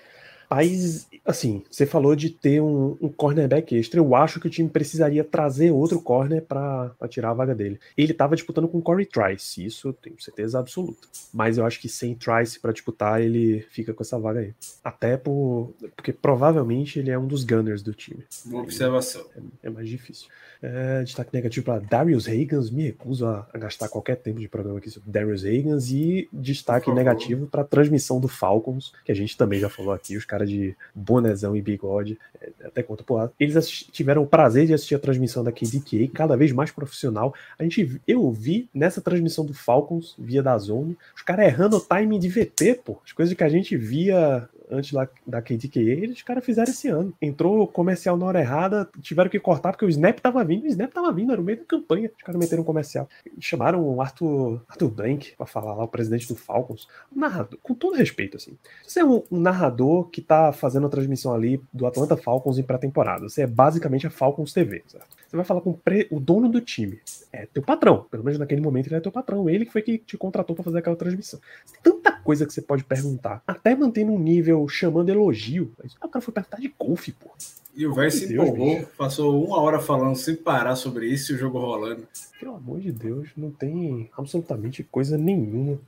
Mas, 0.55 1.09
assim, 1.25 1.65
você 1.69 1.85
falou 1.85 2.15
de 2.15 2.31
ter 2.31 2.61
um, 2.61 2.97
um, 3.01 3.09
cornerback 3.09 3.77
extra. 3.77 3.99
Eu 3.99 4.15
acho 4.15 4.39
que 4.39 4.47
o 4.47 4.51
time 4.51 4.69
precisaria 4.69 5.25
trazer 5.25 5.73
outro 5.73 6.01
corner 6.01 6.43
para 6.43 6.95
tirar 7.09 7.31
a 7.31 7.35
vaga 7.35 7.53
dele. 7.57 7.81
Ele 7.97 8.13
estava 8.13 8.37
disputando 8.37 8.69
com 8.69 8.79
o 8.79 8.83
Corey 8.83 9.05
Trice, 9.05 9.65
isso 9.65 9.89
eu 9.89 9.93
tenho 9.93 10.23
certeza 10.23 10.61
absoluta. 10.61 11.09
Mas 11.33 11.59
eu 11.59 11.67
acho 11.67 11.81
que 11.81 11.89
sem 11.89 12.15
Trice 12.15 12.61
para 12.61 12.73
disputar, 12.73 13.21
ele 13.21 13.67
fica 13.71 13.93
com 13.93 14.05
essa 14.05 14.17
vaga 14.17 14.41
aí. 14.41 14.55
Até 14.85 15.17
por, 15.17 15.75
porque 15.97 16.13
provavelmente 16.13 17.01
ele 17.01 17.11
é 17.11 17.19
um 17.19 17.27
dos 17.27 17.43
gunners 17.43 17.83
do 17.83 17.93
time. 17.93 18.25
Boa 18.45 18.63
observação. 18.63 19.27
É, 19.37 19.67
é 19.67 19.71
mais 19.71 19.89
difícil. 19.89 20.29
É, 20.67 21.03
destaque 21.03 21.35
negativo 21.35 21.67
para 21.67 21.79
Darius 21.79 22.25
Reagans. 22.25 22.71
Me 22.71 22.85
recuso 22.85 23.27
a, 23.27 23.47
a, 23.53 23.59
gastar 23.59 23.89
qualquer 23.89 24.17
tempo 24.17 24.41
de 24.41 24.49
programa 24.49 24.79
aqui 24.79 24.89
sobre 24.89 25.11
Darius 25.11 25.43
Reagans. 25.43 25.91
E 25.91 26.27
destaque 26.33 26.91
negativo 26.91 27.47
para 27.47 27.61
a 27.61 27.65
transmissão 27.65 28.19
do 28.19 28.29
Falcons, 28.29 28.93
que 29.05 29.13
a 29.13 29.15
gente 29.15 29.37
também 29.37 29.61
já 29.61 29.69
falou 29.69 29.93
aqui. 29.93 30.17
Os 30.17 30.25
caras 30.25 30.44
de 30.45 30.77
bonezão 30.95 31.57
e 31.57 31.63
bigode, 31.63 32.19
é, 32.41 32.51
até 32.65 32.83
conta 32.83 33.03
por 33.03 33.17
lá. 33.17 33.31
Eles 33.39 33.69
tiveram 33.93 34.23
o 34.23 34.27
prazer 34.27 34.67
de 34.67 34.75
assistir 34.75 34.95
a 34.95 34.99
transmissão 34.99 35.43
da 35.43 35.53
KDK, 35.53 36.09
cada 36.09 36.37
vez 36.37 36.53
mais 36.53 36.71
profissional. 36.71 37.35
A 37.59 37.63
gente, 37.63 38.01
eu 38.07 38.31
vi 38.31 38.69
nessa 38.75 39.01
transmissão 39.01 39.45
do 39.45 39.55
Falcons, 39.55 40.15
via 40.19 40.43
da 40.43 40.57
Zone, 40.59 40.97
os 41.15 41.23
caras 41.23 41.47
errando 41.47 41.77
o 41.77 41.81
timing 41.81 42.19
de 42.19 42.29
VT, 42.29 42.81
pô. 42.85 42.99
As 43.05 43.13
coisas 43.13 43.35
que 43.35 43.45
a 43.45 43.49
gente 43.49 43.77
via 43.77 44.49
antes 44.75 44.93
da, 44.93 45.09
da 45.27 45.41
KDKA, 45.41 45.81
eles 45.81 46.23
cara 46.23 46.41
fizeram 46.41 46.71
esse 46.71 46.89
ano. 46.89 47.15
Entrou 47.21 47.67
comercial 47.69 48.17
na 48.17 48.27
hora 48.27 48.41
errada, 48.41 48.89
tiveram 49.01 49.31
que 49.31 49.39
cortar 49.39 49.73
porque 49.73 49.85
o 49.85 49.89
Snap 49.89 50.19
tava 50.19 50.43
vindo, 50.45 50.65
o 50.65 50.67
Snap 50.67 50.93
tava 50.93 51.13
vindo, 51.13 51.33
era 51.33 51.41
no 51.41 51.47
meio 51.47 51.59
da 51.59 51.65
campanha. 51.65 52.11
Os 52.17 52.23
caras 52.23 52.41
meteram 52.41 52.63
um 52.63 52.67
comercial. 52.67 53.09
Chamaram 53.39 53.83
o 53.83 54.01
Arthur, 54.01 54.63
Arthur 54.69 54.91
Blank 54.91 55.35
pra 55.37 55.47
falar 55.47 55.75
lá, 55.75 55.85
o 55.85 55.89
presidente 55.89 56.27
do 56.27 56.35
Falcons. 56.35 56.89
Um 57.15 57.21
narrador, 57.21 57.59
com 57.63 57.75
todo 57.75 57.97
respeito, 57.97 58.37
assim. 58.37 58.57
Você 58.83 59.01
é 59.01 59.05
um, 59.05 59.23
um 59.31 59.39
narrador 59.39 60.09
que 60.09 60.21
tá 60.21 60.53
fazendo 60.53 60.87
a 60.87 60.91
transmissão 60.91 61.35
ali 61.35 61.61
do 61.73 61.87
Atlanta 61.87 62.17
Falcons 62.17 62.59
em 62.59 62.63
pré-temporada. 62.63 63.29
Você 63.29 63.43
é 63.43 63.47
basicamente 63.47 64.07
a 64.07 64.11
Falcons 64.11 64.53
TV, 64.53 64.83
certo? 64.87 65.15
Você 65.29 65.37
vai 65.37 65.45
falar 65.45 65.61
com 65.61 65.71
o, 65.71 65.75
pre, 65.75 66.07
o 66.11 66.21
dono 66.21 66.49
do 66.49 66.61
time. 66.61 67.01
É 67.33 67.47
teu 67.47 67.63
patrão. 67.63 68.07
Pelo 68.09 68.23
menos 68.23 68.39
naquele 68.39 68.61
momento 68.61 68.87
ele 68.87 68.95
é 68.95 69.01
teu 69.01 69.11
patrão. 69.11 69.51
Ele 69.51 69.67
que 69.67 69.73
foi 69.73 69.83
que 69.83 69.99
te 69.99 70.17
contratou 70.17 70.55
para 70.55 70.65
fazer 70.65 70.79
aquela 70.79 70.95
transmissão. 70.95 71.41
Tanta 71.83 72.14
coisa 72.25 72.47
que 72.47 72.53
você 72.53 72.63
pode 72.63 72.83
perguntar. 72.83 73.43
Até 73.47 73.75
mantendo 73.77 74.13
um 74.13 74.19
nível 74.19 74.67
chamando 74.69 75.11
elogio. 75.11 75.73
Ah, 76.01 76.07
o 76.07 76.09
cara 76.09 76.25
foi 76.25 76.35
perguntar 76.35 76.59
de 76.59 76.75
golfe, 76.79 77.13
pô. 77.13 77.31
E 77.77 77.87
o 77.87 77.93
velho 77.93 78.11
se 78.11 78.33
empolgou, 78.33 78.77
bicho. 78.77 78.89
passou 78.97 79.45
uma 79.45 79.61
hora 79.61 79.81
falando 79.81 80.17
sem 80.17 80.37
parar 80.37 80.77
sobre 80.77 81.07
isso 81.07 81.33
e 81.33 81.35
o 81.35 81.39
jogo 81.39 81.59
rolando. 81.59 82.07
Pelo 82.39 82.55
amor 82.55 82.81
de 82.81 82.93
Deus, 82.93 83.29
não 83.37 83.51
tem 83.51 84.09
absolutamente 84.17 84.83
coisa 84.85 85.19
nenhuma. 85.19 85.79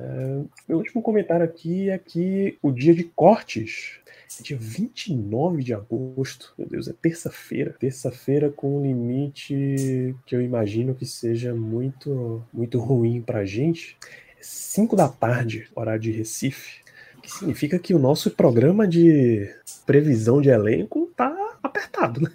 É, 0.00 0.40
meu 0.68 0.78
último 0.78 1.02
comentário 1.02 1.44
aqui 1.44 1.90
é 1.90 1.98
que 1.98 2.56
o 2.62 2.70
dia 2.70 2.94
de 2.94 3.04
cortes 3.04 4.00
é 4.40 4.42
dia 4.42 4.56
29 4.58 5.62
de 5.62 5.74
agosto. 5.74 6.54
Meu 6.56 6.66
Deus, 6.66 6.88
é 6.88 6.92
terça-feira. 6.92 7.74
Terça-feira 7.78 8.50
com 8.50 8.78
um 8.78 8.82
limite 8.82 10.14
que 10.24 10.34
eu 10.34 10.40
imagino 10.40 10.94
que 10.94 11.04
seja 11.04 11.54
muito, 11.54 12.42
muito 12.52 12.78
ruim 12.78 13.20
pra 13.20 13.44
gente. 13.44 13.96
É 14.38 14.42
5 14.42 14.96
da 14.96 15.08
tarde, 15.08 15.68
horário 15.74 16.00
de 16.00 16.10
Recife. 16.10 16.80
Que 17.22 17.30
significa 17.30 17.78
que 17.78 17.92
o 17.92 17.98
nosso 17.98 18.30
programa 18.30 18.86
de 18.86 19.50
previsão 19.84 20.40
de 20.40 20.48
elenco 20.48 21.10
tá 21.16 21.58
apertado, 21.62 22.22
né? 22.22 22.30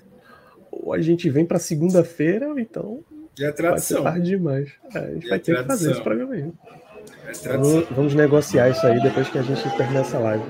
Ou 0.72 0.94
a 0.94 1.02
gente 1.02 1.30
vem 1.30 1.46
pra 1.46 1.58
segunda-feira, 1.58 2.50
ou 2.50 2.60
então. 2.60 3.00
Já 3.36 3.48
é 3.48 3.52
tradição. 3.52 4.04
Vai 4.04 4.12
ser 4.14 4.18
tarde 4.20 4.30
demais. 4.32 4.72
É, 4.94 5.00
a 5.00 5.14
gente 5.14 5.24
Já 5.24 5.30
vai 5.30 5.38
é 5.38 5.42
ter 5.42 5.54
tradição. 5.54 5.64
que 5.64 5.68
fazer 5.68 5.92
esse 5.92 6.02
programa 6.02 6.34
aí. 6.34 6.52
É 7.28 7.58
vamos, 7.58 7.90
vamos 7.90 8.14
negociar 8.16 8.70
isso 8.70 8.86
aí 8.86 9.02
depois 9.02 9.30
que 9.30 9.38
a 9.38 9.42
gente 9.42 9.78
terminar 9.78 10.02
essa 10.02 10.20
live. 10.20 10.44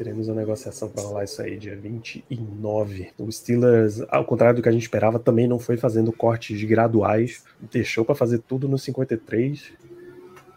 Teremos 0.00 0.30
a 0.30 0.34
negociação 0.34 0.88
para 0.88 1.02
rolar 1.02 1.24
isso 1.24 1.42
aí 1.42 1.58
dia 1.58 1.76
29. 1.76 3.10
O 3.18 3.30
Steelers, 3.30 4.00
ao 4.08 4.24
contrário 4.24 4.56
do 4.56 4.62
que 4.62 4.68
a 4.70 4.72
gente 4.72 4.80
esperava, 4.80 5.18
também 5.18 5.46
não 5.46 5.58
foi 5.58 5.76
fazendo 5.76 6.10
cortes 6.10 6.64
graduais. 6.64 7.44
Deixou 7.70 8.02
para 8.02 8.14
fazer 8.14 8.38
tudo 8.38 8.66
no 8.66 8.78
53. 8.78 9.74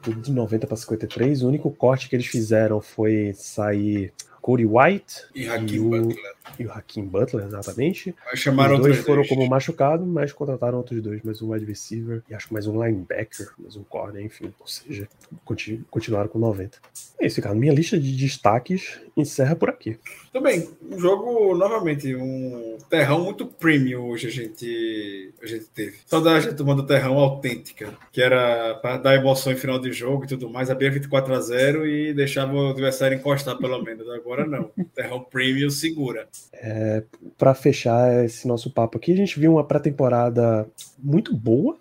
Tudo 0.02 0.22
de 0.22 0.32
90 0.32 0.66
para 0.66 0.78
53. 0.78 1.44
O 1.44 1.50
único 1.50 1.70
corte 1.72 2.08
que 2.08 2.16
eles 2.16 2.26
fizeram 2.26 2.80
foi 2.80 3.34
sair 3.36 4.14
Cody 4.42 4.66
White 4.66 5.26
e, 5.36 5.44
e 5.44 5.78
o, 5.78 5.90
Butler. 5.90 6.36
E 6.60 6.66
o 6.66 6.72
Hakim 6.72 7.06
Butler, 7.06 7.46
exatamente. 7.46 8.14
Chamaram 8.36 8.76
Os 8.76 8.82
dois 8.82 8.98
foram 9.00 9.18
dois. 9.18 9.30
como 9.30 9.48
machucados, 9.48 10.08
mas 10.08 10.32
contrataram 10.32 10.78
outros 10.78 11.02
dois, 11.02 11.22
mais 11.24 11.42
um 11.42 11.52
wide 11.52 11.66
receiver 11.66 12.22
e 12.30 12.34
acho 12.36 12.48
que 12.48 12.54
mais 12.54 12.68
um 12.68 12.84
linebacker, 12.84 13.50
mais 13.58 13.76
um 13.76 13.84
corner, 13.84 14.24
enfim. 14.24 14.54
Ou 14.60 14.68
seja, 14.68 15.08
continu, 15.46 15.84
continuaram 15.90 16.28
com 16.30 16.40
90. 16.40 16.78
É 17.20 17.28
isso, 17.28 17.42
cara. 17.42 17.56
Minha 17.56 17.74
lista 17.74 17.98
de 17.98 18.16
destaques 18.16 19.00
encerra 19.16 19.56
por 19.56 19.70
aqui. 19.70 19.98
Também, 20.32 20.68
um 20.92 21.00
jogo, 21.00 21.56
novamente, 21.56 22.14
um 22.16 22.78
terrão 22.90 23.24
muito 23.24 23.46
premium 23.46 24.10
hoje 24.10 24.28
a 24.28 24.32
gente, 24.32 25.34
a 25.42 25.46
gente 25.46 25.66
teve. 25.66 25.98
Saudade 26.06 26.54
tomando 26.56 26.86
terrão 26.86 27.18
autêntica, 27.18 27.94
que 28.12 28.22
era 28.22 28.76
para 28.76 28.98
dar 28.98 29.16
emoção 29.16 29.54
em 29.54 29.56
final 29.56 29.80
de 29.80 29.92
jogo 29.94 30.26
e 30.26 30.28
tudo 30.28 30.50
mais. 30.50 30.70
Abria 30.70 30.92
24 30.92 31.34
a 31.34 31.40
0 31.40 31.88
e 31.88 32.14
deixava 32.14 32.54
o 32.54 32.70
adversário 32.72 33.18
encostar 33.18 33.58
pelo 33.58 33.82
menos. 33.82 34.10
Agora 34.10 34.46
não. 34.46 34.72
Terrão 34.94 35.24
Premium 35.24 35.70
segura. 35.70 36.28
É, 36.54 37.04
para 37.38 37.54
fechar 37.54 38.24
esse 38.24 38.48
nosso 38.48 38.72
papo 38.72 38.98
aqui, 38.98 39.12
a 39.12 39.16
gente 39.16 39.40
viu 39.40 39.54
uma 39.54 39.64
pré-temporada 39.64 40.68
muito 40.98 41.36
boa, 41.36 41.78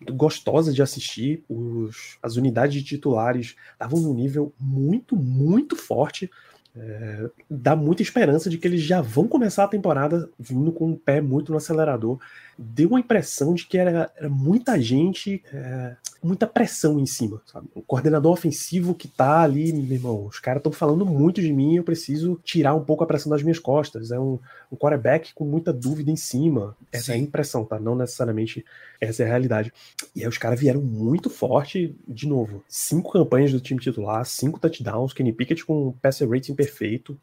muito 0.00 0.14
gostosa 0.14 0.72
de 0.72 0.82
assistir. 0.82 1.44
Os, 1.48 2.18
as 2.22 2.36
unidades 2.36 2.74
de 2.74 2.82
titulares 2.82 3.54
estavam 3.72 4.00
num 4.00 4.14
nível 4.14 4.52
muito, 4.58 5.16
muito 5.16 5.76
forte. 5.76 6.30
É, 6.76 7.30
dá 7.48 7.76
muita 7.76 8.02
esperança 8.02 8.50
de 8.50 8.58
que 8.58 8.66
eles 8.66 8.82
já 8.82 9.00
vão 9.00 9.28
começar 9.28 9.62
a 9.62 9.68
temporada 9.68 10.28
vindo 10.36 10.72
com 10.72 10.90
o 10.90 10.96
pé 10.96 11.20
muito 11.20 11.52
no 11.52 11.58
acelerador. 11.58 12.18
Deu 12.56 12.88
uma 12.88 13.00
impressão 13.00 13.54
de 13.54 13.66
que 13.66 13.76
era, 13.76 14.10
era 14.16 14.28
muita 14.28 14.80
gente, 14.80 15.42
é, 15.52 15.96
muita 16.22 16.46
pressão 16.46 16.98
em 16.98 17.06
cima. 17.06 17.42
Sabe? 17.46 17.68
O 17.74 17.82
coordenador 17.82 18.32
ofensivo 18.32 18.94
que 18.94 19.08
tá 19.08 19.40
ali, 19.40 19.72
meu 19.72 19.96
irmão, 19.96 20.26
os 20.26 20.38
caras 20.38 20.60
estão 20.60 20.72
falando 20.72 21.04
muito 21.04 21.40
de 21.40 21.52
mim, 21.52 21.76
eu 21.76 21.84
preciso 21.84 22.40
tirar 22.44 22.74
um 22.74 22.84
pouco 22.84 23.04
a 23.04 23.06
pressão 23.06 23.30
das 23.30 23.42
minhas 23.42 23.58
costas. 23.58 24.10
É 24.10 24.18
um, 24.18 24.38
um 24.70 24.76
quarterback 24.76 25.32
com 25.34 25.44
muita 25.44 25.72
dúvida 25.72 26.10
em 26.10 26.16
cima. 26.16 26.76
Essa 26.92 27.06
Sim. 27.06 27.12
é 27.12 27.14
a 27.14 27.18
impressão, 27.18 27.64
tá? 27.64 27.78
Não 27.78 27.96
necessariamente 27.96 28.64
essa 29.00 29.22
é 29.22 29.26
a 29.26 29.28
realidade. 29.28 29.72
E 30.14 30.22
aí 30.22 30.28
os 30.28 30.38
caras 30.38 30.58
vieram 30.58 30.80
muito 30.80 31.28
forte, 31.28 31.94
de 32.06 32.26
novo. 32.26 32.64
Cinco 32.68 33.12
campanhas 33.12 33.52
do 33.52 33.60
time 33.60 33.80
titular, 33.80 34.24
cinco 34.24 34.58
touchdowns, 34.58 35.12
Kenny 35.12 35.32
Pickett 35.32 35.64
com 35.64 35.88
um 35.88 35.92
passer 35.92 36.28
rating 36.28 36.54
perfeito. 36.54 37.18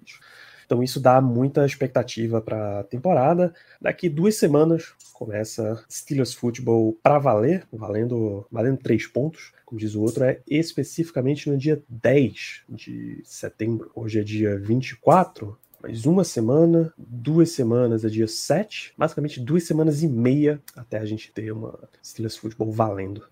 Então 0.72 0.82
isso 0.82 1.02
dá 1.02 1.20
muita 1.20 1.66
expectativa 1.66 2.40
para 2.42 2.80
a 2.80 2.84
temporada. 2.86 3.54
Daqui 3.82 4.08
duas 4.08 4.36
semanas 4.36 4.94
começa 5.12 5.84
Steelers 5.92 6.34
Football 6.34 6.98
para 7.04 7.20
valer, 7.20 7.68
valendo, 7.74 8.48
valendo 8.50 8.78
três 8.78 9.06
pontos. 9.06 9.52
Como 9.66 9.78
diz 9.78 9.96
o 9.96 10.02
outro, 10.02 10.24
é 10.24 10.40
especificamente 10.48 11.50
no 11.50 11.58
dia 11.58 11.84
10 11.90 12.64
de 12.70 13.22
setembro. 13.26 13.92
Hoje 13.94 14.22
é 14.22 14.24
dia 14.24 14.58
24, 14.58 15.58
mais 15.82 16.06
uma 16.06 16.24
semana, 16.24 16.94
duas 16.98 17.52
semanas 17.52 18.06
é 18.06 18.10
dia 18.10 18.28
7, 18.28 18.94
basicamente 18.98 19.40
duas 19.40 19.64
semanas 19.64 20.04
e 20.04 20.08
meia 20.08 20.62
até 20.76 20.98
a 21.00 21.06
gente 21.06 21.32
ter 21.32 21.52
uma 21.52 21.78
Steelers 22.04 22.38
Football 22.38 22.72
valendo. 22.72 23.24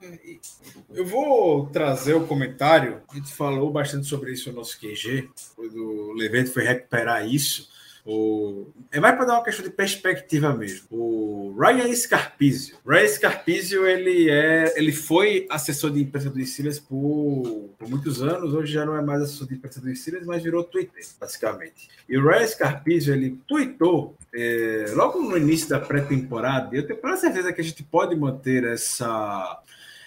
Eu 0.93 1.05
vou 1.05 1.67
trazer 1.67 2.15
o 2.15 2.25
comentário, 2.25 3.01
a 3.09 3.15
gente 3.15 3.33
falou 3.33 3.71
bastante 3.71 4.07
sobre 4.07 4.31
isso 4.31 4.49
no 4.49 4.57
nosso 4.57 4.79
QG, 4.79 5.29
o 5.57 6.13
Levento 6.13 6.51
foi 6.51 6.63
recuperar 6.63 7.27
isso. 7.27 7.69
O... 8.05 8.71
É 8.91 8.99
mais 8.99 9.15
para 9.15 9.25
dar 9.25 9.33
uma 9.33 9.43
questão 9.43 9.63
de 9.63 9.71
perspectiva 9.71 10.53
mesmo. 10.53 10.87
O 10.89 11.55
Ryan 11.59 11.93
Scarpizio. 11.93 12.77
Ryan 12.85 13.07
Scarpizio, 13.07 13.85
ele, 13.85 14.29
é, 14.29 14.73
ele 14.77 14.91
foi 14.91 15.45
assessor 15.49 15.91
de 15.91 16.01
imprensa 16.01 16.29
do 16.29 16.43
Steelers 16.43 16.79
por, 16.79 17.69
por 17.77 17.89
muitos 17.89 18.21
anos. 18.21 18.53
Hoje 18.53 18.73
já 18.73 18.85
não 18.85 18.97
é 18.97 19.01
mais 19.01 19.21
assessor 19.21 19.47
de 19.47 19.55
imprensa 19.55 19.81
do 19.81 19.93
Steelers, 19.95 20.25
mas 20.25 20.43
virou 20.43 20.63
Twitter, 20.63 21.03
basicamente. 21.19 21.89
E 22.07 22.17
o 22.17 22.27
Ryan 22.27 22.47
Scarpizio, 22.47 23.13
ele 23.13 23.39
tweetou 23.47 24.15
é, 24.33 24.85
logo 24.93 25.19
no 25.21 25.37
início 25.37 25.69
da 25.69 25.79
pré-temporada. 25.79 26.75
Eu 26.75 26.87
tenho 26.87 26.99
quase 26.99 27.21
certeza 27.21 27.53
que 27.53 27.61
a 27.61 27.63
gente 27.63 27.83
pode 27.83 28.15
manter 28.15 28.63
essa, 28.63 29.61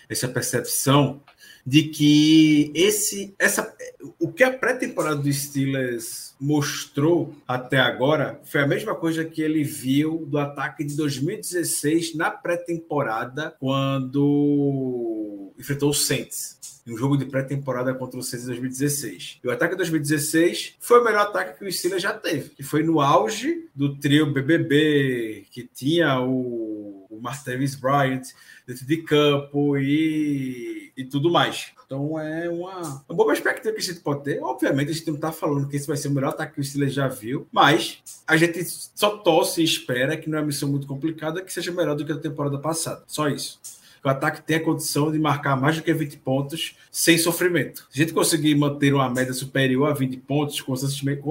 essa 0.09 0.29
percepção 0.29 1.21
de 1.65 1.85
que 1.85 2.73
esse, 2.75 3.35
essa, 3.39 3.75
o 4.19 4.33
que 4.33 4.43
a 4.43 4.51
pré-temporada 4.51 5.17
do 5.17 5.33
Steelers 5.33 6.35
mostrou 6.41 7.35
até 7.47 7.79
agora 7.79 8.41
foi 8.45 8.63
a 8.63 8.67
mesma 8.67 8.95
coisa 8.95 9.25
que 9.25 9.41
ele 9.41 9.63
viu 9.63 10.27
do 10.27 10.39
ataque 10.39 10.83
de 10.83 10.97
2016 10.97 12.17
na 12.17 12.31
pré-temporada, 12.31 13.55
quando 13.61 15.53
enfrentou 15.59 15.91
o 15.91 15.95
Saints 15.95 16.61
em 16.87 16.93
um 16.93 16.97
jogo 16.97 17.17
de 17.17 17.25
pré-temporada 17.27 17.95
contra 17.95 18.19
o 18.19 18.23
Saints 18.23 18.45
em 18.45 18.49
2016. 18.49 19.39
E 19.43 19.47
o 19.47 19.51
ataque 19.51 19.73
de 19.73 19.79
2016 19.79 20.77
foi 20.81 21.01
o 21.01 21.05
melhor 21.05 21.23
ataque 21.23 21.59
que 21.59 21.65
o 21.65 21.73
Steelers 21.73 22.03
já 22.03 22.13
teve, 22.13 22.51
que 22.51 22.63
foi 22.63 22.83
no 22.83 23.01
auge 23.01 23.69
do 23.75 23.97
trio 23.97 24.33
BBB, 24.33 25.47
que 25.51 25.63
tinha 25.63 26.21
o, 26.21 26.72
o 27.13 27.21
Martavis 27.21 27.75
Bryant 27.75 28.23
dentro 28.67 28.87
de 28.87 28.97
campo 28.99 29.77
e, 29.77 30.93
e 30.97 31.05
tudo 31.05 31.31
mais. 31.31 31.73
Então 31.85 32.19
é 32.19 32.49
uma, 32.49 33.05
uma 33.09 33.15
boa 33.15 33.29
perspectiva 33.29 33.75
que 33.75 33.81
a 33.81 33.85
gente 33.85 34.01
pode 34.01 34.25
ter. 34.25 34.43
Obviamente, 34.43 34.91
a 34.91 34.95
gente 34.95 35.07
não 35.09 35.17
está 35.17 35.31
falando 35.31 35.69
que 35.69 35.77
esse 35.77 35.87
vai 35.87 35.97
ser 35.97 36.09
o 36.09 36.13
melhor 36.13 36.31
ataque 36.31 36.55
que 36.55 36.61
o 36.61 36.65
Steelers 36.65 36.95
já 36.95 37.07
viu, 37.07 37.47
mas 37.53 38.03
a 38.27 38.37
gente 38.37 38.65
só 38.65 39.19
torce 39.19 39.61
e 39.61 39.65
espera 39.65 40.17
que 40.17 40.31
não 40.31 40.39
é 40.39 40.41
uma 40.41 40.47
missão 40.47 40.69
muito 40.69 40.87
complicada, 40.87 41.43
que 41.43 41.53
seja 41.53 41.71
melhor 41.71 41.95
do 41.95 42.05
que 42.05 42.13
a 42.13 42.19
temporada 42.19 42.59
passada. 42.59 43.05
Só 43.07 43.29
isso 43.29 43.61
que 44.03 44.09
o 44.09 44.11
ataque 44.11 44.43
tem 44.43 44.57
a 44.57 44.65
condição 44.65 45.13
de 45.13 45.19
marcar 45.19 45.57
mais 45.57 45.77
do 45.77 45.83
que 45.83 45.95
20 45.95 46.19
pontos 46.19 46.77
sem 46.91 47.17
sofrimento. 47.17 47.87
Se 47.89 48.01
a 48.01 48.05
gente 48.05 48.13
conseguir 48.13 48.55
manter 48.57 48.93
uma 48.93 49.09
média 49.09 49.33
superior 49.33 49.89
a 49.89 49.95
20 49.95 50.17
pontos, 50.19 50.61
consistentemente, 50.61 51.23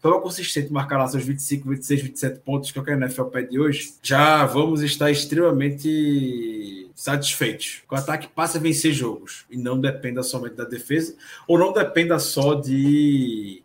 forma 0.00 0.20
consistente 0.20 0.72
marcar 0.72 0.98
lá 0.98 1.08
seus 1.08 1.24
25, 1.24 1.68
26, 1.68 2.02
27 2.02 2.40
pontos 2.40 2.70
que 2.70 2.78
o 2.78 2.88
NFL 2.88 3.24
pede 3.24 3.58
hoje, 3.58 3.94
já 4.02 4.44
vamos 4.46 4.82
estar 4.82 5.10
extremamente 5.10 6.88
satisfeitos. 6.94 7.82
O 7.90 7.94
ataque 7.94 8.28
passa 8.28 8.58
a 8.58 8.60
vencer 8.60 8.92
jogos 8.92 9.44
e 9.50 9.56
não 9.56 9.80
dependa 9.80 10.22
somente 10.22 10.56
da 10.56 10.64
defesa 10.64 11.14
ou 11.46 11.58
não 11.58 11.72
dependa 11.72 12.18
só 12.18 12.54
de 12.54 13.62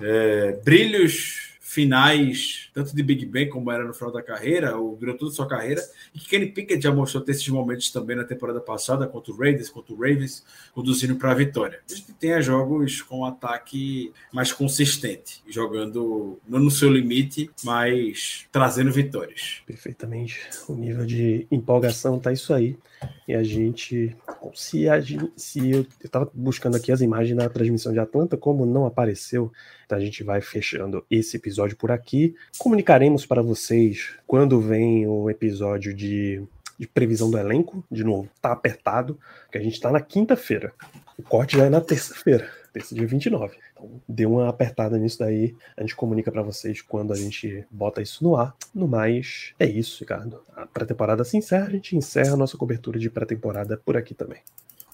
é, 0.00 0.58
brilhos 0.64 1.49
finais, 1.70 2.68
tanto 2.74 2.96
de 2.96 3.00
Big 3.00 3.24
Ben 3.24 3.48
como 3.48 3.70
era 3.70 3.84
no 3.84 3.94
final 3.94 4.12
da 4.12 4.20
carreira, 4.20 4.76
ou 4.76 4.96
durante 4.96 5.20
toda 5.20 5.30
a 5.30 5.34
sua 5.34 5.46
carreira, 5.46 5.80
e 6.12 6.18
que 6.18 6.28
Kenny 6.28 6.46
Pickett 6.46 6.82
já 6.82 6.92
mostrou 6.92 7.22
ter 7.22 7.30
esses 7.30 7.48
momentos 7.48 7.92
também 7.92 8.16
na 8.16 8.24
temporada 8.24 8.60
passada, 8.60 9.06
contra 9.06 9.32
o 9.32 9.36
Raiders, 9.36 9.70
contra 9.70 9.94
o 9.94 9.96
Ravens, 9.96 10.44
conduzindo 10.74 11.14
para 11.14 11.30
a 11.30 11.34
vitória. 11.34 11.78
A 11.88 11.94
gente 11.94 12.12
tenha 12.14 12.42
jogos 12.42 13.02
com 13.02 13.20
um 13.20 13.24
ataque 13.24 14.12
mais 14.32 14.52
consistente, 14.52 15.44
jogando 15.48 16.40
não 16.48 16.58
no 16.58 16.72
seu 16.72 16.90
limite, 16.90 17.48
mas 17.62 18.46
trazendo 18.50 18.90
vitórias. 18.90 19.62
Perfeitamente. 19.64 20.40
O 20.68 20.74
nível 20.74 21.06
de 21.06 21.46
empolgação 21.52 22.18
tá 22.18 22.32
isso 22.32 22.52
aí. 22.52 22.76
E 23.28 23.34
a 23.34 23.44
gente, 23.44 24.16
se, 24.54 24.88
a 24.88 25.00
se 25.36 25.70
eu 25.70 25.86
estava 26.04 26.28
buscando 26.34 26.76
aqui 26.76 26.90
as 26.90 27.00
imagens 27.00 27.36
da 27.36 27.48
transmissão 27.48 27.92
de 27.92 28.00
Atlanta, 28.00 28.36
como 28.36 28.66
não 28.66 28.86
apareceu, 28.86 29.52
então 29.90 29.98
a 29.98 30.00
gente 30.00 30.22
vai 30.22 30.40
fechando 30.40 31.04
esse 31.10 31.36
episódio 31.36 31.76
por 31.76 31.90
aqui. 31.90 32.36
Comunicaremos 32.56 33.26
para 33.26 33.42
vocês 33.42 34.14
quando 34.24 34.60
vem 34.60 35.04
o 35.04 35.28
episódio 35.28 35.92
de, 35.92 36.44
de 36.78 36.86
previsão 36.86 37.28
do 37.28 37.36
elenco. 37.36 37.84
De 37.90 38.04
novo, 38.04 38.28
tá 38.40 38.52
apertado, 38.52 39.18
que 39.50 39.58
a 39.58 39.60
gente 39.60 39.72
está 39.72 39.90
na 39.90 40.00
quinta-feira. 40.00 40.72
O 41.18 41.24
corte 41.24 41.56
já 41.56 41.64
é 41.64 41.68
na 41.68 41.80
terça-feira, 41.80 42.48
terça 42.72 42.94
dia 42.94 43.04
29. 43.04 43.56
Então, 43.72 44.00
dê 44.08 44.26
uma 44.26 44.48
apertada 44.48 44.96
nisso 44.96 45.18
daí. 45.18 45.56
A 45.76 45.80
gente 45.80 45.96
comunica 45.96 46.30
para 46.30 46.42
vocês 46.42 46.80
quando 46.80 47.12
a 47.12 47.16
gente 47.16 47.66
bota 47.68 48.00
isso 48.00 48.22
no 48.22 48.36
ar. 48.36 48.54
No 48.72 48.86
mais, 48.86 49.54
é 49.58 49.66
isso, 49.66 49.98
Ricardo. 49.98 50.40
A 50.54 50.66
pré-temporada 50.66 51.24
se 51.24 51.36
encerra, 51.36 51.66
a 51.66 51.70
gente 51.70 51.96
encerra 51.96 52.34
a 52.34 52.36
nossa 52.36 52.56
cobertura 52.56 52.96
de 52.96 53.10
pré-temporada 53.10 53.76
por 53.76 53.96
aqui 53.96 54.14
também. 54.14 54.38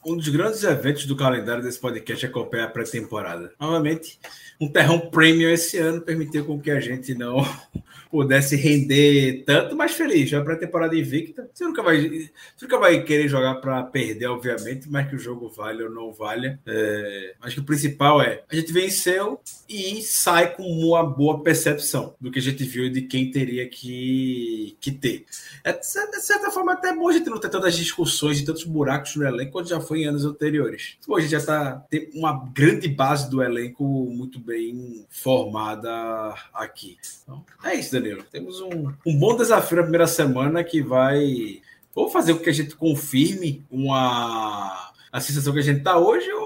Um 0.08 0.16
dos 0.16 0.28
grandes 0.28 0.62
eventos 0.62 1.04
do 1.04 1.16
calendário 1.16 1.64
desse 1.64 1.80
podcast 1.80 2.24
é 2.24 2.28
acompanhar 2.28 2.66
a 2.66 2.70
pré-temporada. 2.70 3.52
Novamente, 3.58 4.20
um 4.60 4.68
terrão 4.68 5.00
premium 5.00 5.50
esse 5.50 5.78
ano 5.78 6.00
permitiu 6.00 6.44
com 6.44 6.60
que 6.60 6.70
a 6.70 6.78
gente 6.78 7.12
não 7.12 7.44
pudesse 8.08 8.54
render 8.54 9.42
tanto, 9.44 9.74
mas 9.74 9.94
feliz. 9.94 10.30
Já 10.30 10.42
pré-temporada 10.44 10.96
invicta. 10.96 11.50
Você 11.52 11.64
nunca 11.64 11.82
vai, 11.82 12.08
você 12.08 12.30
nunca 12.62 12.78
vai 12.78 13.02
querer 13.02 13.28
jogar 13.28 13.56
para 13.56 13.82
perder, 13.82 14.26
obviamente, 14.26 14.88
mas 14.88 15.08
que 15.08 15.16
o 15.16 15.18
jogo 15.18 15.48
vale 15.48 15.82
ou 15.82 15.90
não 15.90 16.12
valha. 16.12 16.60
É, 16.64 17.34
acho 17.42 17.56
que 17.56 17.60
o 17.62 17.66
principal 17.66 18.22
é 18.22 18.44
a 18.48 18.54
gente 18.54 18.72
venceu 18.72 19.40
e 19.68 20.00
sai 20.02 20.54
com 20.54 20.62
uma 20.62 21.04
boa 21.04 21.42
percepção 21.42 22.14
do 22.20 22.30
que 22.30 22.38
a 22.38 22.42
gente 22.42 22.62
viu 22.62 22.84
e 22.84 22.90
de 22.90 23.02
quem 23.02 23.30
teria 23.30 23.68
que, 23.68 24.76
que 24.80 24.92
ter. 24.92 25.26
É, 25.64 25.72
de 25.72 25.84
certa 25.84 26.50
forma, 26.52 26.74
até 26.74 26.94
bom 26.94 27.08
a 27.08 27.12
gente 27.12 27.28
não 27.28 27.40
ter 27.40 27.48
tantas 27.48 27.76
discussões 27.76 28.38
e 28.38 28.44
tantos 28.44 28.62
buracos 28.64 29.16
no 29.16 29.26
elenco 29.26 29.52
quanto 29.52 29.68
já 29.68 29.80
foi 29.80 29.95
em 29.96 30.04
anos 30.04 30.24
anteriores. 30.24 30.96
Hoje 31.06 31.28
já 31.28 31.38
está 31.38 31.84
tem 31.90 32.10
uma 32.14 32.46
grande 32.52 32.88
base 32.88 33.30
do 33.30 33.42
elenco 33.42 33.84
muito 33.84 34.38
bem 34.38 35.04
formada 35.08 36.34
aqui. 36.52 36.98
Então, 37.22 37.44
é 37.64 37.74
isso, 37.74 37.92
Danilo. 37.92 38.22
Temos 38.30 38.60
um, 38.60 38.92
um 39.06 39.18
bom 39.18 39.36
desafio 39.36 39.76
na 39.78 39.82
primeira 39.82 40.06
semana 40.06 40.62
que 40.62 40.82
vai 40.82 41.60
ou 41.94 42.10
fazer 42.10 42.34
com 42.34 42.40
que 42.40 42.50
a 42.50 42.52
gente 42.52 42.76
confirme 42.76 43.64
uma 43.70 44.92
a 45.10 45.20
sensação 45.20 45.52
que 45.52 45.60
a 45.60 45.62
gente 45.62 45.78
está 45.78 45.98
hoje 45.98 46.30
ou 46.30 46.45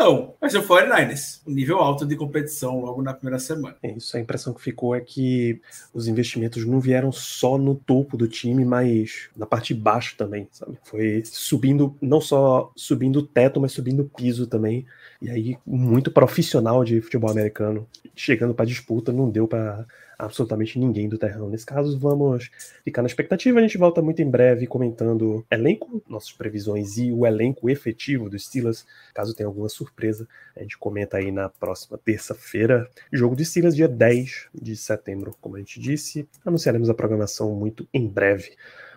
não. 0.00 0.34
Vai 0.40 0.48
ser 0.48 0.58
o 0.58 0.62
49ers. 0.62 1.42
Um 1.46 1.52
nível 1.52 1.78
alto 1.78 2.06
de 2.06 2.16
competição 2.16 2.80
logo 2.80 3.02
na 3.02 3.12
primeira 3.12 3.38
semana. 3.38 3.76
É 3.82 3.92
isso, 3.92 4.16
a 4.16 4.20
impressão 4.20 4.54
que 4.54 4.62
ficou 4.62 4.94
é 4.94 5.00
que 5.00 5.60
os 5.92 6.08
investimentos 6.08 6.64
não 6.64 6.80
vieram 6.80 7.12
só 7.12 7.58
no 7.58 7.74
topo 7.74 8.16
do 8.16 8.26
time, 8.26 8.64
mas 8.64 9.28
na 9.36 9.44
parte 9.44 9.74
de 9.74 9.80
baixo 9.80 10.16
também, 10.16 10.48
sabe? 10.50 10.78
Foi 10.84 11.22
subindo, 11.26 11.94
não 12.00 12.20
só 12.20 12.72
subindo 12.74 13.18
o 13.18 13.26
teto, 13.26 13.60
mas 13.60 13.72
subindo 13.72 14.00
o 14.00 14.08
piso 14.08 14.46
também. 14.46 14.86
E 15.20 15.28
aí, 15.28 15.58
muito 15.66 16.10
profissional 16.10 16.82
de 16.82 17.00
futebol 17.00 17.30
americano. 17.30 17.86
Chegando 18.16 18.54
para 18.54 18.64
disputa, 18.64 19.12
não 19.12 19.28
deu 19.28 19.46
para 19.46 19.86
absolutamente 20.24 20.78
ninguém 20.78 21.08
do 21.08 21.18
terrão. 21.18 21.48
Nesse 21.48 21.66
caso, 21.66 21.98
vamos 21.98 22.50
ficar 22.84 23.02
na 23.02 23.06
expectativa. 23.06 23.58
A 23.58 23.62
gente 23.62 23.78
volta 23.78 24.02
muito 24.02 24.20
em 24.20 24.30
breve 24.30 24.66
comentando 24.66 25.44
elenco, 25.50 26.02
nossas 26.08 26.32
previsões 26.32 26.98
e 26.98 27.10
o 27.10 27.26
elenco 27.26 27.68
efetivo 27.68 28.28
dos 28.28 28.44
Steelers. 28.44 28.86
Caso 29.14 29.34
tenha 29.34 29.46
alguma 29.46 29.68
surpresa, 29.68 30.28
a 30.56 30.60
gente 30.60 30.78
comenta 30.78 31.16
aí 31.16 31.32
na 31.32 31.48
próxima 31.48 31.98
terça-feira. 31.98 32.88
Jogo 33.12 33.34
de 33.34 33.44
Steelers, 33.44 33.74
dia 33.74 33.88
10 33.88 34.48
de 34.54 34.76
setembro, 34.76 35.34
como 35.40 35.56
a 35.56 35.58
gente 35.58 35.80
disse. 35.80 36.28
Anunciaremos 36.44 36.90
a 36.90 36.94
programação 36.94 37.54
muito 37.54 37.88
em 37.92 38.06
breve. 38.06 38.52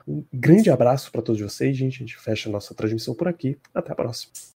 Um 0.07 0.23
grande 0.33 0.69
abraço 0.69 1.11
para 1.11 1.21
todos 1.21 1.41
vocês, 1.41 1.75
gente. 1.75 1.95
A 1.95 1.99
gente 1.99 2.17
fecha 2.17 2.49
a 2.49 2.51
nossa 2.51 2.75
transmissão 2.75 3.15
por 3.15 3.27
aqui. 3.27 3.57
Até 3.73 3.91
a 3.91 3.95
próxima. 3.95 4.53